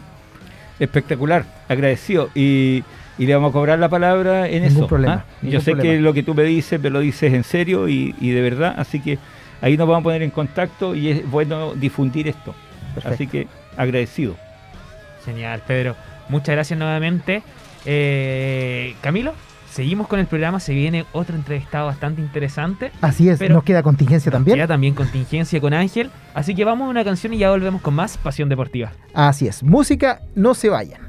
Espectacular, 0.79 1.45
agradecido. 1.69 2.29
Y, 2.35 2.85
y 3.19 3.27
le 3.27 3.35
vamos 3.35 3.51
a 3.51 3.53
cobrar 3.53 3.79
la 3.81 3.89
palabra 3.89 4.47
en 4.49 4.63
Ningún 4.63 4.77
eso. 4.79 4.87
problema, 4.87 5.15
¿ah? 5.15 5.25
ningún 5.43 5.53
Yo 5.55 5.61
sé 5.61 5.73
problema. 5.73 5.95
que 5.97 6.01
lo 6.01 6.15
que 6.15 6.23
tú 6.23 6.35
me 6.35 6.45
dices, 6.45 6.81
me 6.81 6.91
lo 6.91 7.01
dices 7.01 7.35
en 7.35 7.43
serio 7.43 7.89
y, 7.89 8.15
y 8.21 8.31
de 8.31 8.41
verdad. 8.43 8.75
Así 8.79 9.01
que 9.01 9.19
ahí 9.61 9.77
nos 9.77 9.89
vamos 9.89 10.03
a 10.03 10.05
poner 10.05 10.23
en 10.23 10.31
contacto 10.31 10.95
y 10.95 11.09
es 11.09 11.29
bueno 11.29 11.75
difundir 11.75 12.29
esto. 12.29 12.55
Perfecto. 12.95 13.15
Así 13.15 13.27
que 13.27 13.49
agradecido. 13.77 14.37
Genial, 15.25 15.63
Pedro. 15.67 15.97
Muchas 16.29 16.55
gracias 16.55 16.79
nuevamente. 16.79 17.43
Eh, 17.87 18.95
Camilo, 19.01 19.33
seguimos 19.71 20.07
con 20.09 20.19
el 20.21 20.27
programa. 20.27 20.61
Se 20.61 20.73
viene 20.75 21.05
otro 21.13 21.37
entrevistado 21.37 21.87
bastante 21.87 22.21
interesante. 22.21 22.91
Así 23.01 23.29
es, 23.29 23.39
Pero- 23.39 23.55
nos 23.55 23.65
queda 23.65 23.83
contingencia 23.83 24.31
también. 24.31 24.57
Queda 24.57 24.67
también 24.67 24.95
contingencia 24.95 25.61
con 25.61 25.73
Ángel. 25.75 26.11
Así 26.35 26.55
que 26.55 26.65
vamos 26.65 26.87
a 26.87 26.91
una 26.91 27.05
canción 27.05 27.33
y 27.35 27.39
ya 27.39 27.51
volvemos 27.51 27.81
con 27.83 27.95
más 27.95 28.17
Pasión 28.19 28.49
Deportiva. 28.49 28.93
Así 29.15 29.47
es, 29.49 29.63
música, 29.63 30.21
no 30.35 30.55
se 30.55 30.69
vayan. 30.69 31.08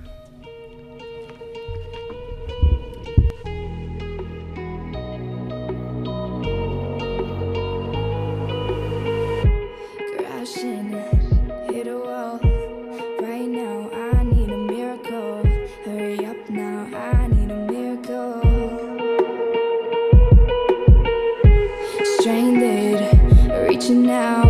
Reaching 23.90 24.12
out. 24.12 24.46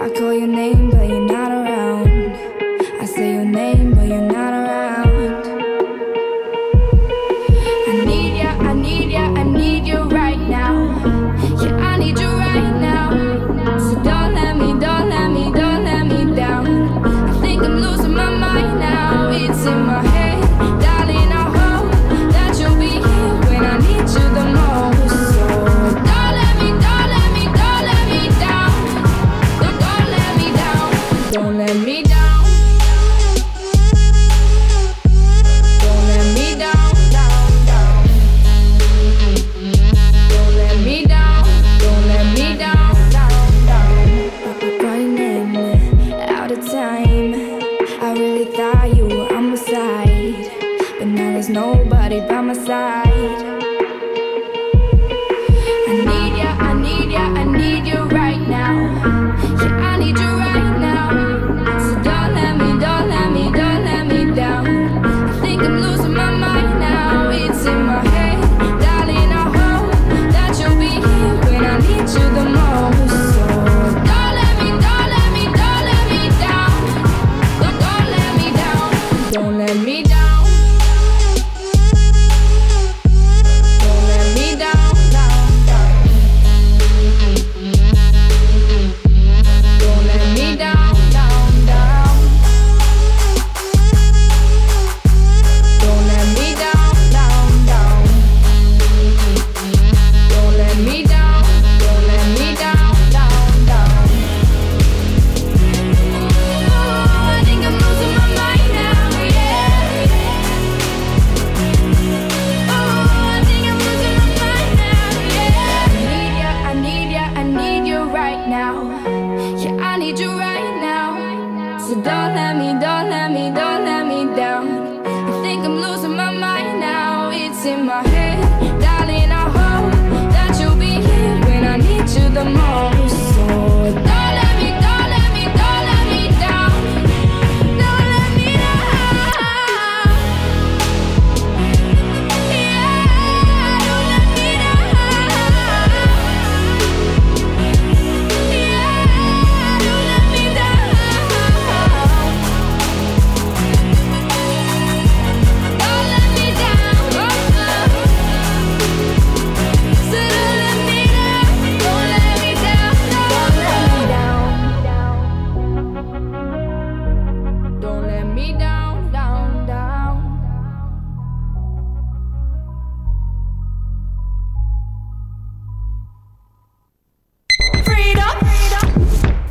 I 0.00 0.10
call 0.10 0.32
your 0.32 0.48
name, 0.48 0.89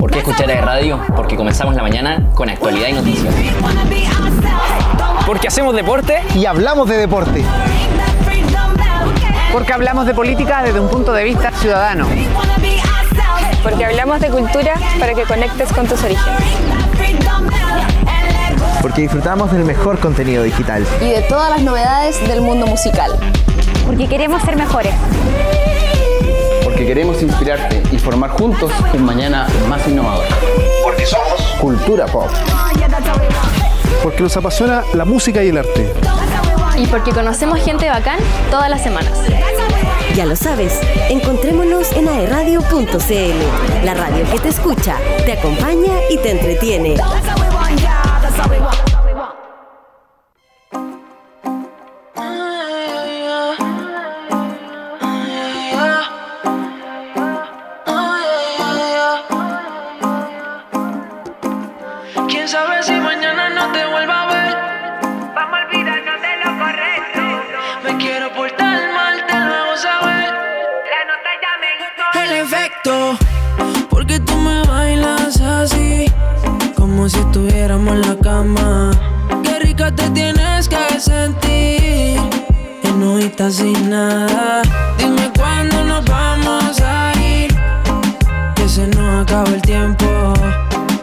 ¿Por 0.09 0.23
qué 0.23 0.31
escuchar 0.31 0.51
a 0.51 0.61
radio? 0.61 0.99
Porque 1.15 1.35
comenzamos 1.35 1.75
la 1.75 1.83
mañana 1.83 2.31
con 2.33 2.49
actualidad 2.49 2.87
y 2.87 2.93
noticias. 2.93 3.31
Porque 5.27 5.47
hacemos 5.47 5.75
deporte 5.75 6.23
Y 6.33 6.47
hablamos 6.47 6.89
de 6.89 6.97
deporte. 6.97 7.45
Porque 9.53 9.71
hablamos 9.71 10.07
de 10.07 10.15
política 10.15 10.63
desde 10.63 10.79
un 10.79 10.89
punto 10.89 11.13
de 11.13 11.23
vista 11.25 11.51
ciudadano. 11.51 12.07
Porque 13.61 13.85
hablamos 13.85 14.19
de 14.19 14.29
cultura 14.29 14.73
para 14.99 15.13
que 15.13 15.25
conectes 15.25 15.71
con 15.73 15.85
tus 15.85 16.03
orígenes. 16.03 16.41
Porque 18.81 19.01
disfrutamos 19.01 19.51
del 19.51 19.63
mejor 19.63 19.99
contenido 19.99 20.41
digital. 20.41 20.87
Y 21.01 21.09
de 21.09 21.21
todas 21.21 21.51
las 21.51 21.61
novedades 21.61 22.27
del 22.27 22.41
mundo 22.41 22.65
musical. 22.65 23.11
Porque 23.85 24.07
queremos 24.07 24.41
ser 24.41 24.55
mejores. 24.55 24.95
Queremos 26.89 27.21
inspirarte 27.21 27.83
y 27.91 27.99
formar 27.99 28.31
juntos 28.31 28.71
un 28.95 29.05
mañana 29.05 29.45
más 29.69 29.87
innovador. 29.87 30.25
Porque 30.81 31.05
somos 31.05 31.39
Cultura 31.61 32.07
Pop. 32.07 32.31
Porque 34.01 34.23
nos 34.23 34.35
apasiona 34.35 34.83
la 34.95 35.05
música 35.05 35.43
y 35.43 35.49
el 35.49 35.59
arte. 35.59 35.93
Y 36.79 36.87
porque 36.87 37.11
conocemos 37.11 37.59
gente 37.59 37.87
bacán 37.87 38.17
todas 38.49 38.71
las 38.71 38.81
semanas. 38.81 39.13
Ya 40.15 40.25
lo 40.25 40.35
sabes, 40.35 40.79
encontrémonos 41.11 41.91
en 41.91 42.07
aeradio.cl, 42.07 43.85
la 43.85 43.93
radio 43.93 44.25
que 44.31 44.39
te 44.39 44.49
escucha, 44.49 44.95
te 45.27 45.33
acompaña 45.33 45.93
y 46.09 46.17
te 46.17 46.31
entretiene. 46.31 46.95
Sin 83.49 83.89
nada. 83.89 84.61
Dime 84.97 85.29
cuándo 85.35 85.83
nos 85.83 86.05
vamos 86.05 86.79
a 86.81 87.11
ir, 87.19 87.53
que 88.55 88.69
se 88.69 88.87
nos 88.87 89.23
acaba 89.23 89.49
el 89.49 89.61
tiempo. 89.61 90.33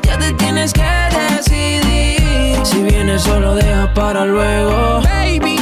Ya 0.02 0.18
te 0.18 0.32
tienes 0.34 0.72
que 0.72 0.82
decidir. 0.82 2.64
Si 2.64 2.82
vienes 2.82 3.22
solo 3.22 3.54
deja 3.54 3.92
para 3.92 4.24
luego. 4.24 5.02
Baby, 5.02 5.55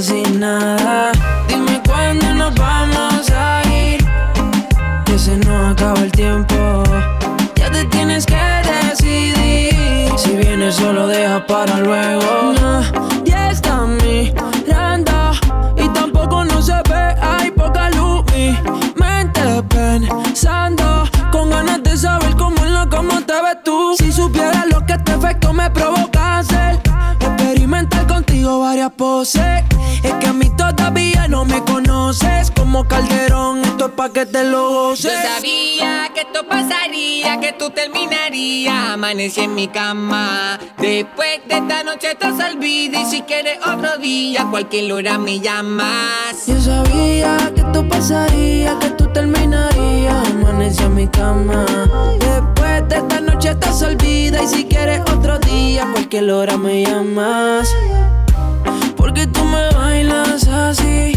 sin 0.00 0.40
nada. 0.40 1.12
Dime 1.48 1.80
cuándo 1.86 2.34
nos 2.34 2.54
vamos 2.54 3.30
a 3.30 3.62
ir, 3.66 4.04
que 5.04 5.18
se 5.18 5.36
nos 5.38 5.72
acaba 5.72 6.00
el 6.00 6.12
tiempo. 6.12 6.82
Ya 7.54 7.70
te 7.70 7.84
tienes 7.86 8.26
que 8.26 8.36
decidir, 8.36 10.10
si 10.18 10.36
vienes 10.36 10.74
solo 10.74 11.06
deja 11.06 11.46
para 11.46 11.78
luego. 11.78 12.52
Ya 13.24 13.50
está 13.50 13.86
mirando 13.86 15.32
y 15.78 15.88
tampoco 15.88 16.44
no 16.44 16.60
se 16.60 16.74
ve, 16.88 17.14
hay 17.22 17.50
poca 17.52 17.88
luz. 17.90 18.24
Mi 18.34 18.58
mente 18.96 19.62
pensando, 19.68 21.04
con 21.32 21.48
ganas 21.48 21.82
de 21.82 21.96
saber 21.96 22.36
cómo 22.36 22.62
en 22.64 22.74
la 22.74 22.86
cama 22.88 23.22
te 23.26 23.32
ves 23.32 23.62
tú. 23.64 23.94
Si 23.96 24.12
supieras 24.12 24.66
lo 24.70 24.84
que 24.84 24.92
este 24.92 25.14
efecto 25.14 25.54
me 25.54 25.70
provoca 25.70 26.38
hacer, 26.38 26.80
experimentar 27.20 28.06
contigo 28.06 28.60
varias 28.60 28.90
poses. 28.92 29.64
Que 34.16 34.24
te 34.24 34.44
lo 34.44 34.94
Yo 34.94 35.10
sabía 35.10 36.08
que 36.14 36.22
esto 36.22 36.48
pasaría, 36.48 37.38
que 37.38 37.52
tú 37.52 37.68
terminarías. 37.68 38.92
Amanecí 38.92 39.42
en 39.42 39.54
mi 39.54 39.68
cama. 39.68 40.58
Después 40.78 41.40
de 41.46 41.56
esta 41.56 41.84
noche 41.84 42.12
estás 42.12 42.32
olvida. 42.50 43.02
Y 43.02 43.04
si 43.04 43.20
quieres 43.20 43.58
otro 43.58 43.98
día, 43.98 44.46
cualquier 44.50 44.90
hora 44.90 45.18
me 45.18 45.38
llamas. 45.40 46.46
Yo 46.46 46.58
sabía 46.58 47.36
que 47.54 47.60
esto 47.60 47.86
pasaría, 47.86 48.78
que 48.78 48.88
tú 48.92 49.06
terminarías. 49.12 50.30
Amanecí 50.30 50.82
en 50.82 50.94
mi 50.94 51.08
cama. 51.08 51.66
Después 52.18 52.88
de 52.88 52.96
esta 52.96 53.20
noche 53.20 53.50
estás 53.50 53.82
olvida. 53.82 54.42
Y 54.42 54.48
si 54.48 54.64
quieres 54.64 55.00
otro 55.12 55.38
día, 55.40 55.86
cualquier 55.92 56.30
hora 56.30 56.56
me 56.56 56.86
llamas. 56.86 57.68
Porque 58.96 59.26
tú 59.26 59.44
me 59.44 59.68
bailas 59.74 60.48
así, 60.48 61.12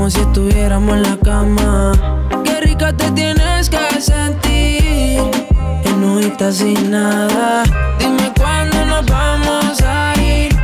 como 0.00 0.08
si 0.08 0.20
estuviéramos 0.20 0.96
en 0.96 1.02
la 1.02 1.16
cama. 1.18 1.92
Qué 2.42 2.58
rica 2.62 2.90
te 2.90 3.10
tienes 3.10 3.68
que 3.68 4.00
sentir, 4.00 5.20
en 5.84 6.04
hojitas 6.04 6.56
sin 6.56 6.90
nada. 6.90 7.64
Dime 7.98 8.32
cuándo 8.34 8.86
nos 8.86 9.04
vamos 9.04 9.82
a 9.82 10.14
ir, 10.18 10.56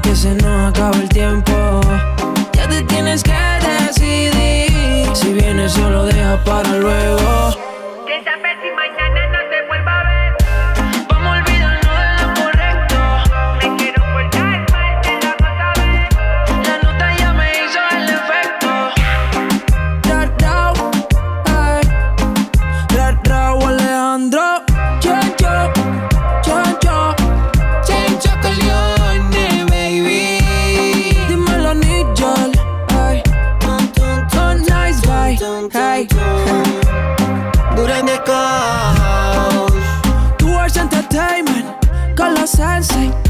que 0.00 0.14
se 0.14 0.32
nos 0.36 0.70
acaba 0.70 0.96
el 0.96 1.08
tiempo. 1.08 1.80
Ya 2.52 2.68
te 2.68 2.82
tienes 2.82 3.24
que 3.24 3.34
decidir, 3.66 5.10
si 5.12 5.32
vienes 5.32 5.72
solo 5.72 6.04
deja 6.04 6.38
para 6.44 6.70
luego. 6.78 7.55
outside, 42.46 42.78
it's 42.78 42.88
say 42.94 43.25